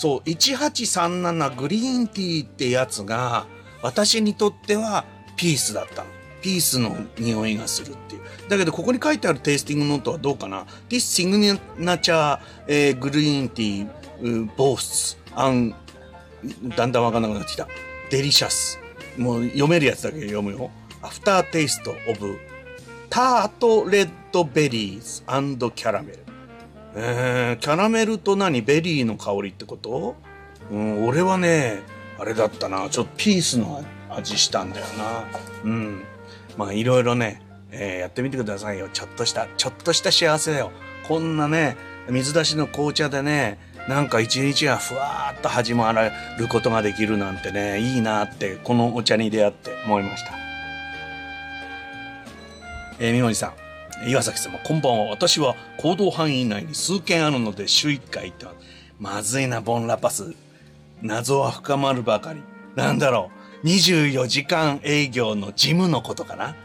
[0.00, 3.46] そう、1837グリーンティーってやつが、
[3.82, 5.04] 私にとっては
[5.36, 6.08] ピースだったの。
[6.40, 8.22] ピースの匂いがするっていう。
[8.48, 13.90] だけど、ここに書いてあるテイスティングノートはどうかな ?This signature、えー、green tea
[14.56, 15.74] boasts an、
[16.74, 17.68] だんだんわかんなくなってきた。
[18.10, 18.78] delicious。
[19.18, 20.70] もう読めるやつだけ読むよ。
[21.02, 21.90] aftertaste
[26.94, 30.16] えー、キャラメルと何ベリーの香りってこと？
[30.70, 31.80] うん、俺はね、
[32.18, 32.88] あれだったな。
[32.90, 35.24] ちょっとピースの味したんだよな。
[35.64, 36.02] うん。
[36.56, 38.88] まあいろいろね、えー、やってみてくださいよ。
[38.92, 40.72] ちょっとした、ちょっとした幸せだよ。
[41.06, 41.76] こんなね、
[42.08, 43.58] 水出しの紅茶でね、
[43.88, 50.32] なんか一日がふわーっと始まることができるなんてね、いいなって、このお茶に出会って思いました。
[52.98, 53.52] えー、みもりさん、
[54.06, 55.10] 岩崎様、こんばんは。
[55.10, 58.46] 私は行動範囲内に数件あるので週1回行って
[58.98, 60.34] まずいな、ボンラパス。
[61.02, 62.42] 謎は深まるばかり。
[62.76, 63.30] なんだろ
[63.62, 63.66] う。
[63.66, 66.56] 24時間営業の事務のことかな。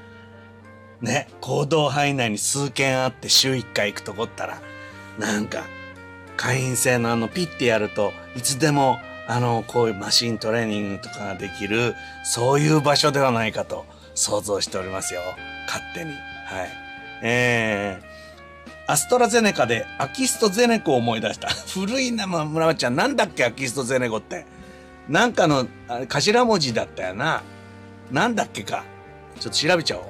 [1.02, 4.62] ね、行動範囲内に数件あって週1回行くとこったら、
[5.20, 5.64] なんか
[6.38, 8.98] 会員制のあのピッてやるといつでも
[9.28, 15.22] あのこういうマシントレーニングとかができるそういう場所ではないかと想像しておりますよ
[15.68, 16.16] 勝手には
[16.64, 16.85] い
[17.28, 24.46] えー、アストラゼネカでアキストゼネコを思い出した 古いな村松ちゃんなんだっけアキストゼネコって
[25.10, 27.42] なんかの頭文字だったよな
[28.12, 28.84] なんだっけか。
[29.40, 30.04] ちょっと調べちゃおう。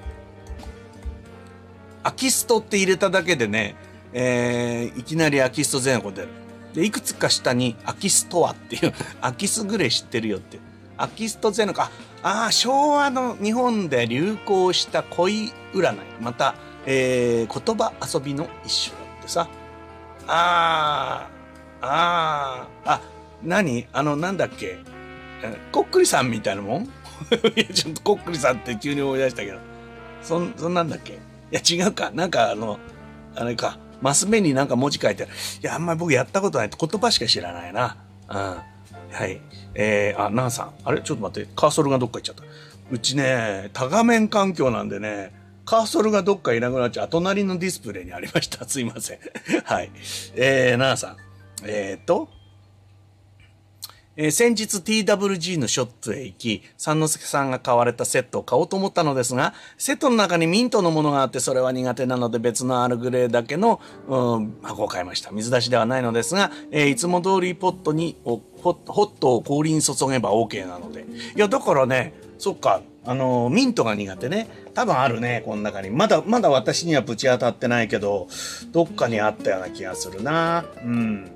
[2.04, 3.76] アキストって入れただけでね、
[4.14, 6.30] えー、いきなりアキスト全個出る。
[6.74, 10.60] で、いくつか下にアキストアっていう、 アキスぐらい知ってるよって。
[10.98, 11.90] アキストゼノか。
[12.22, 15.98] ああ、昭和の日本で流行した恋占い。
[16.22, 16.56] また、
[16.86, 19.48] えー、言葉遊びの一種だってさ。
[20.28, 21.28] あ
[21.82, 23.02] あ、ああ、あ、
[23.44, 23.88] 何？
[23.94, 24.78] あの、なんだっけ？
[25.72, 26.84] こっくりさんみたいなもん？
[26.86, 26.90] い
[27.56, 29.58] や、ちょっとこっくりさんって急に思い出したけど。
[30.22, 31.14] そん、そんなんだっけ？
[31.14, 31.18] い
[31.52, 32.12] や、違うか。
[32.12, 32.80] なんかあの、
[33.36, 33.78] あれか。
[34.02, 35.32] マス目になんか文字書いてある。
[35.62, 37.98] いや、あんまり僕やったことないって言葉しか知らないな。
[38.30, 38.36] うん。
[38.36, 38.62] は
[39.28, 39.40] い。
[39.76, 40.72] えー、あ、ナンさん。
[40.84, 41.02] あれ？
[41.02, 41.50] ちょっと待って。
[41.56, 42.44] カーソルがどっか行っちゃった。
[42.92, 45.32] うちね、多画面環境なんでね、
[45.66, 47.10] カーソルがどっかいなくなっちゃう。
[47.10, 48.68] 隣のディスプレイにありました。
[48.68, 49.20] すいません。
[49.66, 49.92] はい。
[50.36, 51.18] えー、ナンさん。
[51.64, 52.30] えー、っと、
[54.18, 65.32] えー、先日 TWG のショップへ行き、三之助さんが買われたセットを買おうと思ったのですが、セットの中にミントのものがあってそれは苦手なので別のアールグレーだけの、うん、箱を買いました。
[65.32, 71.06] 水出しではないのですが、えー、いつも通りポットにホットを氷に注げば OK なので。
[71.36, 74.48] いや、だからね、そっか、あの、ミントが苦手ね。
[74.74, 75.90] 多分あるね、この中に。
[75.90, 78.28] まだ、まだ私にはぶち当たってないけど、
[78.72, 80.66] どっかにあったような気がするな。
[80.84, 81.32] うん。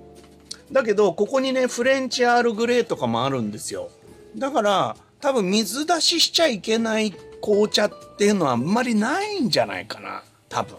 [0.71, 3.89] だけど、ここにね、フレンチアールグレーとかもあるんですよ。
[4.35, 10.23] だから、多分水出ししちゃいけない紅茶っていうのはあんまりないんじゃないかな。
[10.47, 10.75] 多分。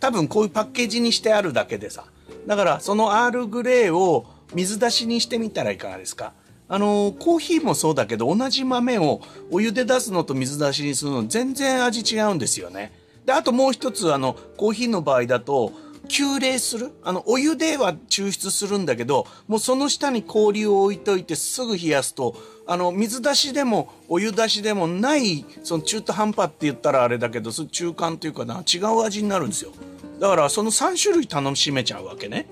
[0.00, 2.04] 多分こういうパッケージにしてあるだけでさ。
[2.46, 6.32] だから、そのアールグレーを水出しにしてみたらいかがですか？
[6.72, 9.20] あの、コーヒーもそうだけど、同じ豆を
[9.50, 12.92] お湯で出すのと水出しにするの全然味違うんですよね。
[13.26, 15.72] で、あともう一つ、あの、コーヒーの場合だと、
[16.08, 16.90] 急冷する？
[17.04, 22.34] あの、お湯では抽出するんだけど、もうその下に氷を置いといてすぐ冷やすと、
[22.66, 29.72] あの、水出しでもお湯出しでもない、その中途半端って言ったらあれだけど、その中間っていうかな、違う味になるんですよ。
[30.18, 32.48] だからその3種類楽しめちゃうわけね。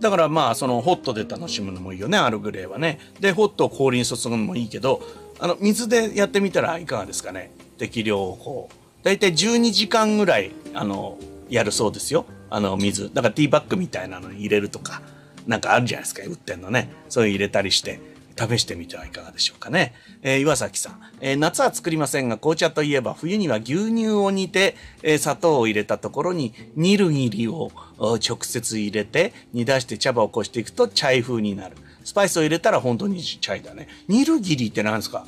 [0.00, 2.98] だからまあ、そのホットで楽しむのもいいよね、アルグレーはね。
[3.20, 5.02] で、ホットを氷に注ぐのもいいけど、
[5.38, 7.50] あの、水でやってみたらいかがですかね？
[7.78, 8.74] 適量をこう。
[9.02, 11.18] 大体12時間ぐらい、あの、
[11.48, 12.26] やるそうですよ。
[12.50, 13.12] あの、水。
[13.14, 15.00] だからティーバッグみたいなのに入れるとか、
[15.46, 16.90] なんかあるじゃないですか、売ってんのね。
[17.08, 18.00] そういう入れたりして、
[18.38, 19.94] 試してみてはいかがでしょうかね。
[20.22, 31.76] えー、岩崎さん、えー、夏は作りませんが、紅茶といえば冬には牛乳を煮て、え、砂糖を入れたところに、ニルギリを直接入れて、煮出して茶葉をこしていくとチャイ風になる。
[32.04, 33.88] スパイスを入れたら本当にチャイだね。
[34.06, 35.26] ニルギリって何ですか？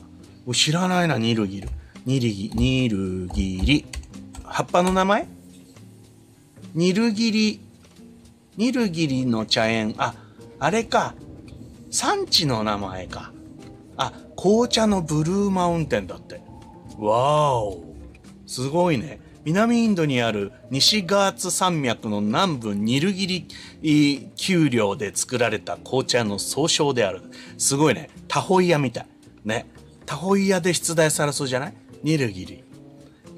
[0.53, 1.69] 知らないな、ニルギル。
[2.05, 3.87] ニルギ、ニルギリ。
[4.45, 5.27] 葉っぱの名前？
[6.75, 7.61] ニルギリ、
[8.57, 10.15] ニルギリの茶園、あ、
[10.59, 11.15] あれか。
[11.91, 13.33] 産地の名前か。
[13.97, 16.41] あ、紅茶のブルーマウンテンだって。
[16.99, 17.83] わお。
[18.47, 19.21] すごいね。
[19.45, 23.47] 南インドにある西ガーツ山脈の南部ニルギリ
[24.37, 27.23] 丘陵で作られた紅茶の総称である。
[27.57, 28.11] すごいね。
[28.29, 29.07] タホイヤみたい。
[29.45, 29.71] ね。
[30.05, 31.75] タホイヤで出題されそうじゃない？
[32.03, 32.65] ニルギリ。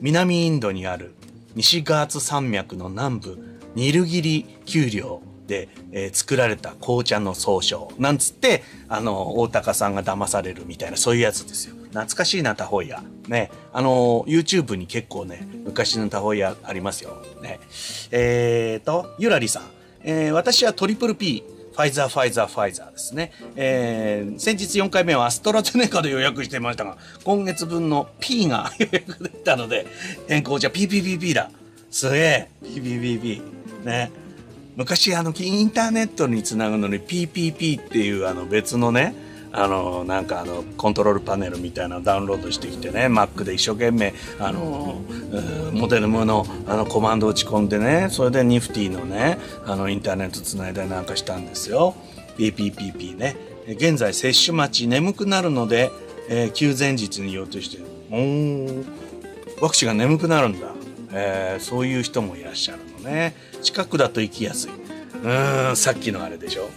[0.01, 1.15] 南インドにある
[1.55, 17.59] 西ガーツ山脈の南部ニルギリ丘陵で、えー、作られた紅茶の総称なんつってあの大高さんが騙されるみたいなそういうやつですよ懐かしいなタホイヤねあの YouTube に結構ね昔のタホイヤありますよね
[18.13, 19.65] えーとゆらりさん、
[20.05, 23.33] えー、私はトリプル P ファイザー、ファイザー、ファイザーですね。
[23.55, 29.87] えー、先日4回目はアストラゼネカで予約してましたが、今月分の P が 予約できたので、
[30.29, 31.51] 変更じゃ PPPP だ。
[31.91, 32.49] すげえ。
[32.65, 33.41] PPPP。
[33.85, 34.11] ね。
[34.81, 39.15] 昔、あの、インターネットにつなぐのに PPP っていうあの別のね、
[39.53, 45.03] あの、なんかあの、コントロールパネルみたいなのダウンロードしてきてね、Mac で一生懸命、あの、
[45.75, 51.95] モデルムのあのコマンド打ち込んでね、それでニフティのね、あの、インターネットつないだりなんかしたんですよ。
[52.39, 53.37] PPPP ね。
[53.69, 55.91] 現在、接種待ち、眠くなるので、
[56.31, 57.85] えー、休前日に言おうとしてる。
[59.61, 60.80] お、ワクチンが眠くなるんだ。
[61.13, 63.35] えー、そういう人もいらっしゃるのね。
[63.63, 64.71] 近くだと行きやすい。
[64.71, 66.69] うーん、さっきのあれでしょ。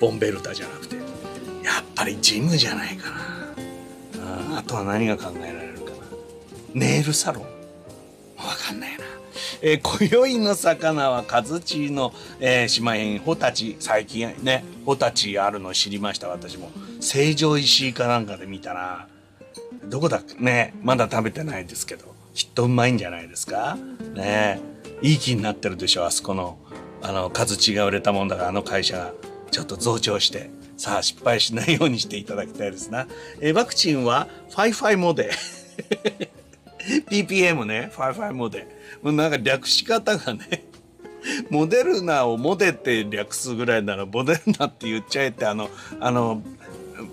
[0.00, 0.96] ボンベルタじゃなくて。
[0.96, 1.04] やっ
[1.94, 3.16] ぱりジムじゃないかな。
[4.54, 5.96] ああとは何が考えられるかな。
[6.74, 7.50] ネイルサロンわ
[8.66, 9.04] かんないな。
[9.60, 16.70] えー、今宵の魚はカズチの、えー、島園ホタチ最近ねホタチあるの知りました私も
[17.00, 19.08] 成城石井かなんかで見たな
[19.86, 20.34] どこだっけ？
[20.34, 22.07] ねまだ食べてないですけど
[22.38, 23.76] きっとうまいんじゃないですか？
[24.14, 24.60] ね
[25.02, 26.56] いい気になってるでしょあそこの
[27.02, 29.12] あのカズチが売れたもんだからあの会社が
[29.50, 33.08] ちょっと増長してさあ失敗しないようにしていただきたいですな。
[33.40, 35.30] えワクチンはファイファイモデ。
[37.10, 38.66] ppm ね、ファイファイモデ。
[39.02, 40.64] もうなんか略し方がね、
[41.50, 45.68] モデルナをモデって略すぐらいなら、モデルナって言っちゃえって、あの、
[46.00, 46.42] あの、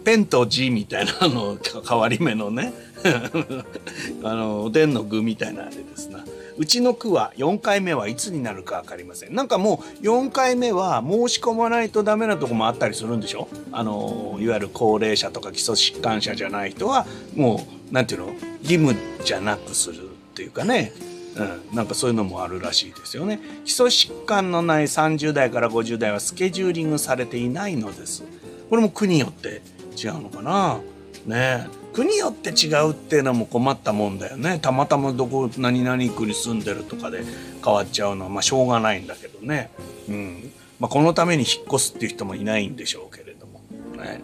[0.03, 1.57] ペンと G みたいなあの
[1.87, 2.73] 変わり目のね。
[4.23, 6.25] あのおでんの具みたいなあれですな。
[6.57, 9.35] うちの区は4回目はいつになるか分かりません。
[9.35, 13.47] なんかもう4回目は申し込まないとダメなとこもあったりするんでしょ？
[13.71, 17.05] あのいわゆる高齢者とか基礎疾患者じゃない人は
[17.35, 18.33] もうなんていうの？
[18.63, 20.93] 義務じゃなくするっていうかね。
[21.37, 23.41] うん、なんかそういうのもあるらしいですよね。
[23.65, 28.23] 基礎疾患のない30代から50代はスケジューリングされていないのです。
[28.69, 29.61] これも区によって
[29.95, 30.79] 違うのかな？
[31.25, 31.67] ね。
[31.93, 34.59] 国によって違うっていうのも困ったもんだよね。
[34.61, 37.23] たまたまどこ何々区に住んでるとかで
[37.63, 39.71] 変わっちゃうのはまあしょうがないんだけどね、
[40.09, 40.51] うん。
[40.79, 43.61] まあ、このために引っ越すっていう人もいないんでしょうけれども。
[43.97, 44.21] ね。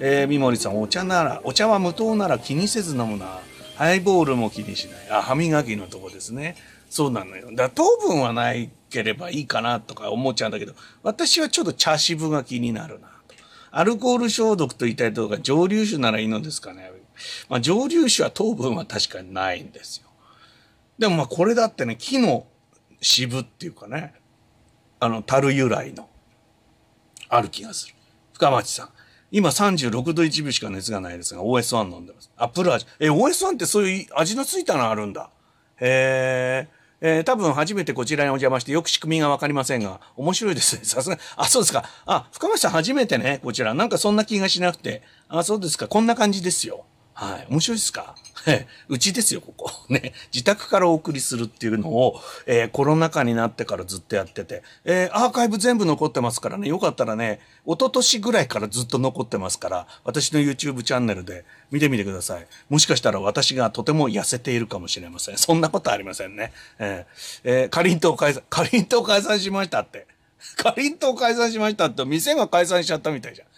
[0.00, 3.38] えー、三森さんお茶ならお茶は無糖なら気にせず飲むな。
[3.76, 5.10] ハイボールも気にしない。
[5.10, 6.56] あ歯磨きのとこですね。
[6.90, 7.50] そうなのよ。
[7.52, 10.74] だから糖分はないければいいかなとか思っちゃうんだけど
[11.04, 13.11] 私はちょっと茶渋が気になるな。
[13.72, 16.92] アルコール消毒と言いたいとか蒸留酒ならいいのですかね。
[17.48, 20.08] まあ、蒸留酒は糖分は確かにないんですよ。
[20.98, 22.46] でもまあこれだってね、木の
[23.00, 24.14] 渋っていうかね、
[25.00, 26.08] あの、樽由来の、
[27.28, 27.94] ある気がする。
[28.34, 28.90] 深町さん。
[29.30, 32.30] 今36度1分しか熱がないですが、OS1 飲んでます。
[32.36, 32.86] アップル味。
[33.00, 35.30] え、OS1 ってそういう味のついたのあるんだ。
[35.80, 36.81] へえ。
[37.04, 40.82] えー、多分初めてこちらにお邪魔してよく仕組みがわかりませんが、面白いですね。
[40.86, 41.18] さすが。
[41.36, 41.84] あ、そうですか。
[42.06, 43.74] あ、深町さん初めてね、こちら。
[43.74, 45.02] なんかそんな気がしなくて。
[45.28, 45.88] あ、そうですか。
[45.88, 46.84] こんな感じですよ。
[47.14, 47.46] はい。
[47.50, 48.14] 面白いですか？
[48.88, 49.70] うちですよ、ここ。
[49.88, 50.12] ね。
[50.32, 62.46] 自宅からお送りするっていうのを、えー、コロナ禍になってからずっとやってて、えー、アーカイブ全部残ってますからね、よかったらね、一昨年ぐらいからずっと残ってますから、私の YouTube チャンネルで見てみてください。
[62.68, 65.38] もしかしたら私がとても痩せているかもしれません。
[65.38, 66.52] そんなことありませんね。
[66.78, 70.06] えー、えー、かりんとう解散、かりんとう解散しましたって。
[70.56, 73.48] かりんとう解散しましたって、店が解散しちゃったみたいじゃん。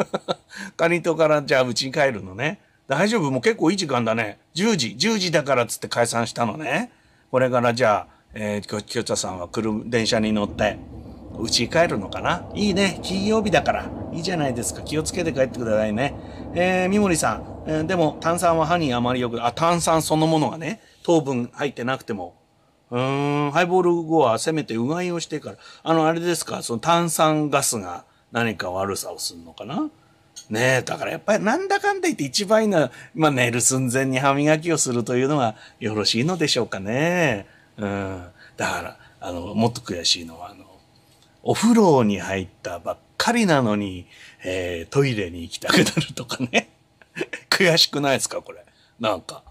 [0.76, 2.60] かりんとうからじゃあうちに帰るのね。
[2.86, 3.30] 大丈夫？
[3.30, 4.38] もう結構いい時間だね。
[4.54, 6.92] 10時、10時だからっつって解散したのね。
[7.30, 10.78] これからじゃあ、えー、清田さんは来る電車に乗って、
[11.40, 12.46] 家帰るのかな？
[12.54, 13.00] いいね。
[13.02, 13.90] 金曜日だから。
[14.12, 14.82] いいじゃないですか。
[14.82, 16.14] 気をつけて帰ってくださいね。
[16.54, 17.64] えー、三森さん。
[17.66, 22.34] えー、でも、炭酸は歯にあまりよく、あ、炭酸そのものがね、糖分入ってなくても。
[22.90, 25.56] うーん、ハイボール後はせめてうがいをしてから。
[25.82, 29.90] あの、あれですか、その炭酸ガスが何か悪さをするのかな？
[30.50, 37.46] ねえ、だからやっぱりなんだかんだ言って一番いいのは、まあ寝る寸前に歯磨きをするというのがよろしいのでしょうかね。
[37.76, 38.24] うん。
[38.56, 40.64] だから、あの、もっと悔しいのは、あの、
[41.42, 44.06] お風呂に入ったばっかりなのに、
[44.44, 46.70] えー、トイレに行きたくなるとかね。
[47.50, 48.64] 悔しくないですかこれ。
[49.00, 49.42] なんか、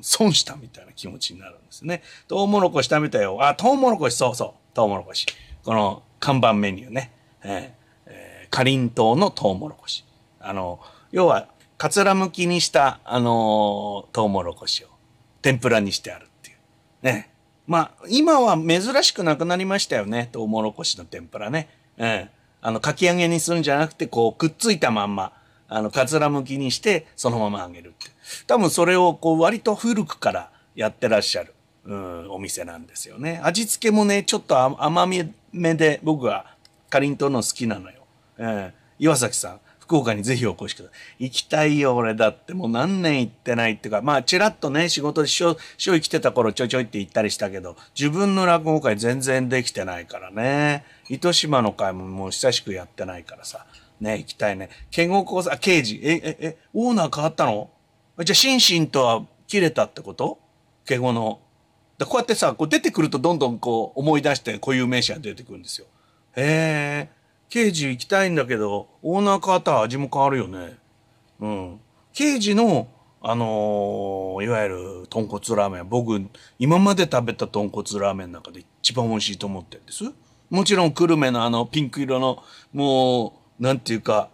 [0.00, 2.02] 損したみたいな気持ちになるんですね。
[2.28, 3.38] トウモロコシ食べたよ。
[3.40, 4.74] あ、トウモロコシ、そうそう。
[4.74, 5.26] トウモロコシ。
[5.64, 7.12] この看板メニューね。
[7.42, 7.70] えー、
[8.06, 10.04] えー、かりんとうのトウモロコシ。
[10.48, 10.80] あの、
[11.12, 14.88] 要は、かつらむきにした、あの、トウモロコシを
[15.42, 16.56] 天ぷらにしてあるっていう。
[17.02, 17.30] ね。
[17.66, 20.30] まあ、今は珍しくなくなりましたよね。
[20.32, 21.68] トウモロコシの天ぷらね。
[21.98, 22.30] うん。
[22.62, 25.32] あの、かき揚げにするんじゃなくて、こう、くっついたまんま、
[25.68, 28.10] あの、かつらむきにして、そのまま揚げるって。
[28.46, 31.54] 多分それを、こう、割と古くからやってらっしゃる、
[31.84, 33.38] うん、お店なんですよね。
[33.44, 36.56] 味付けもね、ちょっと甘みめで、僕は、
[36.88, 37.98] かりんとうの好きなのよ。
[38.38, 38.72] うん。
[38.98, 39.60] 岩崎さん。
[39.88, 41.24] 福岡にぜひお越しください。
[41.24, 50.84] 行きたいよ、俺だってもう何年行ってないっていうか、まあ、ちらっとね、仕事で師匠、師匠生きてた頃ちょいちょいって行ったりしたけど、自分の落語会全然できてないからね。
[51.08, 53.64] 糸島の会ももう久しくやってないからさ。
[53.98, 54.68] ね、行きたいね。
[54.90, 57.70] 健吾交差、刑事、え、え、え、オーナー変わったの？
[58.22, 60.38] じゃあ、心身とは切れたってこと？
[60.84, 61.40] 敬語の。
[61.98, 65.86] こうやってさ、こう出てくるとどんどんこう思い出して固有名詞が出てくるんですよ。
[66.36, 67.17] へえ。
[67.48, 70.76] 刑事行きたいんだけど、オーナー変わったら味も変わるよね。
[71.40, 71.80] うん。
[72.12, 72.88] 刑事の、
[73.20, 75.88] あのー、いわゆる豚骨ラーメン。
[75.88, 76.20] 僕、
[76.58, 80.04] 今まで食べた豚骨ラーメンの中で一番美味しいと思ってるんです。
[80.50, 82.42] もちろん、久留米のあの、ピンク色の、
[82.72, 84.30] もう、なんていうか、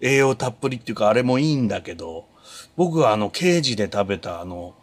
[0.00, 2.26] 栄養たっぷりっていうか、あれもいいんだけど、
[2.76, 4.74] 僕はあの、刑事で食べたあの、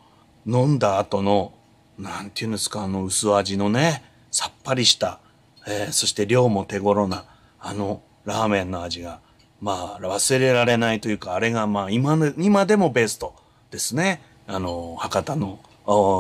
[0.45, 1.53] 飲んだ後の、
[1.97, 5.19] なんていうんですか、あの、薄味のね、さっぱりした、
[5.67, 7.25] えー、そして量も手頃な、
[7.65, 9.21] あのラーメンの味が、
[9.61, 13.33] まあ、忘れられないというか、あれがまあ、今今でもベスト
[13.71, 14.21] ですね。
[14.47, 15.59] あの、博多の、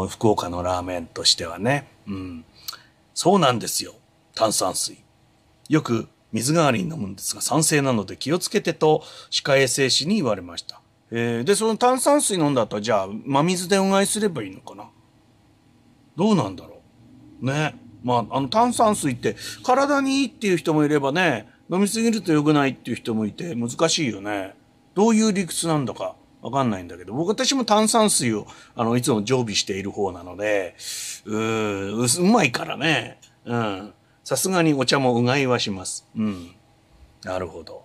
[0.09, 1.87] 福岡のラーメンとしてはね。
[2.07, 2.45] うん。
[3.13, 3.93] そうなんですよ。
[4.33, 5.03] 炭酸水。
[5.67, 10.79] よく水代わりに飲むんですが、酸性なので気をつけてと歯科衛生士に言われました。
[11.11, 14.89] えー、で、その炭酸水飲んだ後は、じゃあ、真水でうがいすればいいのかな？
[16.15, 16.81] どうなんだろ
[17.41, 17.45] う？
[17.45, 17.75] ね。
[18.03, 24.55] まあ、あの、炭酸水って体にいいっていう人もいればね、飲みすぎると良くないっていう人もいて難しいよね。
[24.93, 30.75] どういう理屈なんだかわかんないんだけど、僕私も炭酸水を、あの、いつも常備している方なので、
[31.25, 33.19] うー、うまいからね。
[33.45, 33.93] うん。
[34.23, 36.05] さすがにお茶もうがいはします。
[36.15, 36.51] うん。
[37.23, 37.83] なるほど。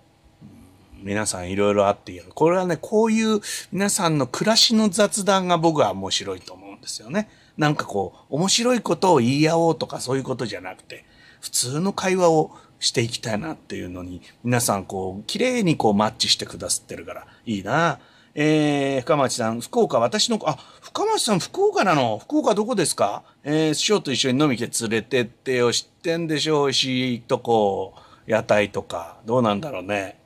[1.01, 3.41] 皆さんいろいろあっていいこれはね、こういう
[3.71, 7.29] 皆さんの暮らしの雑談が僕は面白いと思うんですよね。
[7.59, 11.05] なんかこう、面白いことを言い合おうとかそういうことじゃなくて、
[11.41, 17.99] 普通の会話をしていきたいなっていうのに、皆さんこう、綺麗にこうマッチしてくださってるから、いいな。
[18.35, 22.19] えー、深町さん、福岡、私の、あ、深町さん、福岡なの？
[22.19, 23.25] 福岡どこですか？
[23.43, 27.95] えー、師匠と一緒に飲み来て連れてってよ、知ってんでしょうし、とこ、
[28.29, 30.21] 屋台とか、どうなんだろうね。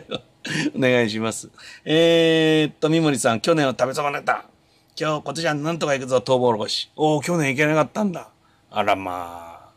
[0.76, 1.48] お願いします。
[1.86, 4.44] えー、っと、三森さん、去年は食べ損ねた。
[5.00, 6.90] 今日、今年はなんとか行くぞ、トウモロコシ。
[6.96, 8.30] おお、去年行けなかったんだ。
[8.68, 9.70] あら、まあ。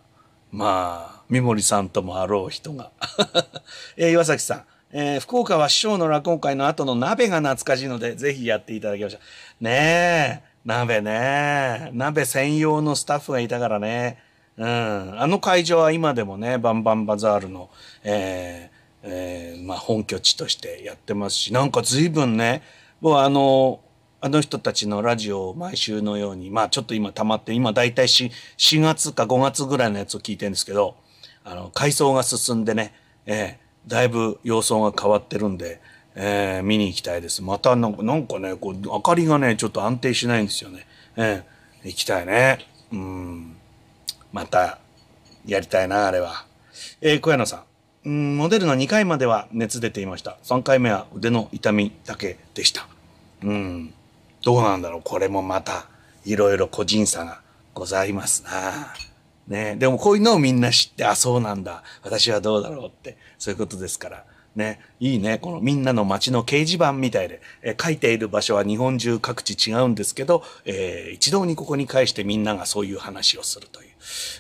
[0.51, 2.89] まあ、三森さんともあろう人が。
[3.97, 4.63] えー、岩崎さん。
[4.91, 9.19] えー、福岡は師匠の落語会の後の鍋が懐かしいので、ぜひやっていただきました。
[9.59, 11.91] ねえ、鍋ね。
[11.93, 14.17] 鍋専用のスタッフがいたからね。
[14.57, 15.21] うん。
[15.21, 17.69] あの会場は今でもね、バンバンバザールの、
[18.03, 22.63] えー、えー、まあ本拠地としてやってますし、なんか随分ね、
[23.01, 23.81] もうあの、
[24.21, 30.95] あの人たちのラジオを毎週のように、まあちょっと今溜まって、今だいたい 4, 4月か5月ぐらいのやつを聞いてるんですけど、
[31.43, 32.93] あの、改装が進んでね、
[33.25, 35.81] えー、だいぶ様相が変わってるんで、
[36.13, 37.41] えー、見に行きたいです。
[37.41, 40.85] またなんか、なんかね、こう、明かりがね、ちょっと安定しないんですよね。
[41.15, 42.59] えー、行きたいね。
[42.91, 43.55] うん。
[44.31, 44.77] また、
[45.47, 46.45] やりたいな、あれは。
[47.01, 47.63] えー、小山さん。
[48.03, 50.37] うん、モデルの2回までは熱出ていました。
[50.43, 52.87] 3回目は腕の痛みだけでした。
[53.43, 53.93] うん。
[54.41, 55.01] どうなんだろう。
[55.03, 55.87] これもまた、
[56.25, 57.41] いろいろ個人差が
[57.73, 58.93] ございますな。
[59.47, 59.75] ね。
[59.77, 61.83] でもこういうのをみんな知って、あ、そうなんだ。
[62.03, 63.17] 私はどうだろうって。
[63.37, 64.25] そういうことですから。
[64.55, 64.79] ね。
[64.99, 65.37] いいね。
[65.37, 73.89] このみんなの街の掲示板みたいで、え、書いている場所は日本中各地違うんですけど、えー、一堂にここに返してみんながそういう話をするという。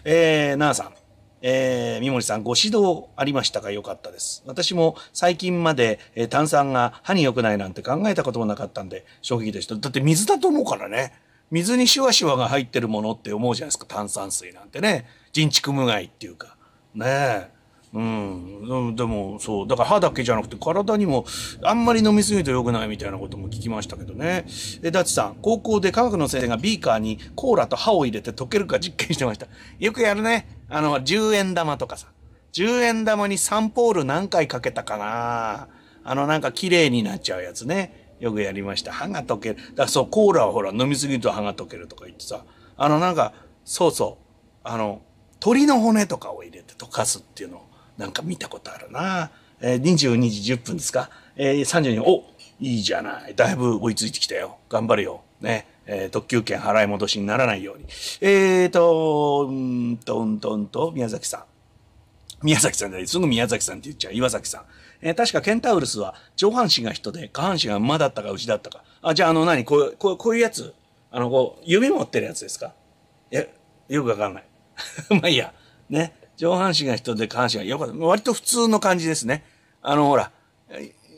[0.05, 1.00] えー、なあさん。
[1.41, 4.43] えー、三森さん、ご指導ありましたかよかったです。
[4.45, 9.75] 私も最近まで、えー、炭酸が歯に良くないなんて考えたこともなかったんで、衝撃でした。
[9.75, 11.13] だって水だと思うからね。
[11.49, 13.85] 水にシュワシュワが入ってるものって思うじゃないですか。
[13.85, 15.05] 炭酸水なんてね。
[15.33, 16.55] 人畜無害っていうか。
[16.93, 17.50] ねえ。
[17.93, 18.95] うん。
[18.95, 19.67] でも、そう。
[19.67, 21.25] だから歯だけじゃなくて体にも
[21.61, 24.45] あんまり飲みすぎると良くないみたいなことも聞きましたけどね。
[24.81, 29.47] え、ダチさん、高校で科学の先生がビーカーにコーラと歯を入れて溶けるか実験してました。
[29.79, 30.47] よくやるね。
[30.69, 32.07] あの、10円玉とかさ。
[32.53, 35.67] 10円玉にサンポール何回かけたかな
[36.03, 38.15] あの、なんか綺麗になっちゃうやつね。
[38.21, 38.93] よくやりました。
[38.93, 39.55] 歯が溶ける。
[39.55, 42.45] だからそう、コーラはほら、飲みすぎると歯が溶けるとか言ってさ。
[42.77, 43.33] あの、なんか、
[43.65, 44.25] そうそう。
[44.63, 45.01] あの、
[45.39, 49.31] 鳥の骨とかを入れて溶かすっていうのをなんか見たことあるな。
[49.59, 51.09] えー、22時10分ですか？
[51.35, 52.23] えー、32分、お
[52.59, 53.35] いいじゃない。
[53.35, 54.57] だいぶ追いついてきたよ。
[54.69, 55.23] 頑張るよ。
[55.39, 55.67] ね。
[55.85, 57.85] えー、特急券払い戻しにならないように。
[58.21, 61.43] えーと、うんと、んと、んと、宮崎さん。
[62.43, 64.13] 宮崎さんですぐ宮崎さんって言っちゃう。
[64.13, 64.63] 岩崎さん。
[65.01, 68.83] えー、確かケンタウルスは上半身が人で下半身が馬だったか牛だったか。
[69.01, 69.65] あ、じゃああの何？
[69.65, 70.73] こう、こう、こういうやつ？
[71.11, 72.73] あの、こう、指持ってるやつですか？
[73.31, 73.45] いや、
[73.89, 74.43] よくわかんない。
[75.09, 75.53] まあいいや。
[75.89, 76.13] ね。
[76.41, 77.93] 上半身が人で下半身が、よかった。
[77.93, 79.43] 割と普通の感じですね。
[79.83, 80.31] あの、ほら、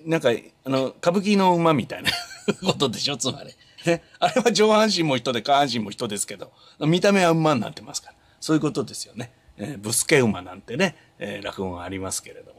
[0.05, 0.31] なんか、
[0.65, 2.11] あの、歌舞伎の馬みたいな
[2.67, 3.55] ことでしょ、つまり。
[3.85, 4.03] ね。
[4.19, 8.15] あれは上半身も人で下半身も人ですけど、見た目は馬になってますから。
[8.41, 9.31] そういうことですよね。
[9.55, 12.52] えー、ブスケ馬なんてね、えー、落語がありますけれど。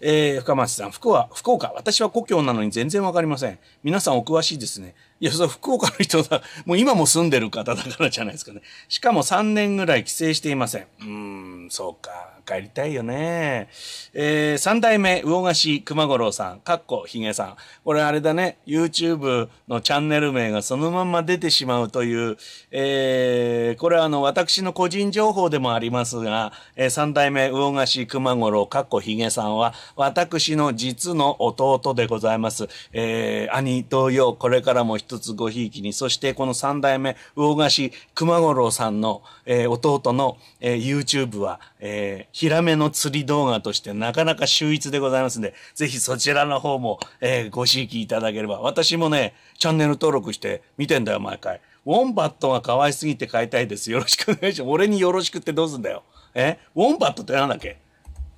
[0.00, 3.58] えー、深町さん、福は、福岡、私は故郷なのに全然わかりません。
[3.82, 4.94] 皆さんお詳しいですね。
[5.20, 8.62] いや、それ福岡の人だ、 もう今も住んでる方だからじゃないですかね。
[8.88, 10.82] しかも3年ぐらい帰省していません。
[10.82, 12.33] うーん、そうか。
[12.44, 13.68] 帰りたいよね。
[14.12, 17.56] えー、三代目魚菓子熊五郎さん、かっこひげさん。
[17.84, 22.36] これあれだね、YouTube のチャンネル名がそのまま出てしまうという、
[22.70, 32.68] えー、これはあの、私の個人情報でもありますが、えー、三代目魚菓子熊五郎、かっこひげさんは、私の実の弟でございます。
[32.92, 48.58] えー、兄同様、これからも一つごひいきに、そしてこの三代目魚菓子熊五郎さんの、えー、弟の、えー、YouTube は、えー、ヒラメの釣り動画としてなかなか秀逸でございますんで、ぜひそちらの方も、えー、ご刺激いただければ。
[48.58, 51.60] 私もね、チャンネル登録して見てんだよ、毎回。
[51.86, 53.88] ウォンバットが可愛すぎて買いたいです。
[53.88, 54.68] よろしくお願いします。
[54.68, 56.02] 俺によろしくってどうすんだよ。
[56.34, 56.58] え？
[56.74, 57.78] ウォンバットってなんだっけ？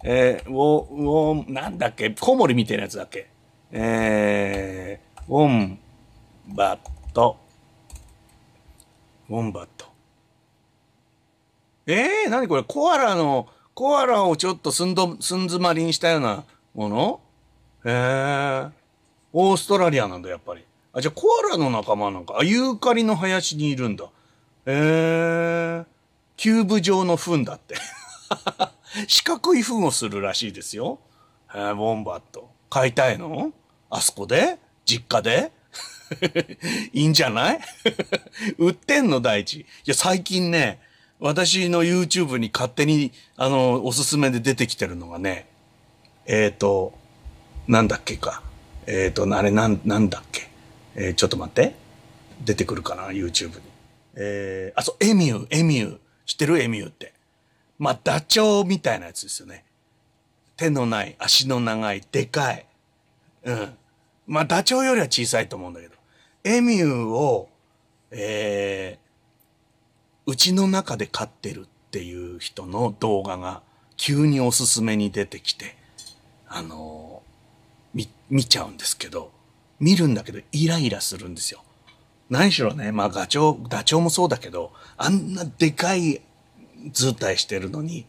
[0.05, 2.11] えー、ウォ、ウォン、なんだっけ？
[2.11, 3.31] コウモリみたいなやつだっけ？
[3.73, 5.79] えー、ウォン
[6.49, 6.79] バッ
[7.15, 7.39] ト。
[9.31, 9.87] ウォンバット。
[11.87, 12.63] えー、何これ？
[12.63, 16.45] コアラの、コアラをちょっとすんど、すん詰まりにしたような
[16.75, 17.21] もの？
[17.85, 18.71] へえ。
[19.35, 20.65] オーストラリアなんだ、やっぱり。
[20.95, 22.39] あ、じゃあコアラの仲間なんか。
[22.41, 24.05] あ、ユーカリの林にいるんだ。
[24.05, 24.09] へ
[25.85, 25.85] え。
[26.39, 27.75] キューブ状の糞だって。
[29.09, 30.99] 四角い糞をするらしいですよ。
[31.55, 32.49] えー、ウォンバット。
[32.71, 33.53] 買いたいの？
[33.91, 34.57] あそこで？
[34.87, 35.53] 実家で？
[36.95, 37.61] いいんじゃない？
[38.57, 39.61] 売ってんの第一。
[39.61, 40.81] いや、最近ね、
[41.19, 45.47] 私の YouTube に勝手に、あの、おすすめで出てきてるのがね、
[46.27, 46.93] えっ、ー、と、
[47.67, 48.43] なんだっけか。
[48.87, 50.49] えっ、ー、と、あれなん、なんだっけ。
[50.95, 51.75] えー、ちょっと待って。
[52.45, 53.63] 出てくるかな、YouTube に。
[54.17, 55.99] えー、あ、そう、エミュー、エミュー。
[56.27, 56.61] 知ってる？
[56.61, 57.15] エミューって。
[57.79, 59.65] まあ、ダチョウみたいなやつですよね。
[60.57, 62.67] 手のない、足の長い、でかい。
[63.45, 63.75] うん。
[64.27, 65.95] まあ、ダチョウよりは小さいと思うんだけど。
[66.45, 67.49] エミューを、
[68.11, 69.06] えー、
[70.27, 73.63] うちの中で飼ってるっていう人の動画が
[73.97, 75.77] 急におすすめに出てきて、
[76.49, 79.31] あのー、見、ちゃうんですけど、
[79.79, 81.63] 見るんだけどイライラするんですよ。
[82.29, 86.21] 何しろね、まあガチョウ、ダチョウもそうだけど、あんなでかい
[86.93, 88.07] 図体してるのに、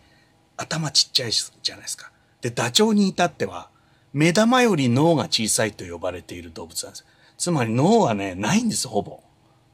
[0.58, 2.12] 頭ちっちゃいじゃないですか。
[2.42, 3.70] で、ダチョウに至っては、
[4.12, 7.06] 目玉より脳が小さいと呼ばれている動物なんです。
[7.38, 9.12] つまり脳はね、ないんです、ほぼ。
[9.12, 9.22] も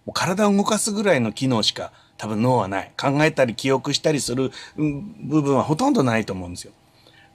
[0.07, 1.93] う体を動かすぐらいの機能しか
[2.23, 2.91] 多分脳はない。
[2.97, 6.71] 考えたり記憶したりする部分はほとんどないと思うんですよ。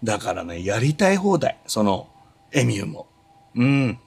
[0.03, 1.59] だからね、やりたい放題。
[1.67, 2.09] その、
[2.53, 3.07] エミューも。
[3.55, 3.99] うん。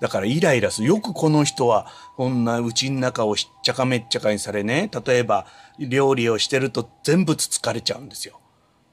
[0.00, 0.88] だからイライラする。
[0.88, 1.86] よくこの人は、
[2.16, 5.46] こんな家の中をしっちゃかめっちゃかにされね、例えば
[5.78, 8.40] 料理をしてると全部つつかれちゃうんですよ。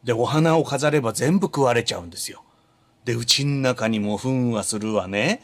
[0.03, 2.43] で、お花を飾れば全部食われちゃうんですよ。
[3.03, 5.41] で、うちん中にも糞はするわね。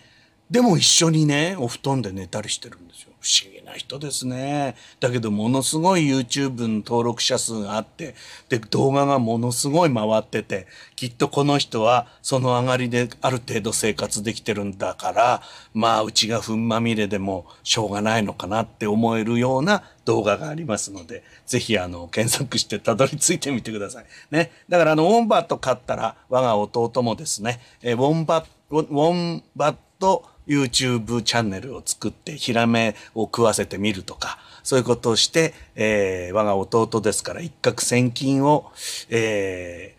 [0.49, 3.11] でも一緒にね、お布団で寝たりしてるんですよ。
[3.19, 4.75] 不思議な人ですね。
[5.01, 8.15] だけどものすごい YouTube の登録者数があって、
[8.47, 15.41] で、動画がものすごい回ってて、きっとこの人はその上がりである程度生活できてるんだから、
[15.73, 24.05] まあうちが糞まみれでもしょうがないのかなって思えるような動画がありますので、ぜひあの、検索してたどり着いてみてください。
[24.31, 24.53] ね。
[24.69, 38.71] だからあの、ウォンバット買ったら、我が弟もですね、えウォンバット、ウォンバット YouTube チャンネルを作ってヒラメを食わせてみるとか、そういうことをして、えー、我が弟ですから一攫千金を、
[39.09, 39.95] え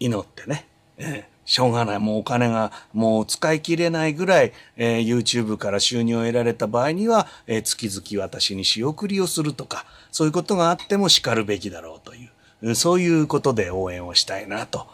[0.00, 1.98] ー、祈ってね、えー、しょうがない。
[1.98, 12.30] もうお金がもう使い切れないぐらい、えー、YouTube から収入を得られた場合には、えー、月々私に仕送りをするとか、そういうことがあっても叱るべきだろうとい
[12.62, 14.86] う、そういうことで応援をしたいなと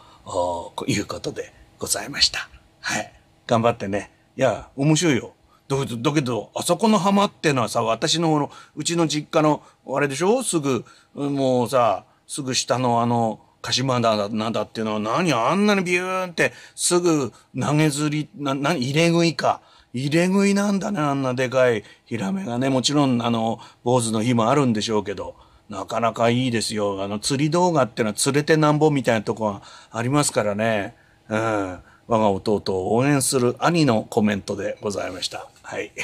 [0.87, 2.49] いうことでございました。
[2.81, 3.13] はい。
[3.45, 4.16] 頑張ってね。
[4.37, 5.33] いや、面白いよ。
[5.67, 10.43] だけど、だけど、あそこの浜ってのはさ、私の、うちの実家の、あれでしょ？
[10.43, 10.85] すぐ、
[11.15, 19.61] もうさ、すぐ下のあの、鹿島だ、なんだっていうのは何あんなにビューンってすぐ投げ釣り、な、な、入れ食いか。
[19.93, 22.69] 入れ食いなんだね、あんなでかいヒラメがね。
[22.69, 25.35] もちろん、あの、坊主の日もあるんでしょうけど、
[25.69, 27.01] なかなかいいですよ。
[27.01, 30.95] あの、釣り動画ってのは釣れてなんぼみたいなとこがありますからね。
[31.27, 31.79] うん。
[32.07, 35.47] 我が弟を応援する兄のコメントでございました。
[35.61, 35.91] はい。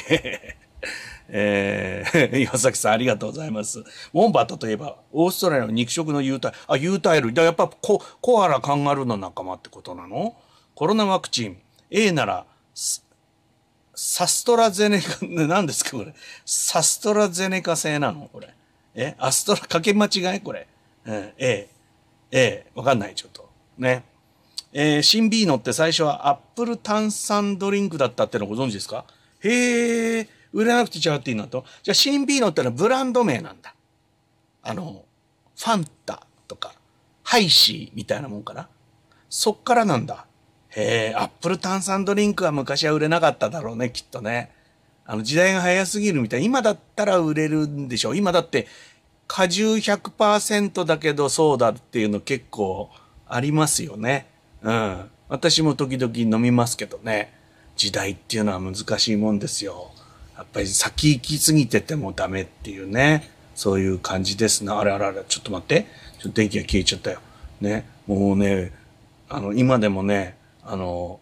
[1.28, 3.80] えー、 岩崎さんありがとうございます。
[3.80, 7.32] ウォンバットといえば、オーストラリアの肉食の有袋、あ、有袋類。
[7.32, 10.36] だやっぱココアラ、カンガルーの仲間ってことなの？
[10.74, 11.56] コロナワクチン、
[11.90, 12.44] A なら、
[13.94, 16.14] サストラゼネカ、 何ですかこれ。
[16.44, 18.28] アストラゼネカ製なの？
[18.30, 18.52] これ。
[18.94, 19.14] え？
[19.18, 20.40] アストラ、かけ間違い？
[20.40, 20.66] これ。
[21.06, 21.68] うん、A。
[22.30, 22.66] A。
[22.74, 23.48] わかんない、ちょっと。
[23.78, 24.04] ね。
[24.76, 29.04] えー、シンビーノって最初はアップル炭酸ドリンクだったってのご存知ですか？
[29.40, 31.64] へえ、売れなくて違っていいなと。
[31.84, 33.72] じゃあシンビーノってのはブランド名なんだ。
[34.64, 35.04] あの、
[35.56, 36.74] ファンタとか、
[37.22, 38.68] ハイシーみたいなもんかな。
[39.30, 40.26] そっからなんだ。
[40.70, 44.50] へえ、アップル炭酸ドリンクは昔は売れなかっただろうね、きっとね。
[45.06, 46.44] あの時代が早すぎるみたい。
[46.44, 48.16] 今だったら売れるんでしょう。
[48.16, 48.66] 今だって
[49.28, 52.90] 果汁100%だけどそうだっていうの結構
[53.28, 54.33] ありますよね。
[54.64, 55.10] うん。
[55.28, 57.32] 私も時々飲みますけどね。
[57.76, 59.90] 時代っていうのは難しいもんですよ。
[60.36, 63.30] やっぱり先行き過ぎててもダメっていうね。
[63.54, 64.78] そういう感じですな。
[64.80, 65.86] あれあれあれ、ちょっと待って。
[66.18, 67.20] ちょっと電気が消えちゃったよ。
[67.60, 67.86] ね。
[68.06, 68.72] もうね、
[69.28, 71.20] あの、今でもね、あの、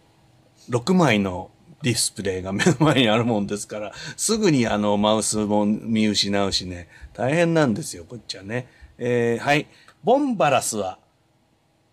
[0.70, 1.50] 6枚の
[1.82, 8.68] ディスプレイが目の前にあるもんですから、すぐにあの、マウスも見失うしね、大変なんですよ、こっちはね。
[8.98, 9.66] えー、はい。
[10.04, 10.98] ボンバラスは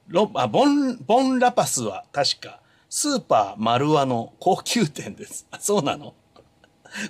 [0.10, 2.60] ロあボン、ボンラパスは確か、
[2.90, 5.45] スーパーマルワの高級店です。
[5.52, 6.15] あ、そうなの？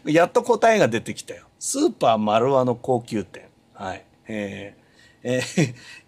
[0.03, 1.45] やっと答えが出てきたよ。
[1.57, 3.47] スーパー丸和の高級店。
[3.73, 4.03] はい。
[4.27, 5.41] えー、え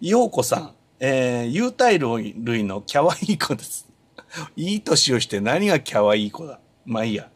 [0.02, 0.74] ー、ようこさん。
[1.00, 3.88] えー、有袋類のキャワイイ子です。
[4.54, 6.60] いい年をして何がキャワイイ子だ？
[6.84, 7.30] まあいいや。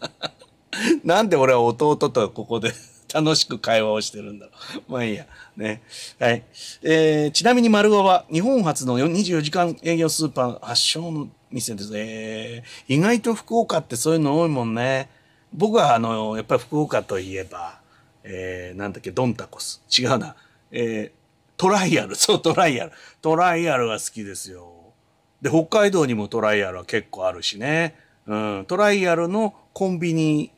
[1.02, 2.74] なんで俺は弟とここで
[3.16, 4.52] 楽しく会話をしてるんだろ
[4.88, 4.92] う。
[4.92, 5.26] まあいいや。
[5.56, 5.82] ね。
[6.18, 6.44] はい。
[6.82, 11.90] えー、ちなみに丸和は日本初の24時間営業スーパー発祥の店です。
[11.94, 15.08] えー、意外と福岡ってそういうの多いもんね。
[15.52, 17.80] 僕はあの、やっぱり福岡といえば、
[18.22, 19.82] えー、なんだっけ、ドンタコス。
[19.96, 20.36] 違うな。
[20.70, 21.12] えー、
[21.56, 22.14] トライアル。
[22.16, 22.92] そう、トライアル。
[23.22, 24.74] トライアルが好きですよ。
[25.40, 27.94] で、北海道にもトライアルは結構あるしね。
[28.26, 30.50] うん、トライアルのコンビニ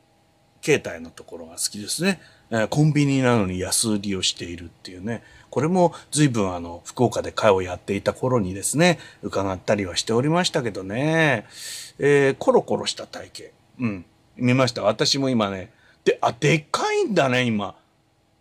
[0.61, 2.19] 形態のところが好きですね。
[2.51, 5.23] え、コンビニなのに安売りをしているっていうね。
[5.49, 11.45] これも随分あの、福岡で会をやっていた頃にですね、伺ったりはしておりましたけどね。
[11.99, 13.51] えー、コロコロした体型。
[13.79, 14.05] うん。
[14.37, 14.83] 見ました？
[14.83, 15.71] 私も今ね。
[16.05, 17.75] で、あ、でっかいんだね、今。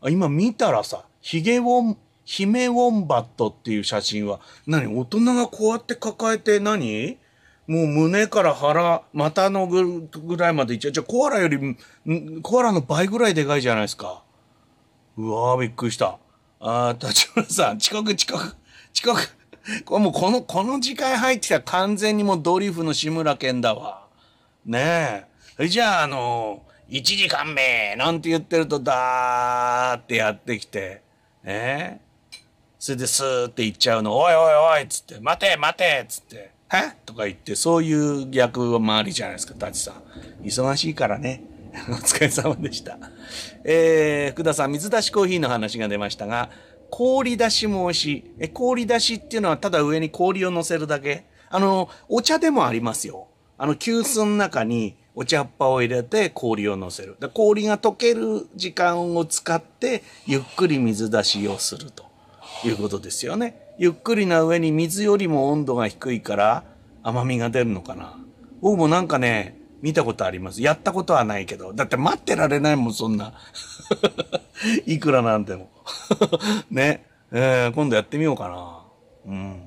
[0.08, 4.86] 今見たらさ、ヒゲウォン、ヒメウォンバットっていう写真は、何？
[4.86, 7.18] 大人がこうやって抱えて何？
[7.68, 10.92] もう胸から腹、股のぐらいまでいっちゃう。
[10.92, 11.76] じゃあコアラより、
[12.42, 14.22] コアラの倍ぐらいでかいじゃないですか。
[15.18, 16.18] うわーびっくりした。
[16.60, 18.56] あー、立花さん、近く近く、
[18.94, 19.36] 近く。
[19.84, 24.06] これもうこの、この時間入ってきたら完全にもうドリフの志村けんだわ。
[24.64, 25.26] ね
[25.58, 25.68] え。
[25.68, 31.02] じゃあ、あの1時間目なんて言ってると、だーってやってきて、
[31.44, 32.00] ねえ
[32.78, 36.96] それでスーって言っちゃうの、おいおいおいっつって、待て待てっつって、え？
[37.06, 40.44] とか言って、そういう逆回りじゃないですか、タチさん。
[40.44, 41.42] 忙しいからね。
[41.88, 42.98] お疲れ様でした。
[43.64, 46.50] えー、福田さん、水出しコーヒーの話が出ましたが、
[46.90, 48.24] 氷出しも美味しい。
[48.38, 51.24] え、氷出しっていうのはただ上に氷を乗せるだけ？
[51.50, 53.28] あの、お茶でもありますよ。
[53.56, 57.16] あの、急須の中にお茶っ葉を入れて氷を乗せる。
[57.20, 62.08] で氷が溶ける時間を使って、ゆっくり水出しをすると。
[62.64, 63.67] いうことですよね。
[63.78, 66.64] ゆっくりな上に水よりも温度が低いから
[67.02, 68.18] 甘みが出るのかな。
[68.60, 70.62] 僕もなんかね、見たことあります。
[70.62, 71.72] やったことはないけど。
[71.72, 73.34] だって待ってられないもん、そんな。
[74.84, 75.70] いくらなんでも。
[76.70, 77.06] ね。
[77.30, 79.32] えー、今度やってみようかな。
[79.32, 79.62] うん。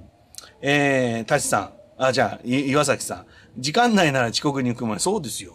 [0.61, 1.73] えー、タシさん。
[1.97, 3.25] あ、じゃあ、岩崎さん。
[3.57, 4.99] 時間内なら遅刻に行く前。
[4.99, 5.53] そうですよ。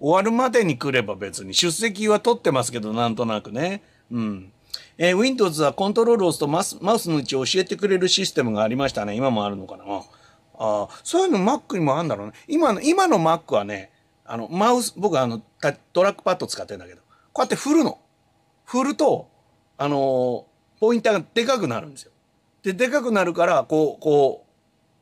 [0.00, 1.52] 終わるまでに来れば別に。
[1.52, 3.82] 出席は取ってますけど、なんとなくね。
[4.10, 4.52] うん。
[4.98, 9.14] えー、Windows はコントロールを押すとマスマウスの位置を教えてくれるシステムがありましたね。
[9.14, 9.84] 今もあるのかな。
[10.58, 12.32] あそういうの Mac にもあるんだろうね。
[12.48, 13.92] 今の、今の Mac はね、
[14.24, 15.40] あの、マウス、僕はあの、
[15.92, 17.00] トラックパッド使ってんだけど、
[17.32, 17.98] こうやって振るの。
[18.64, 19.28] 振ると、
[19.78, 22.12] あのー、ポインターがでかくなるんですよ。
[22.64, 24.44] で、でかくなるから、こう、こ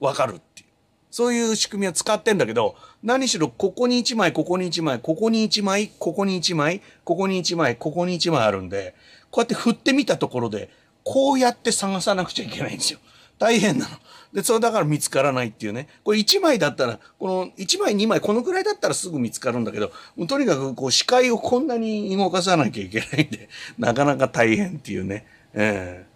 [0.01, 0.68] う、わかるっていう。
[1.10, 8.94] そういう仕組みを使ってんだけど、何しろここに1枚、ここに1枚、ここに1枚、ここに1枚、ここに1枚、ここに1枚あるんで、
[9.31, 10.70] こうやって振ってみたところで、
[11.05, 12.98] こうやって探さなくちゃいけないんですよ。
[13.39, 13.97] 大変なの。
[14.32, 15.89] で、それだから見つからないっていうね。
[16.05, 19.93] これ1枚だったら、この1枚2枚、このくらいだったらすぐ見つかるんだけど、
[20.27, 23.48] とにかくこう視界をこんなに動かさなきゃいけないんで、
[23.78, 25.27] なかなか大変っていうね。
[25.55, 26.07] え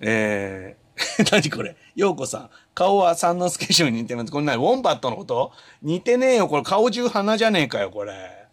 [0.00, 2.50] ー、えー、 何これようこさん。
[2.74, 4.32] 顔は三之助師匠に似てます。
[4.32, 5.52] これ何ウォンバットのこと？
[5.82, 6.48] 似てねえよ。
[6.48, 8.46] これ顔中鼻じゃねえかよ、これ。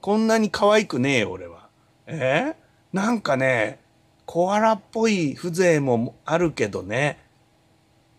[0.00, 1.68] こんなに可愛くねえよ、俺は。
[2.06, 2.61] えー
[2.92, 3.78] なんかね、
[4.26, 7.18] コアラっぽい風情もあるけどね、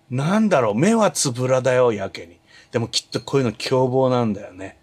[0.09, 2.39] なんだろう、目はつぶらだよ、やけに。
[2.71, 4.77] でもきっとこういうの凶暴なんだよね。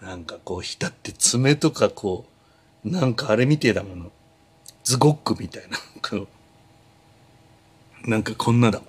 [0.00, 2.26] なんかこう、だって爪とかこ
[2.84, 4.10] う、なんかあれみてえだもの。
[4.84, 5.78] ズゴックみたいな。
[8.06, 8.88] なんかこんなだもん。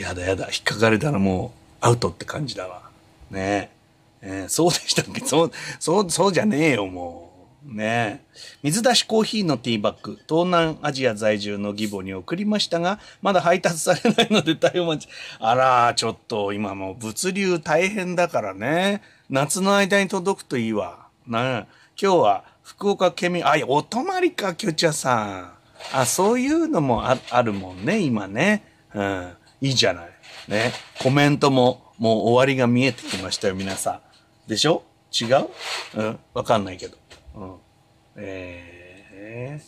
[0.00, 1.52] やだやだ、引っかかれたらも
[1.82, 2.82] うアウトって感じだわ。
[3.30, 3.70] ね
[4.22, 4.40] え。
[4.42, 5.24] えー、そうでしたっけ？
[5.24, 7.29] そう、そう、そうじゃねえよ、もう。
[7.70, 8.26] ねえ
[8.64, 15.10] 水出しコーヒーのティーバッグ、東南アジア在住の義母に送りましたが、まだ配達されないので対応待ち。
[15.38, 19.02] あら、ちょっと今もう物流大変だからね。
[19.30, 21.06] 夏の間に届くといいわ。
[21.28, 21.66] な
[22.00, 25.52] 今日は福岡県民、あい、お泊まりか、きょちゃさん。
[25.92, 28.64] あ、そういうのもああるもんね、今ね。
[28.92, 29.32] うん。
[29.60, 30.10] いいじゃない。
[30.48, 30.72] ね。
[31.00, 34.00] コメントももう終わりが見えてきましたよ、皆さ
[34.46, 34.48] ん。
[34.48, 34.82] でしょ？
[35.12, 35.48] 違う？
[35.94, 36.18] うん。
[36.34, 36.96] わかんないけど。
[37.40, 37.56] うん。
[38.16, 39.60] え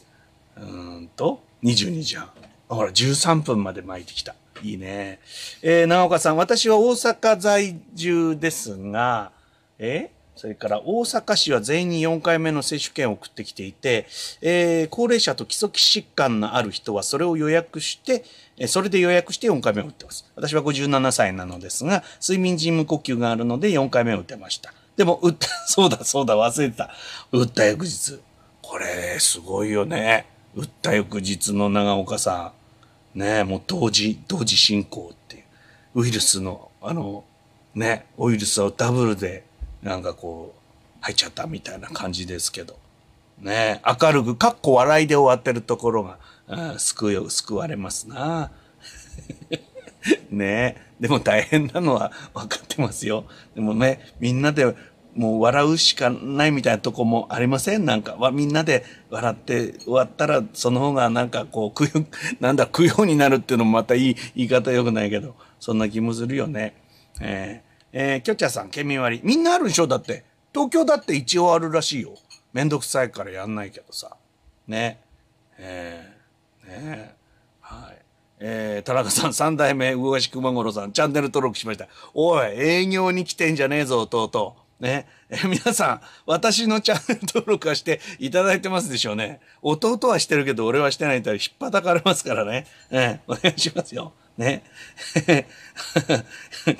[0.56, 2.30] ー、うーんと、22時半。
[2.68, 4.34] ほら、13分まで巻いてきた。
[4.62, 5.20] いいね。
[5.62, 9.32] えー、長岡さん、私は大阪在住ですが、
[9.78, 14.06] えそれから大阪市は全員に4回目の接種券を送ってきていて、
[14.40, 18.24] えー、高齢者と基礎疾患のある人はそれを予約して、
[18.66, 20.30] それで予約して4回目を打ってます。
[20.34, 24.72] 私は57歳なのですが、睡眠時無呼吸があるので4回目を打てました。
[24.96, 26.90] でも、打った、 そうだそうだ、忘れてた。
[27.30, 28.18] 打った翌日。
[28.60, 30.26] これ、すごいよね。
[30.54, 32.52] 打った翌日の長岡さ
[33.14, 33.18] ん。
[33.18, 36.02] ねもう同時、同時進行っていう。
[36.02, 37.24] ウイルスの、あの、
[37.74, 39.44] ね、ウイルスをダブルで、
[39.82, 42.78] なんかこう、入っちゃったみたいな感じですけど。
[43.38, 48.50] ね明るく、かっこ笑いで終わってるところが、うん、救救われますな。
[50.30, 53.24] ねえでも大変なのは分かってますよ。
[53.54, 54.74] でもね、みんなで
[55.14, 57.84] もう笑うしかないみたいなとこもありません？
[57.84, 62.06] なんか、みんなで笑って終わったら、その方がなんかこう、供養、
[62.40, 66.74] なんだ、供養になるっていうのもまたいい言い方よくないけど、そんな気もするよね。
[67.20, 69.20] えー、えー、きょちゃさん、県民割。
[69.22, 69.86] みんなあるでしょ？
[69.86, 70.24] だって。
[70.54, 72.14] 東京だって一応あるらしいよ。
[72.52, 74.16] めんどくさいからやんないけどさ。
[74.68, 74.98] ね。
[75.58, 77.14] えー、ねはい。
[78.44, 81.86] えー、田中さん、三代目、魚し熊五郎さん、チャンネル登録しました。
[82.12, 84.56] おい、営業に来てんじゃねえぞ、弟。
[84.80, 85.06] ね。
[85.30, 89.38] えー、皆さん、私のチャンネル登録はしていただいてますでしょうね。
[89.62, 92.66] 弟はしてるけど、俺はしてないと引っ叩かれますからね。
[92.90, 94.12] えー、お願いしますよ。
[94.36, 94.64] ね。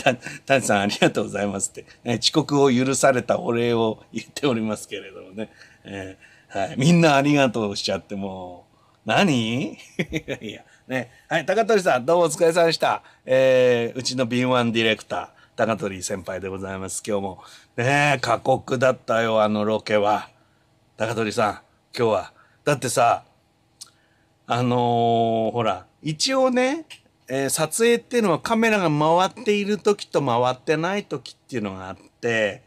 [0.03, 5.53] た、たちさんありがとうございますって、ね、遅刻を許されたお礼を言っておりますけれどもね。
[5.85, 6.75] えー、はい。
[6.77, 8.73] みんなありがとうしちゃってもう、
[9.05, 9.79] 何？
[10.41, 11.11] いや、ね。
[11.27, 11.47] はい。
[11.47, 13.03] 高取さん、どうもお疲れ様でした。
[13.25, 17.03] えー、うちの敏腕ディレクター、高取先輩でございます。
[17.05, 17.43] 今日も。
[17.79, 20.29] ね過酷だったよ、あのロケは。
[20.99, 21.53] 高取さん、
[21.97, 22.33] 今日は。
[22.65, 23.25] だってさ、
[24.47, 26.85] あのー、ほら、一応ね、
[27.27, 32.63] えー、撮影っていうのはカメラが回っている時と回ってない時っていうのがあって、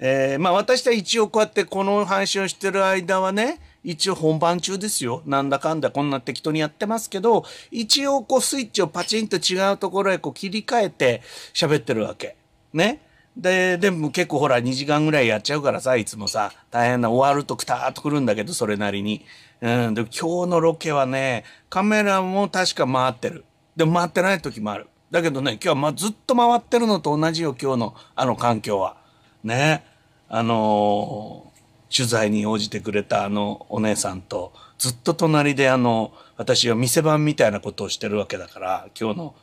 [0.00, 5.22] えー、まあ私は一応こうやってこの配信をしてる間はね、一応本番中ですよ。
[5.26, 11.22] なんだかんだこんな適当にやってますけど、一応こうスイッチをパチンと違うところへこう切り替えて
[11.52, 12.36] 喋ってるわけ。
[12.72, 13.00] ね。
[13.36, 19.24] で、でも結構ほら2時間ぐらいやっちゃうからさ、いつもさ、大変な終わるとくたーっとくるんだけど、それなりに。
[19.60, 19.94] うん。
[19.94, 23.44] で、今日のロケはね、カメラも確か回ってる。
[23.76, 24.88] でも回ってない時もある。
[25.10, 28.96] だけどね、今日はまずっと回ってるのと同じよ、今日のあの環境は。
[29.44, 29.84] ね。
[30.28, 39.34] あのー、取材に応じてくれたあのお姉さんと、ずっと隣であの、私は店番みたいなことをしてるわけだから、今日の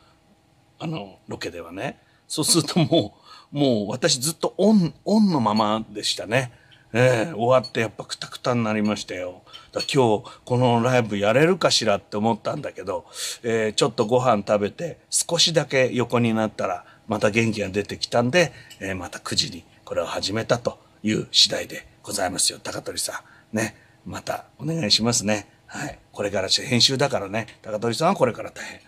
[0.78, 1.98] あの、ロケではね。
[2.28, 3.16] そうするとも
[3.52, 6.52] う、もう私ずっとオン、オンのままでしたね。
[6.92, 9.42] ええ終わってやっぱクタクタになりましたよ。
[9.72, 13.06] だ今日このライブやれるかしらって思ったんだけど、
[13.42, 22.58] えー、ちょっとご飯食べて少しだけ横になったらまた元気が出てきたんで、えー、また9時にこれを始めたという次第でございますよ。
[22.60, 23.22] 高取さ
[23.52, 23.56] ん。
[23.56, 23.76] ね。
[24.04, 25.48] またお願いしますね。
[25.66, 25.98] はい。
[26.10, 27.46] これから編集だからね。
[27.62, 28.80] 高取さんはこれから大変。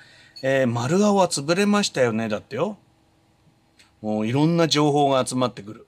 [0.42, 2.28] えー、丸顔は潰れましたよね。
[2.28, 2.78] だってよ。
[4.02, 5.86] もういろんな情報が集まってくる。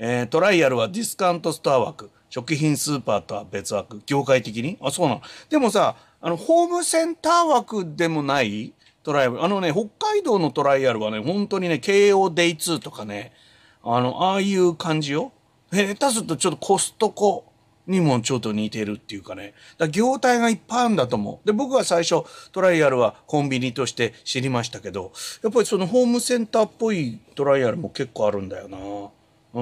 [0.00, 2.10] えー、トライアルはディスカウントストア枠。
[2.28, 4.02] 食品スーパーとは別枠。
[4.04, 4.78] 業界的に？
[4.80, 5.22] あ、そうなの。
[5.48, 8.72] でもさ、あの、ホームセンター枠でもない
[9.04, 9.44] トライアル。
[9.44, 13.32] あのね、北海道のトライアルはね、本当にね、KO デイ2とかね、
[13.82, 15.32] あの、ああいう感じよ。
[15.72, 17.44] 下手するとちょっとコストコ
[17.86, 19.54] にもちょっと似てるっていうかね。
[19.78, 21.46] だ業態がいっぱいあるんだと思う。
[21.46, 25.12] で、僕は最初トライアルはコンビニとして知りましたけど、
[25.42, 28.78] やっぱりそのホームセンターっぽいトライアルも結構あるんだよな。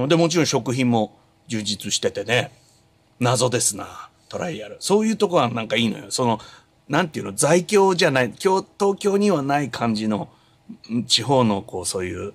[0.01, 2.53] うんで、もちろん食品も充実しててね。
[3.21, 4.11] 謎ですな。
[4.29, 4.77] トライアル。
[4.81, 6.11] そういうとこはなんかいいのよ。
[6.11, 6.41] その、
[6.89, 10.29] なんていうの、在京じゃない、京、東京にはない感じの、
[11.07, 12.35] 地方のこう、そういう、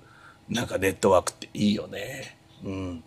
[0.53, 2.37] なんかネットワークっていいよね。
[2.63, 3.03] うん。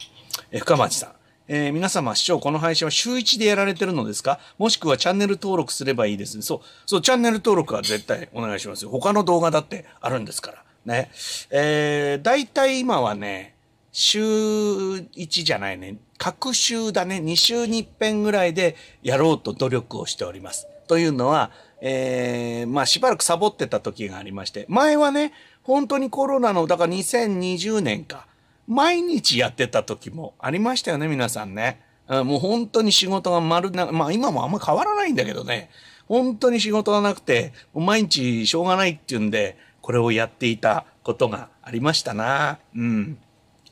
[0.51, 1.13] え、深町さん。
[1.49, 4.41] えー、皆様、視聴、この配信は週1でやられてるのですか？
[4.59, 6.43] もしくはチャンネル登録すればいいですね。
[6.43, 8.91] そう、そう、チャンネル登録は絶対お願いしますよ。
[8.91, 10.65] 他の動画だってあるんですから。
[10.85, 11.11] ね。
[11.51, 13.55] えー、大体今はね、
[13.93, 15.99] 週1じゃないね。
[16.19, 17.19] 各週だね。
[17.19, 20.67] 2週に一遍ぐらいでやろうと努力をしております。
[20.89, 25.33] というのは、えー、まあしばらくサボってた時がありまして、前はね、
[25.67, 28.29] 本当にコロナの、だから2020年か、
[28.69, 31.81] 毎日やってた時もありましたよね、皆さんね。
[32.09, 35.71] もう本当に仕事が丸な、まあ今もあんま変わらないんだけどね、
[36.07, 42.61] 本当に仕事がなくて、毎日しょうがないっていうんで、これをやっていたことがありましたな。
[42.77, 43.19] うん。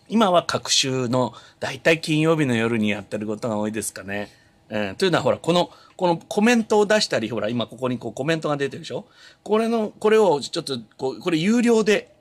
[0.09, 4.33] 今は各週の大体金曜日の夜にやってることが多いですかね。
[4.69, 9.07] えー、というのはほら、この、このコメントを出したり、ほら、今ここにこうコメントが出てるでしょ？
[9.43, 12.15] これの、これをちょっと、こう、これ有料で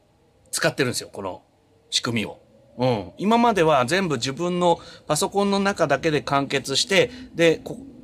[0.52, 1.42] 使ってるんですよ、この
[1.90, 2.40] 仕組みを。
[2.78, 3.12] うん。
[3.18, 7.62] 今までは全部自分のパソコンの中だけで完結して、で、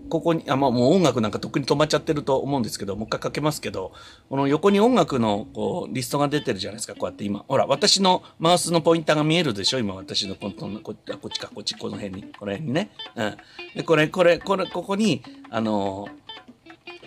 [0.09, 3.93] ここに、あ、まあもう音楽なんかとっくに止まっちゃってると思うんですけど、もう一回かけますけど、
[4.29, 7.45] この横に音楽のこうリストが出てるじゃないですか、こうやって今。
[7.47, 9.79] ほら、私のマウスのポインターが見えるでしょ？
[9.79, 12.89] 今私のこのここっちか、こっち、この辺に、この辺にね。
[13.15, 13.37] うん。
[13.75, 16.07] で、これ、これ、これ、ここに、あの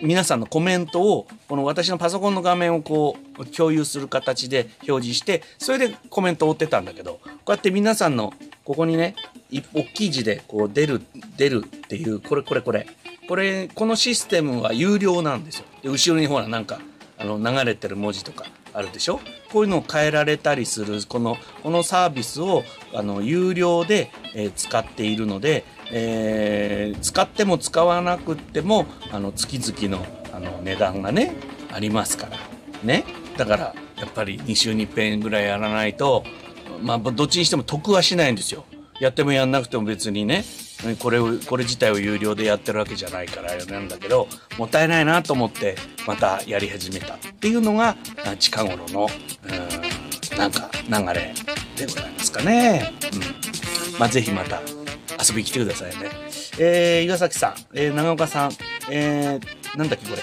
[0.01, 8.33] 皆さんのコメントをこの私のパソコンの画面をこう共有する形で表示してそれでコメントを追ってたんだけどこうやって皆さんの
[8.65, 9.15] ここにね
[9.73, 11.01] 大きい字でこう出る
[11.37, 12.87] 出るっていうこれこれこれ。
[13.27, 15.65] これこのシステムは有料なんですよ。
[15.81, 16.79] で後ろにほらなんか
[17.17, 19.21] あの流れてる文字とかあるでしょ？
[19.51, 22.63] こういうのを変えられたりするこのこのサービスを
[22.93, 31.35] あの有料で、えー、使っているので、えー、使っても使わなくってもあの月々のあの値段がね
[31.71, 32.37] ありますから。
[32.83, 33.05] ね？
[33.37, 36.25] だからやっぱり2週に1遍ぐらいやらないと
[36.81, 38.65] まあどっちにしても得はしないんですよ。
[38.99, 40.43] やってもやんなくても別にね
[40.99, 45.75] これをこれ自体を有料でやってるわけじゃないからなんだけどもったいないなと思って
[46.05, 47.95] またやり始めたっていうのが
[48.39, 49.07] 近頃の
[49.43, 51.33] うんなんか流れ
[51.75, 52.91] でございますかね。
[53.93, 54.61] うん、まあぜひまた
[55.23, 56.09] 遊びに来てくださいね。
[56.59, 58.51] えー、岩崎さん、えー、長岡さん、
[58.89, 60.21] えー、なんだっけこれ、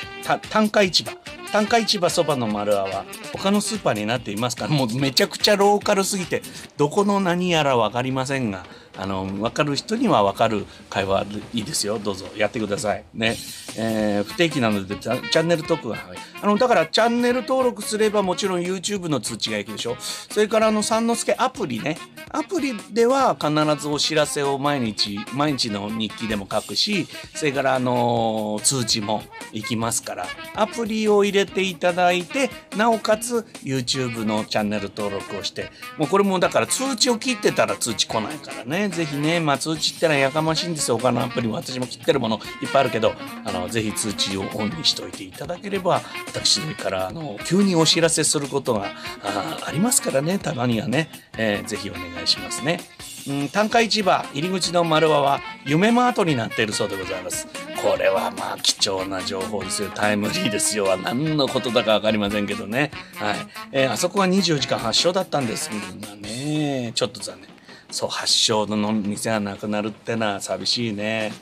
[0.49, 1.13] 単価市場。
[1.53, 6.43] 単価市場そばの丸和は他のスーパーになっていますからもうめちゃくちゃローカルすぎて
[6.77, 8.65] どこの何やら分かりませんが
[8.97, 11.25] あの分かる人には分かる会話
[11.55, 11.99] いいですよ。
[11.99, 13.05] どうぞやってください。
[13.15, 13.37] ね、
[13.77, 15.97] えー、不定期なのでチャンネルトークが
[16.43, 19.97] あのだからチャンネル登録すればもちろん YouTube の通知がいくでしょ？
[19.99, 21.99] それからあの三之助アプリね。
[22.31, 23.51] アプリでは必
[23.83, 29.23] ずお知らせを毎日毎日の日記でも書くしそれからあの通知も
[29.53, 30.27] いきますから。
[30.55, 35.71] アプリを入れていただいてなおかつ YouTube のチャンネル登録をして。
[35.99, 38.89] もうこれもだから通知を切ってたら通知来ないからね。
[38.89, 40.99] ぜひね、まあ、通知ってのはやかましいんですよ。
[40.99, 43.13] 他のアプリも私も切ってるものいっぱいあるけど、
[43.45, 48.87] あの、ぜひ通知をオンにしておいていただければ、私からあの急にお知らせすることが
[49.23, 52.81] あありますからね、たまにはね、えー、ぜひお願いしますね。
[53.29, 57.47] うん、単価市場入り口の丸和は夢マートになっているそうでございます。
[57.83, 59.91] これはまあ貴重な情報ですよ。
[59.91, 60.85] タイムリーですよ。
[60.85, 62.91] は何のことだか分かりませんけどね。
[63.17, 63.37] はい。
[63.73, 66.93] えー、あそこは24時間発祥だったんですがね。
[66.95, 67.49] ちょっと残念。
[67.91, 71.33] そう発祥の店がなくなるってのは寂しいね。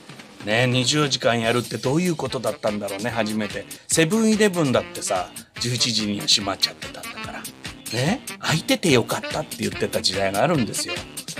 [0.44, 3.64] ね24時間やるってどういうことだったんだろうね初めて。
[3.86, 7.42] セブンイレブンだってさ11時には閉まっちゃってたんだから。
[7.92, 10.94] ね空いててよかったって言ってた時代があるんですよ。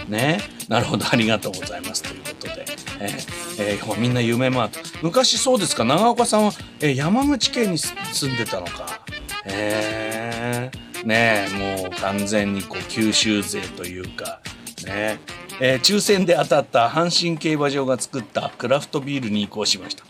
[0.08, 2.64] ねなるほどありがとうございますということで、
[3.00, 4.80] えーえー、みんな夢もあった。
[5.02, 5.84] 昔そうですか？
[5.84, 9.00] 長岡さんは、えー、山口県に住んでたのか。
[9.44, 11.48] えー、ね
[11.82, 14.40] もう完全にこう九州勢というか
[14.84, 15.18] ね、
[15.60, 20.04] えー、抽選で当たった阪神競馬場が作ったクラフトビールに移行しました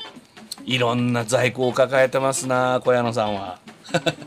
[0.65, 3.59] いろんな在庫を抱えてますな小屋野さんは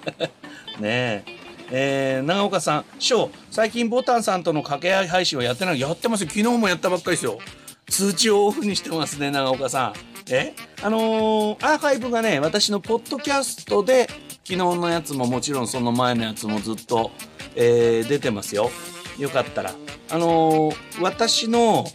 [0.79, 1.41] ねえ
[1.73, 6.29] えー、長岡さん、師匠、最近ボタンさんとの掛け合い配信はやってないやってますよ。
[6.29, 7.39] 昨日もやったばっかりですよ。
[7.87, 9.93] 通知をオフにしてますね、長岡さん。
[10.29, 10.53] え？
[10.83, 14.09] あのー、アーカイブがね、私のポッドキャストで、
[14.43, 17.11] 昨日のやつももちろんその前のやつもずっと、
[17.55, 18.69] えー、出てますよ。
[19.17, 19.73] よかったら。
[20.09, 21.85] あのー、私の、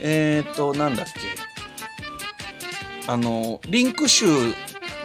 [0.00, 1.12] えっ、ー、と、なんだっけ。
[3.08, 4.26] あのリンク集、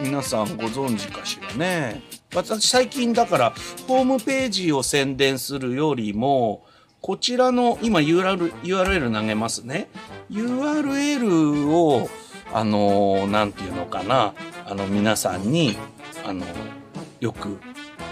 [0.00, 2.02] 皆さんご存知かしらね。
[2.34, 3.54] 私最近だから
[3.86, 6.64] ホームページを宣伝するよりも
[7.02, 9.88] こちらの今 URL, URL 投げますね
[10.30, 12.08] URL を
[12.52, 14.34] あの何て言うのかな
[14.66, 15.76] あの皆さんに
[16.24, 16.46] あの
[17.20, 17.58] よく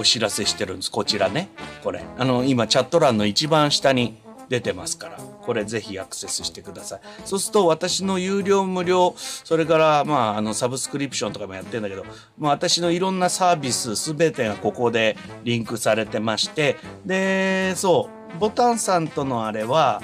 [0.01, 0.91] お知らせしてるんです。
[0.91, 1.51] こちらね。
[1.85, 2.03] これ。
[2.17, 4.17] あの、今、チャット欄の一番下に
[4.49, 7.01] 出てますから、これぜひアクセスしてください。
[7.27, 12.07] そうすると、私の有料、無料、それから、まあ、あの、サブスクリプションとかもやってるんだけど、
[12.39, 20.03] まあ、私のいろんなサービス、すべてがここでリンクされてまして、で、そう、ボタンさんとのあれは、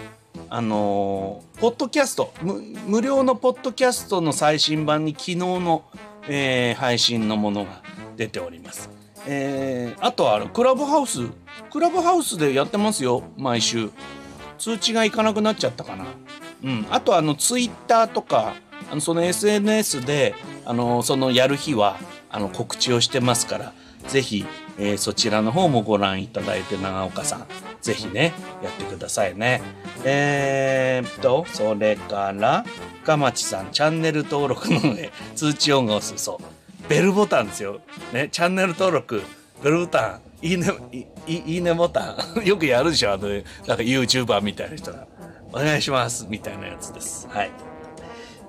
[0.51, 5.85] あのポッドキャスト無料のポッドキャストの最新版に昨日の、
[6.29, 7.83] えー、配信のものが
[8.17, 8.96] 出ております。
[9.27, 11.21] えー、あとはクラブハウス。
[11.71, 13.91] クラブハウスでやってますよ毎週。
[14.59, 16.07] 通知がいかなくなっちゃったかな。
[16.65, 16.87] うん。
[16.91, 18.55] あとあのツイッターとか
[18.91, 20.35] あのその SNS で
[20.65, 21.97] あのそのやる日は
[22.31, 23.73] あの告知をしてますから
[24.09, 24.45] ぜひ、
[24.79, 27.47] えー、そちらの方もご覧いただいて長岡さん。
[27.81, 28.33] ぜひね
[28.63, 29.61] やってくださいね。
[30.05, 32.65] えー、っとそれから
[33.03, 36.23] 深町さんチャンネル登録の上通知音が押す。
[36.23, 36.56] そう。
[36.89, 37.81] ベルボタンですよ。
[38.13, 39.23] ね、チャンネル登録、
[39.63, 42.45] ベルボタン、いいね、いいいねボタン。
[42.47, 43.47] よくやるでしょあの、なんか
[43.83, 45.07] YouTuber みたいな人が。
[45.53, 46.27] お願いします。
[46.29, 47.29] みたいなやつです。
[47.31, 47.51] はい。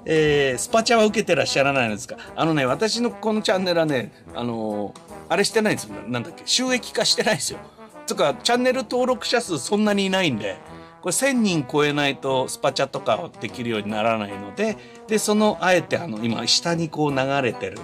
[0.05, 2.15] えー、スパチャは受けてらっしゃらないんですか？
[2.35, 5.95] あのね、私のこのチャンネルはね、あのー、あれしてないんですよ。
[6.07, 7.59] なんだっけ、収益化してないんですよ。
[8.05, 10.57] つか、チャンネル登録者数そんなにいないんで、
[11.01, 14.77] これ1000人超えないとスパチャとかできるようにならないので、
[15.07, 17.77] で、その、あえてあの、今、下にこう流れてる、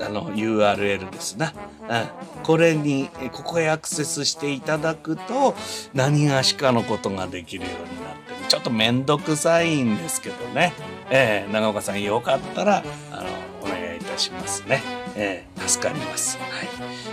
[0.00, 1.52] あの、URL ですな。
[1.88, 2.42] うん。
[2.42, 5.54] これに、ここへアクセスしていただくと、
[5.92, 8.48] 何がしかのことができるようになってる。
[8.48, 10.72] ちょっとめんどくさいんですけどね。
[11.10, 13.28] えー、長岡さんよかったら、あの、
[13.62, 14.82] お願いいたしますね。
[15.16, 16.38] えー、助かります。
[16.38, 16.68] はい。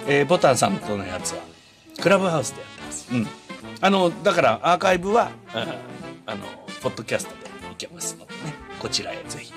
[0.07, 1.41] えー、ボタンさんとのやつは、
[2.01, 3.07] クラブハウスでやってます。
[3.11, 3.27] うん。
[3.81, 5.61] あの、だからアーカイブは、うん、
[6.25, 6.45] あの、
[6.81, 9.53] ポッドキャストでいけますのでね、こちらへぜひ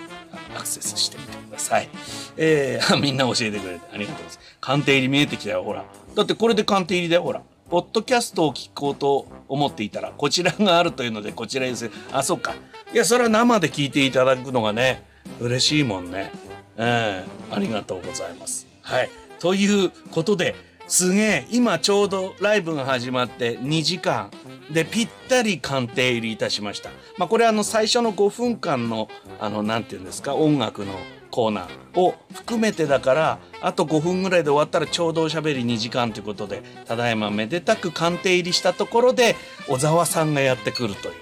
[0.54, 1.88] アクセスしてみてください。
[2.36, 4.40] えー、 みんな教えてくれてありがとうございます。
[4.60, 5.84] 鑑定入り見えてきたよ、ほら。
[6.14, 7.42] だってこれで鑑定入りだよ、ほら。
[7.70, 11.90] ポッドキャストを聞こうと思っていたら、こちらがあるというので、こちらです。
[12.12, 12.54] あ、そっか。
[12.92, 15.02] いや、それは生で聞いていただくのがね、
[15.40, 16.30] 嬉しいもんね。
[16.76, 18.66] えー、ありがとうございます。
[18.82, 19.10] はい。
[19.38, 20.54] ということで、
[20.86, 24.30] すげえ、今ちょうどライブが始まって2時間。
[24.70, 26.90] でぴったり鑑定入りいたしました。
[27.18, 29.08] まあこれあの最初の5分間の
[29.38, 30.94] あのなんて言うんですか音楽の
[31.30, 39.36] コーナーを含めてだからあと5分ぐらいで終わったらちょうどおしゃべり2時間ということでただいまめでたく鑑定入りしたところで
[39.68, 41.14] 小沢さんがやってくるという。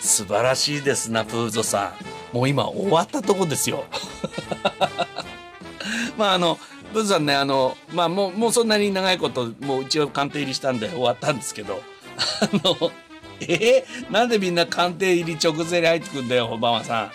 [0.00, 1.92] 素晴らしいですなプーゾさ
[2.32, 2.36] ん。
[2.36, 3.84] もう今終わったとこですよ。
[6.16, 6.58] まああの
[6.92, 11.82] ブーさんね、あの、まあもう、もうそんなに長いこと、もう一応鑑定入りしたんで終わったんですけど、
[12.40, 12.90] あの、
[13.40, 17.10] えー、なんでみんな鑑定入り直前に入ってくんだよ、オバマさん。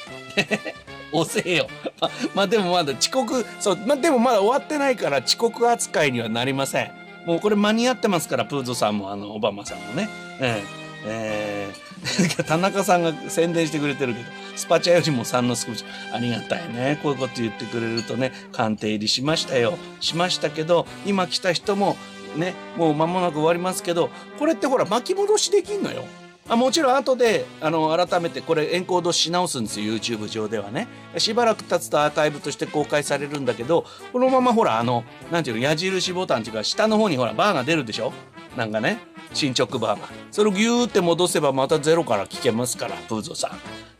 [1.15, 1.67] 遅えよ。
[1.99, 6.91] ま、まあでもまだ遅刻、そう、まあでもまだ終わってないから遅刻扱いにはなりません。
[7.25, 10.09] もうこれ間に合ってますから、プーゾさんも、あの、オバマさんもね。
[10.39, 14.25] えー、えー、 田中さんが宣伝してくれてるけど、
[14.55, 16.99] スパチャよりも3のスクープありがたいね。
[17.01, 19.77] こういうこと言ってくれるとね、鑑定入りしましたよ。
[19.99, 21.97] しましたけど、今来た人も
[22.35, 24.09] ね、もう間もなく終わりますけど、
[24.39, 26.03] これってほら巻き戻しできんのよ。
[26.49, 38.11] あもちろん後であの改めてこれエンコードし直すんですよ YouTube 上ではねしばらく経つとアーカイブとして公開されるんだけどこのままほらあのなんていうの矢印ボタンっていうか下の方にほらバーが出るでしょ
[38.57, 38.99] なんかね
[39.33, 43.51] 進捗バーがそれをギューって戻せばまたゼロから聞けますからプーゾさん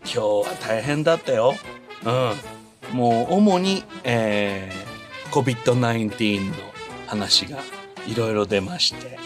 [0.03, 1.55] 今日は大変だったよ
[2.05, 6.53] うんもう主に、えー、COVID-19 の
[7.07, 7.59] 話が
[8.07, 9.17] いろいろ出まして、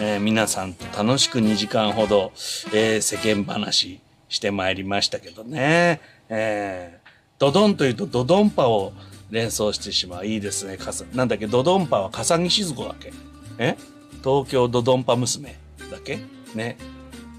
[0.00, 2.32] えー、皆さんと楽しく2時間ほど、
[2.74, 6.00] えー、世間話してまいりましたけどね。
[6.28, 7.08] えー、
[7.38, 8.92] ドドンというとドドンパを
[9.30, 10.26] 連想してしまう。
[10.26, 10.76] いいですね。
[10.76, 13.12] かさなんだっけドドンパは笠木静子だっけ？
[13.58, 13.76] え？
[14.24, 15.54] 東京ドドンパ娘
[15.90, 16.18] だっけ？
[16.54, 16.78] ね。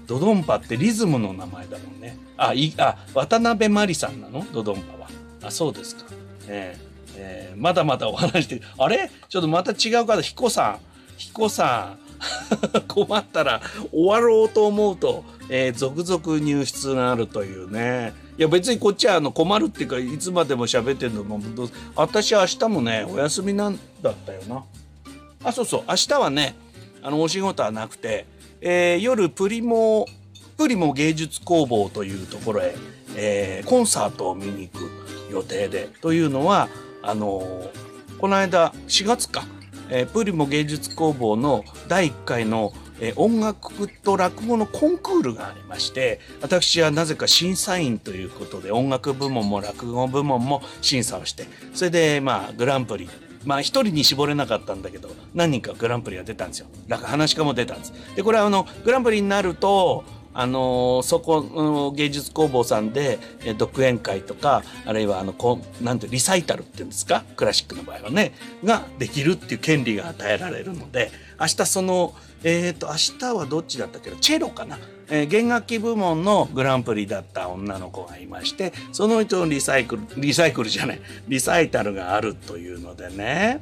[0.06, 2.16] ドドンパってリズムの名前だもんね。
[2.36, 4.46] あ、い、あ、渡辺真理さんなの？
[4.52, 5.08] ドドンパは。
[5.42, 6.04] あ、そうですか。
[6.46, 9.10] えーえー、まだまだお話して、あれ？
[9.28, 10.78] ちょっとまた違う方、彦さん。
[11.16, 12.06] 彦さん。
[12.88, 13.60] 困ったら
[13.92, 18.14] 終わろうと思うと、えー、続々入室があるというね。
[18.38, 21.40] いや別にこっちはあの困るっていうかいつまでも喋ってんのも
[21.94, 24.62] 私明日もねお休みなんだったよな。
[25.44, 26.54] あそうそう明日はね
[27.06, 28.26] あのお仕事はなくて、
[28.60, 30.06] えー、夜プリモ
[30.58, 32.74] プリモ芸術工房というところへ、
[33.14, 34.90] えー、コンサートを見に行く
[35.30, 36.68] 予定でというのは
[37.02, 39.44] あのー、この間4月か、
[39.88, 53.08] えー、プリモ芸術工房の第1回の、え、音楽と落語のコンクールがありまして私はなぜか審査員ということで音楽部門も落語部門も審査をしてそれでまあグランプリ
[53.46, 56.66] まあ一人に絞れなかったんだけど何人かグランプリが出たんですよ。
[56.88, 57.94] だから話し家も出たんです。
[58.14, 60.04] でこれはあのグランプリになると
[60.38, 67.24] あのそこの芸術工房さんで、え独演会とかあるいはあのこなんてリサイタルっていうんですか？
[67.36, 71.10] クラシックの場合はねができるっていう権利が与えられるので
[71.40, 72.14] 明日その
[72.44, 83.60] えっ、ー、と明日はどっちだったけどチェロかな、えー、弦楽器部門のグランプリだった女の子がいましてその人のリサイクルリサイクルじゃないリサイタルがあるというのでね。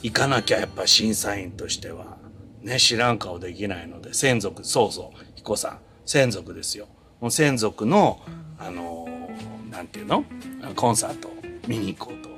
[0.00, 2.18] 行かなきゃやっぱ審査員としては
[2.62, 5.78] ね知らん顔できないので専属そうそう彦さん。
[6.06, 6.88] 専属ですよ。
[7.20, 8.20] もう専属の
[8.58, 10.24] あのー、なんていうの？
[10.74, 11.30] コンサート
[11.66, 12.30] 見に行こうと。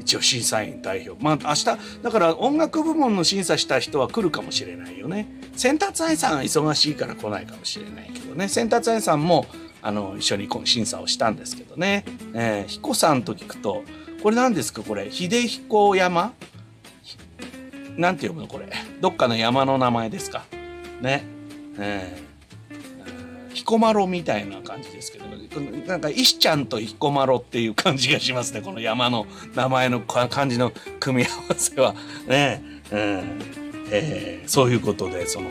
[0.00, 1.22] 一応審査員代表。
[1.22, 1.64] まあ明日
[2.02, 5.28] だから音楽部門の審査した人は来るかもしれないよね。
[5.56, 8.48] 先達愛さんは忙しいから来ないかもしれないけどね。
[8.48, 9.46] 先達愛さんも
[9.82, 12.04] あの一緒に審査をしたんですけどね、
[12.34, 13.84] えー、彦さんと聞くと
[14.22, 14.82] これ何ですか？
[14.82, 16.32] これ秀彦山？
[17.96, 18.48] なんて読むの？
[18.48, 18.70] これ。
[19.00, 20.44] どっかの山の名前ですか？
[21.00, 21.24] ね。
[21.78, 22.29] えー。
[23.54, 25.26] 彦摩呂みたいな感じですけど、
[25.86, 28.62] なんか石ちゃんと彦摩呂っていう感じがしますね。
[28.62, 31.94] この山の名前の漢字の組み合わせは。
[32.26, 32.62] ね。
[32.90, 33.60] うん。
[33.92, 35.50] えー、そういうことで、その、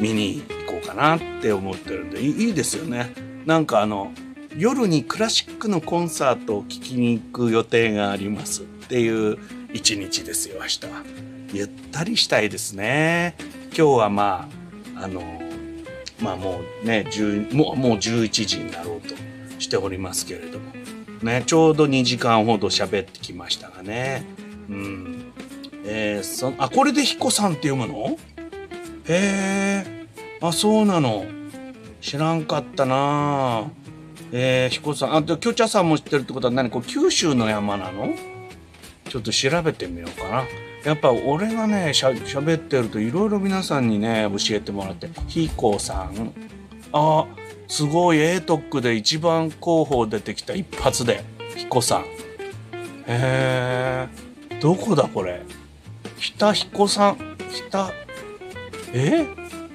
[0.00, 3.12] 見に行こうかなって思ってるんで、いいですよね。
[3.46, 4.12] なんかあの、
[4.56, 9.38] 夜にクラシックのコンサートを聴きに行く予定がありますっていう
[9.72, 11.02] 一日ですよ、明日は。
[11.52, 13.36] ゆったりしたいですね。
[13.76, 14.48] 今日はま
[14.96, 15.47] あ、あの、
[16.20, 17.04] まあもうね、
[17.52, 19.14] もうもう11時になろうと
[19.58, 20.72] しておりますけれども、
[21.22, 24.24] ね、ちょうど2時間ほど喋ってきましたがね。
[24.68, 25.32] うん。
[25.84, 28.18] えー、そあ、これで彦さんって読むの？
[29.06, 30.06] へえ。
[30.40, 31.24] あ、そうなの。
[32.00, 33.70] 知らんかったな
[34.30, 35.16] えー、彦さん。
[35.16, 36.68] あ、で、京茶さんも知ってるってことは何？
[36.68, 38.14] これ九州の山なの？
[39.08, 40.44] ちょっと調べてみようかな。
[40.84, 45.08] やっぱ俺がねしゃ喋ってるといろいろ皆さんにね教えてもらって。
[45.26, 46.32] ひこさん。
[46.92, 47.26] あ
[47.66, 51.22] すごい ATOC で一番候補出てきた一発で
[51.56, 52.02] ひこさん。
[52.02, 52.06] へ
[53.08, 54.08] え
[54.60, 55.42] どこだこれ？
[56.18, 57.18] 北彦さん？
[57.52, 57.92] 北？
[58.92, 59.26] え？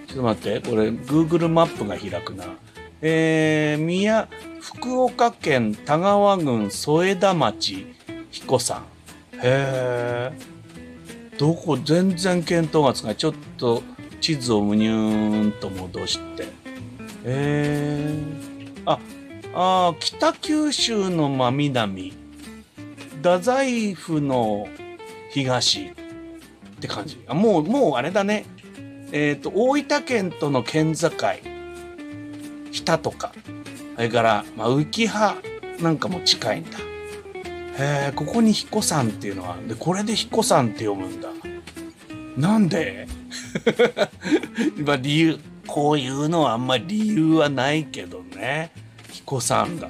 [0.07, 0.69] ちょっと待って。
[0.69, 2.45] これ Google マップが開くな。
[3.01, 4.27] えー、宮
[4.61, 7.85] 福岡県田川郡添田町
[8.31, 8.83] 彦さん。
[9.35, 10.31] へえ
[11.37, 13.15] どこ全然見当がつかない。
[13.15, 13.83] ちょっと
[14.21, 16.47] 地図をむにゅーんと戻して。
[17.25, 18.99] えー、あ
[19.55, 22.13] あ北九州の真南。
[23.17, 24.67] 太宰府の
[25.31, 25.93] 東っ
[26.81, 27.21] て感じ。
[27.27, 28.45] あもうもうあれだね。
[29.11, 31.09] えっ、ー、と大分県との県境。
[32.71, 33.31] 日田とか。
[33.95, 35.35] それから、まあ、浮羽
[35.79, 36.79] なんかも近いんだ
[37.77, 41.29] へえここに彦さんっていうのはでこれで彦さんって読むんだ。
[42.37, 43.07] なんで？
[44.85, 48.71] まあ理由こういうのはあんまり理由はないけどね。
[49.11, 49.87] 彦さんだ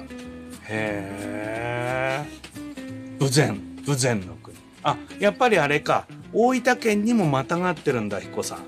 [0.68, 2.24] へえ
[3.20, 3.58] 豊前。
[3.86, 4.56] 豊前の国。
[4.82, 6.06] あやっぱりあれか。
[6.32, 8.58] 大分県にもまたがってるんだ彦さん。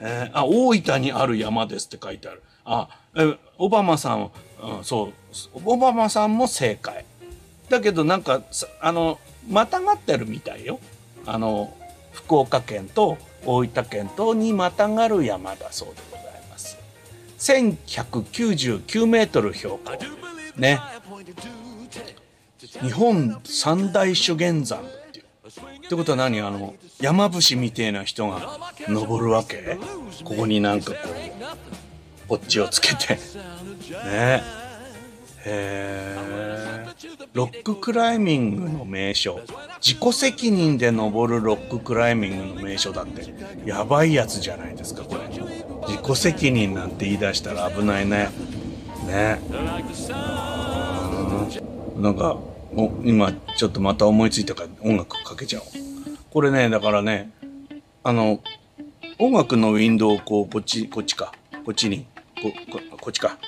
[0.00, 2.42] えあ大分にある山ですって書いてある。
[2.64, 4.30] あえオバマさん、
[4.62, 5.12] うん、そ
[5.56, 5.60] う。
[5.64, 7.04] オバマさんも正解
[7.68, 8.42] だけどなんか
[8.80, 9.18] あの
[9.48, 10.80] またがってるみたいよ。
[11.26, 11.74] あの
[12.12, 16.78] 福岡県と大分県とにまたがる山だそうでございます。
[17.38, 19.92] 1199メートル標高
[20.56, 20.80] ね。
[22.82, 24.82] 日本三大修験山っ
[25.12, 25.24] ていう。
[25.86, 26.40] ってことは何？
[26.40, 28.58] あの山伏みてえな人が
[28.88, 29.78] 登るわけ？
[30.24, 30.98] ここになんかこ
[32.26, 33.14] うこっちをつけて。
[33.14, 33.20] ね。
[34.04, 34.42] え
[35.50, 36.84] え
[37.32, 39.40] ロッククライミングの名所。
[39.80, 43.32] 自己責任で登るロッククライミングの名所だって。
[43.64, 45.20] やばいやつじゃないですかこれ。
[45.86, 48.28] 自己責任なんて言い出したら危ないね。
[49.06, 49.38] ね。
[51.96, 52.36] なんか
[52.76, 55.66] お今ちょっとまた思いついたから音楽かけちゃおう。
[56.30, 57.30] これねだからね
[58.02, 58.40] あの
[59.18, 61.32] 音楽のウィンドウをこうこっちこっちか。
[61.64, 62.06] こっちに
[62.42, 63.38] こここっちか。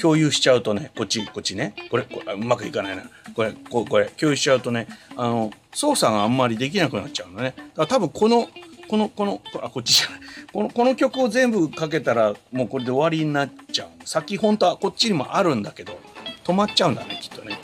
[0.00, 1.74] 共有しちゃうとねこっちこっちね。
[1.90, 3.02] これこれうまくいかないな。
[3.34, 7.54] これここれ共有しちゃうとねあの操作があんまりできなくなっちゃうのね。
[7.56, 8.48] だから多分この
[8.88, 10.20] このこのあこっちじゃない。
[10.52, 15.98] このこの曲を全部かけたらもうこれで終わりになっちゃう先本当はこっちにもあるんだけど
[16.44, 17.58] 止まっちゃうんだねきっとね、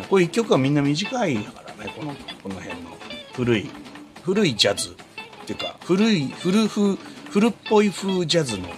[0.00, 2.96] ん、これ一曲はみんな短いだからねこのこの辺の。
[3.34, 3.70] 古い
[4.22, 4.90] 古いジャズ。
[4.90, 4.94] っ
[5.46, 6.96] ていうか古い古風
[7.30, 8.68] 古っぽい風ジャズの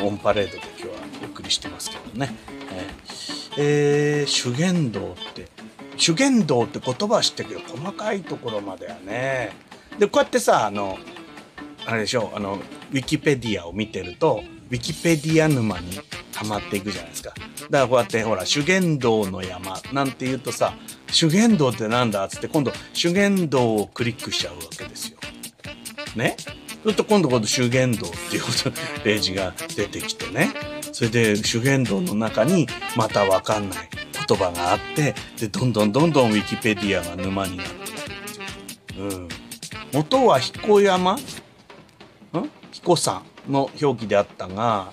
[0.00, 0.73] オンパレードで。
[1.44, 2.34] りしてますけどね。
[2.72, 5.48] えー、えー、修験道って
[5.96, 9.52] 修験道って言葉は知ってるけど細かいところまではね。
[9.98, 10.98] でこうやってさあの
[11.86, 12.54] あれでしょうあの
[12.90, 16.00] ウィキペディアを見てるとウィキペディア沼に
[16.34, 17.30] はまっていくじゃないですか。
[17.30, 20.74] だからこうやってほら修験道の山なんて言うとさ
[21.10, 25.18] 修験道ってなんだっつって今度修験道をクリックしちゃうわけですよ。
[26.16, 26.36] ね？
[26.82, 28.70] すると今度この修験道っていうこと
[29.02, 30.50] ページが出てきてね。
[30.94, 33.88] それで修験道の中にまたわかんない
[34.28, 37.72] 言葉があって、で、どんどんどんどんウィキペディアが沼になって
[38.92, 39.28] いくうん。
[39.92, 41.14] 元は彦山？
[41.14, 41.18] ん？
[42.70, 44.92] 彦山の表記であったが、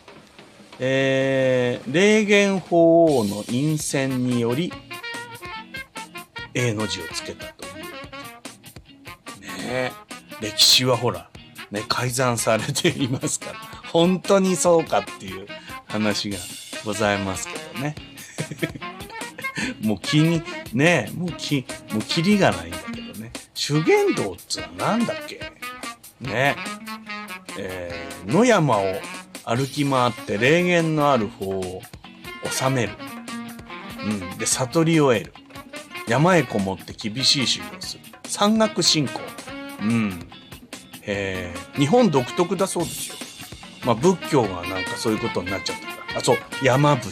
[0.79, 4.73] えー、霊言法王の陰線により、
[6.55, 9.67] A の字をつけたという。
[9.67, 9.91] ね。
[10.41, 11.29] 歴史はほら、
[11.69, 13.59] ね、改ざんされていますから、
[13.91, 15.45] 本当にそうかっていう
[15.91, 16.37] 話が
[16.85, 17.95] ございますけどね。
[19.81, 20.41] もう気に、
[20.73, 23.31] ね、もう気、もうキリがないんだけどね。
[23.53, 25.39] 修験道っつうのはなんだっけ？
[26.21, 26.55] ね。
[27.57, 28.95] えー、野山を
[29.45, 31.81] 歩き回って霊言のある方を
[32.57, 32.93] 治める。
[34.05, 34.37] うん。
[34.37, 35.33] で、悟りを得る。
[36.07, 38.01] 山へこもって厳しい修行する。
[38.25, 39.19] 山岳信仰。
[39.81, 40.27] うん。
[41.03, 43.15] えー、日本独特だそうですよ。
[43.85, 46.19] まあ仏教がなんかそういうことになっちゃったから。
[46.19, 47.09] あ、そう、山伏。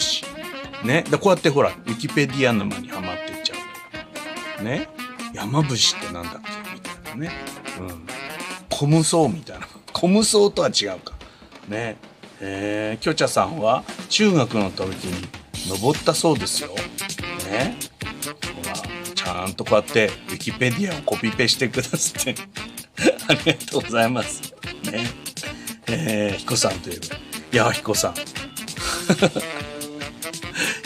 [0.85, 1.03] ね。
[1.09, 3.55] で、こうやってほら、ウィキペディア沼にはまってっちゃ
[4.61, 4.63] う。
[4.63, 4.87] ね。
[5.33, 6.73] 山伏ってなんだっけ？
[6.73, 7.31] みたいなね。
[7.79, 8.07] うん。
[8.69, 9.67] 小無双みたいな。
[9.93, 11.13] 小無双とは違うか。
[11.67, 11.97] ね。
[12.41, 15.27] えー、きょちゃさんは中学の時に
[15.67, 16.69] 登ったそうですよ。
[17.49, 17.75] ね。
[18.63, 22.35] ほら、ちゃんとこうやってウィキペディアをコピペしてくださって。
[23.27, 24.53] ありがとうございます。
[24.89, 25.03] ね。
[25.91, 27.05] えー、彦さんといえば。
[27.51, 28.13] いや、彦さん。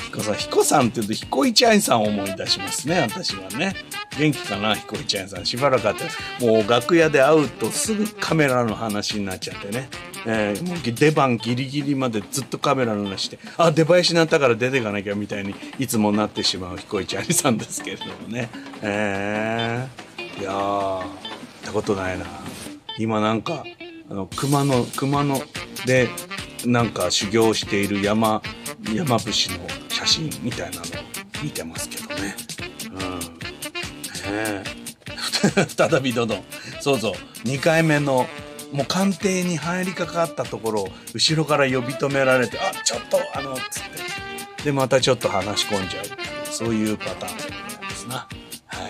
[0.05, 3.75] 彦さん、彦さんって言うと、彦一愛さんを思い出しますね、私はね。
[4.17, 5.45] 元気かな、彦一愛さん。
[5.45, 6.03] しばらくあって、
[6.45, 9.89] もう楽屋で会うとすぐカメラの話になっちゃってね。
[10.25, 18.49] えー、もう出番ギリギリまでずっとカメラの話して、あ、出囃子になったから出ていかなきゃみたいにいつもなってしまう彦一愛さんですけれどもね。
[18.81, 21.07] えー、いやー、っ
[21.63, 22.25] たことないな。
[22.97, 23.63] 今なんか、
[24.09, 25.41] あの、熊の、熊の、
[25.85, 26.09] で、
[26.65, 28.41] なんか修行している山、
[28.93, 29.33] 山伏の
[29.89, 30.85] 写真みたいなのを
[31.43, 32.35] 見てますけどね。
[32.91, 34.33] うん。
[34.33, 34.63] ね
[35.67, 36.43] 再びどどん。
[36.79, 37.13] そうそう。
[37.47, 38.27] 2回目の、
[38.71, 43.83] もう官邸に入りかかったところを、後ろから呼び止められて、あ、ちょっと、あの、つっ
[44.57, 44.63] て。
[44.63, 46.19] で、またちょっと話し込んじゃうっていう。
[46.51, 48.15] そういうパターンでございますな。
[48.67, 48.89] は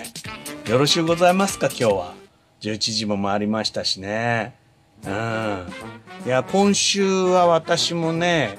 [0.66, 0.70] い。
[0.70, 2.14] よろしゅうございますか、今日は。
[2.60, 4.63] 11時も回りましたしね。
[5.06, 5.66] うん。
[6.26, 8.56] いや、今週は私もね、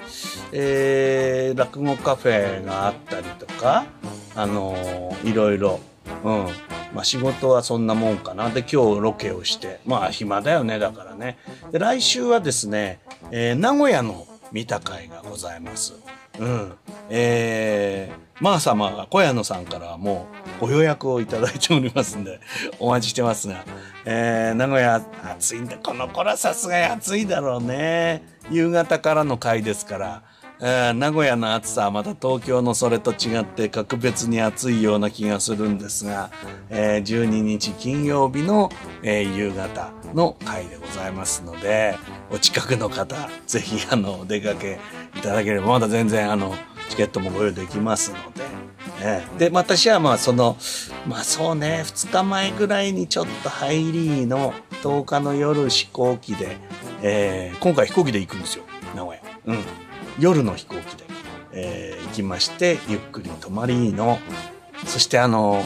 [0.52, 3.86] えー、落語カフェがあったりとか、
[4.36, 5.80] あのーいろいろ、
[6.24, 6.48] うん。
[6.94, 8.50] まあ仕事はそんなもんかな。
[8.50, 11.38] で、今日ロケをして、まあ暇だよね、だからね。
[11.72, 13.00] で、来週はですね、
[13.32, 15.94] えー名古屋の見た会がございます。
[16.40, 16.74] うん。
[17.10, 20.28] えー、まあ様が小屋野さんからも
[20.60, 22.40] うご予約をいただいておりますんで、
[22.80, 23.64] お待ちしてますが、
[24.06, 25.78] えー、名古屋暑いんだ。
[25.78, 28.24] この頃はさすがに暑いだろうね。
[28.50, 30.24] 夕方からの回ですから、
[30.60, 36.32] 名古屋の暑さはまた東京のそれと違って格別に暑いような気がするんですが、
[36.70, 38.72] えー12日金曜日の、
[39.04, 41.98] えー夕方の会でございますので、
[42.32, 43.16] お近くの方、
[43.48, 44.80] ぜひあの、お出かけ
[45.18, 46.56] いただければ、まだ全然あの、
[46.90, 48.44] チケットもご用意できますので、
[49.02, 50.56] ええで、私はまあその、
[51.06, 54.54] まあそうね、2日前ぐらいにちょっと入りの
[54.84, 56.56] 10日の夜飛行機で、
[57.02, 58.64] えー今回飛行機で行くんですよ、
[58.96, 59.22] 名古屋。
[59.48, 59.58] うん。
[60.20, 61.04] 夜の飛行機で、
[61.54, 64.20] えー行きまして、ゆっくり泊まりの、
[64.86, 65.62] そしてあの、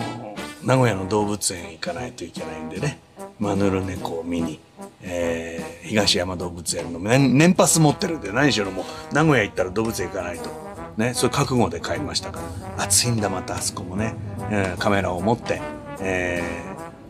[0.63, 2.99] 名古屋の動物園行かないといけないんでね、
[3.39, 4.59] マヌルネコを見に、
[5.01, 10.49] えー東山動物園の年年パス持ってるんで何しろもう名古屋行ったら動物園行かないと。
[10.97, 12.41] ね、そういう覚悟で買いましたか
[12.77, 12.83] ら。
[12.83, 14.13] 暑いんだ、またあそこもね。
[14.51, 15.61] うんカメラを持って、
[16.01, 16.43] え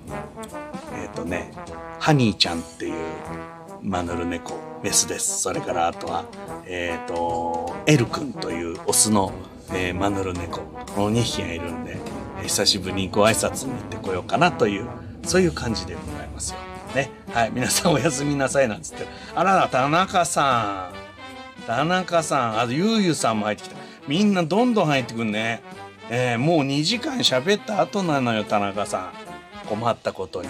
[0.08, 1.52] ーえっ、とね、
[2.00, 2.94] ハニーちゃんっていう
[3.82, 4.54] マヌルネコ、
[4.84, 5.42] メスです。
[5.42, 6.26] それからあとは、
[6.72, 9.34] えっ、と、エル君というオスの、
[9.74, 10.60] えーマヌルネコ、
[10.96, 11.98] この2匹がいるんで、
[12.44, 14.88] 久しぶりにご挨拶に行ってこようかなという、
[15.24, 16.60] そういう感じでございますよ。
[16.94, 17.10] ね。
[17.34, 17.52] はい。
[17.52, 19.08] 皆さんおやすみなさいなんつって。
[19.34, 21.66] あらら、田中さん。
[21.66, 23.76] 田中さん、あと、ゆうゆうさんも入ってきた。
[24.08, 25.64] みんなどんどん入ってくんね。
[26.12, 29.12] えーもう2時間喋った後なのよ、田中さ
[29.66, 29.68] ん。
[29.68, 30.50] 困ったことに。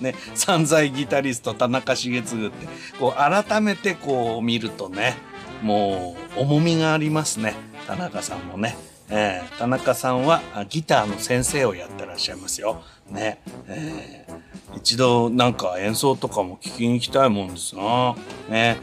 [0.00, 2.66] ね、散財ギタリスト田中重次って、
[2.98, 5.16] こう、改めてこう見るとね、
[5.62, 7.54] もう、重みがありますね。
[7.86, 8.76] 田中さんもね。
[9.10, 12.82] えー田中さんはギターの先生をやってらっしゃいますよ。
[13.10, 13.40] ね。
[13.66, 14.38] えー
[14.76, 18.14] 一度なんか演奏とかも聞きに行きたいもんですな。
[18.50, 18.76] ね。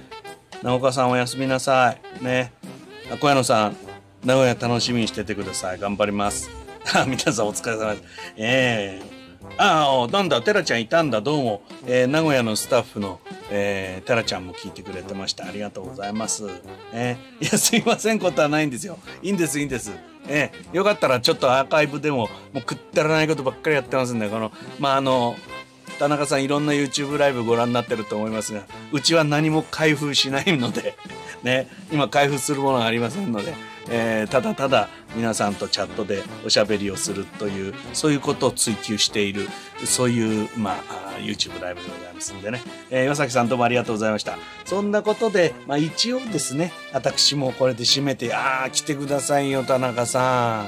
[0.64, 2.24] 直岡さんおやすみなさい。
[2.24, 2.52] ね。
[3.12, 3.78] あ小屋野さん、
[4.24, 5.80] 名古屋楽しみにしててください。
[5.80, 6.50] 頑張ります。
[6.96, 8.04] あ皆さんお疲れ様です。
[8.38, 9.15] ええ
[9.58, 11.62] ああ、なんだ、テラちゃんいたんだ、どうも。
[11.88, 13.20] えー名古屋のスタッフの、
[13.50, 15.46] えー、テラちゃんも聞いてくれてました。
[15.46, 16.46] ありがとうございます。
[16.94, 18.98] えーいや、すいませんことはないんですよ。
[19.22, 19.92] いいんです、いいんです。
[20.28, 25.36] えーよかったらちょっとアーカイブでも、もう食ったらないことばっかりやってますんで、この、まあ、あの、
[26.00, 30.98] 田中さんいろんな YouTube ライブご覧になってると思いますが、うちは何も開封しないので、
[31.44, 33.54] ね、今開封するものがありませんので、
[33.90, 39.48] えーただただ皆さんとチャットでおしゃべりをするという、そういうことを追求している、
[39.86, 42.62] そういう、まあ、YouTube ライブでございますんでね。
[42.90, 44.38] えー岩崎さんどうもありがとうございました。
[44.66, 50.64] そんなことで、まあ一応ですね、私もこれで締めて、ああ、来てくださいよ、田中さ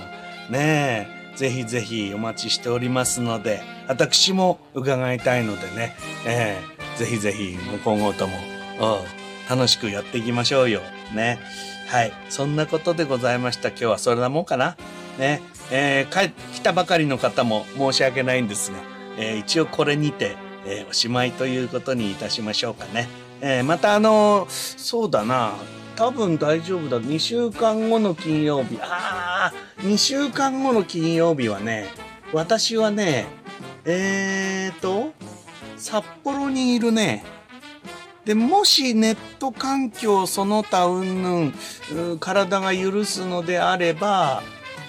[0.49, 0.51] ん。
[0.51, 1.17] ねえ。
[1.37, 5.95] ぜひぜひお待ちしておりますので、私も伺いたいのでね、
[6.25, 6.59] え
[6.97, 8.35] えぜひぜひ今後とも、
[9.47, 10.81] 楽しくやっていきましょうよ。
[11.13, 11.39] ね。
[11.87, 12.11] はい。
[12.29, 13.69] そんなことでございました。
[13.69, 14.75] 今日はそれなもんかな。
[15.17, 15.41] ね。
[15.71, 18.77] えー、帰来たばかりの方も申し訳ないんですが、
[19.17, 20.35] えー、一応これにて、
[20.65, 23.07] えー、おしまいということにいたしましょうかね。
[23.41, 25.53] えー、またあのそうだな、
[25.95, 26.99] 多分大丈夫だ。
[26.99, 28.77] 2週間後の金曜日。
[28.81, 31.87] ああ、2週間後の金曜日はね、
[32.33, 33.27] 私はね、
[33.85, 35.13] えーと、
[35.77, 37.36] 札幌にいるね。
[38.27, 41.29] で、もしネット環境その他うんぬ
[42.15, 44.43] ん、体が許すのであれば、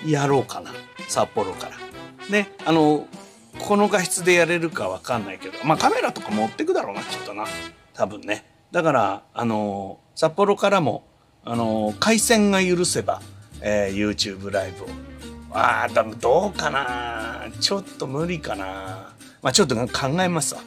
[0.05, 0.73] やろうかな。
[1.09, 1.77] 札幌から。
[2.29, 3.07] ね、あの、
[3.61, 7.45] この画質でやれるかわかんないけど、まあカメラとか持ってくだろうな、きっとな。
[7.95, 8.45] 多分ね。
[8.73, 11.07] だから、あの、札幌からも、
[11.45, 13.23] あの、回線が許せば、
[13.61, 14.89] えー、YouTube ライブを。
[15.53, 20.61] ああ、どうかなちょっと無理かなまあちょっと考えますわ。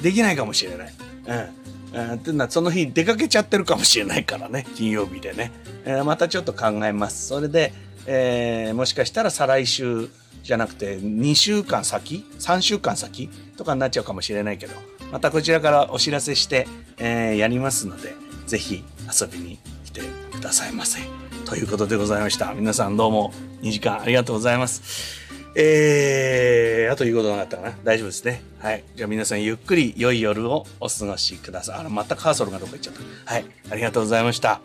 [0.00, 0.94] できないかもしれない。
[1.26, 1.66] うん。
[2.14, 4.66] っていうのはその日出かけちゃってるかもしれないからね。
[4.76, 5.52] 金曜日でね、
[5.84, 7.28] えー、またちょっと考えます。
[7.28, 7.72] それで、
[8.06, 10.08] えー、もしかしたら再来週
[10.42, 13.28] じゃなくて2週間先？3週間先？
[13.56, 14.74] とかになっちゃうかもしれないけど。
[15.12, 16.66] またこちらからお知らせして、
[16.98, 18.14] えー、やりますので
[18.46, 18.84] 是非
[19.20, 20.00] 遊びに来て
[20.32, 21.00] くださいませ。
[21.44, 22.52] ということでございました。
[22.54, 23.32] 皆さんどうも
[23.62, 25.25] 2時間ありがとうございます。
[25.58, 28.42] えー、あと言うことなかったかな大丈夫ですね。
[28.58, 28.84] はい。
[28.94, 31.78] じゃあ皆さんゆっくり良い夜をお過ごしください。
[31.78, 33.32] あら、またカーソルがどっか行っちゃった。
[33.32, 33.46] はい。
[33.70, 34.60] ありがとうございました。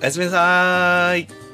[0.00, 1.47] おやすみなさーい。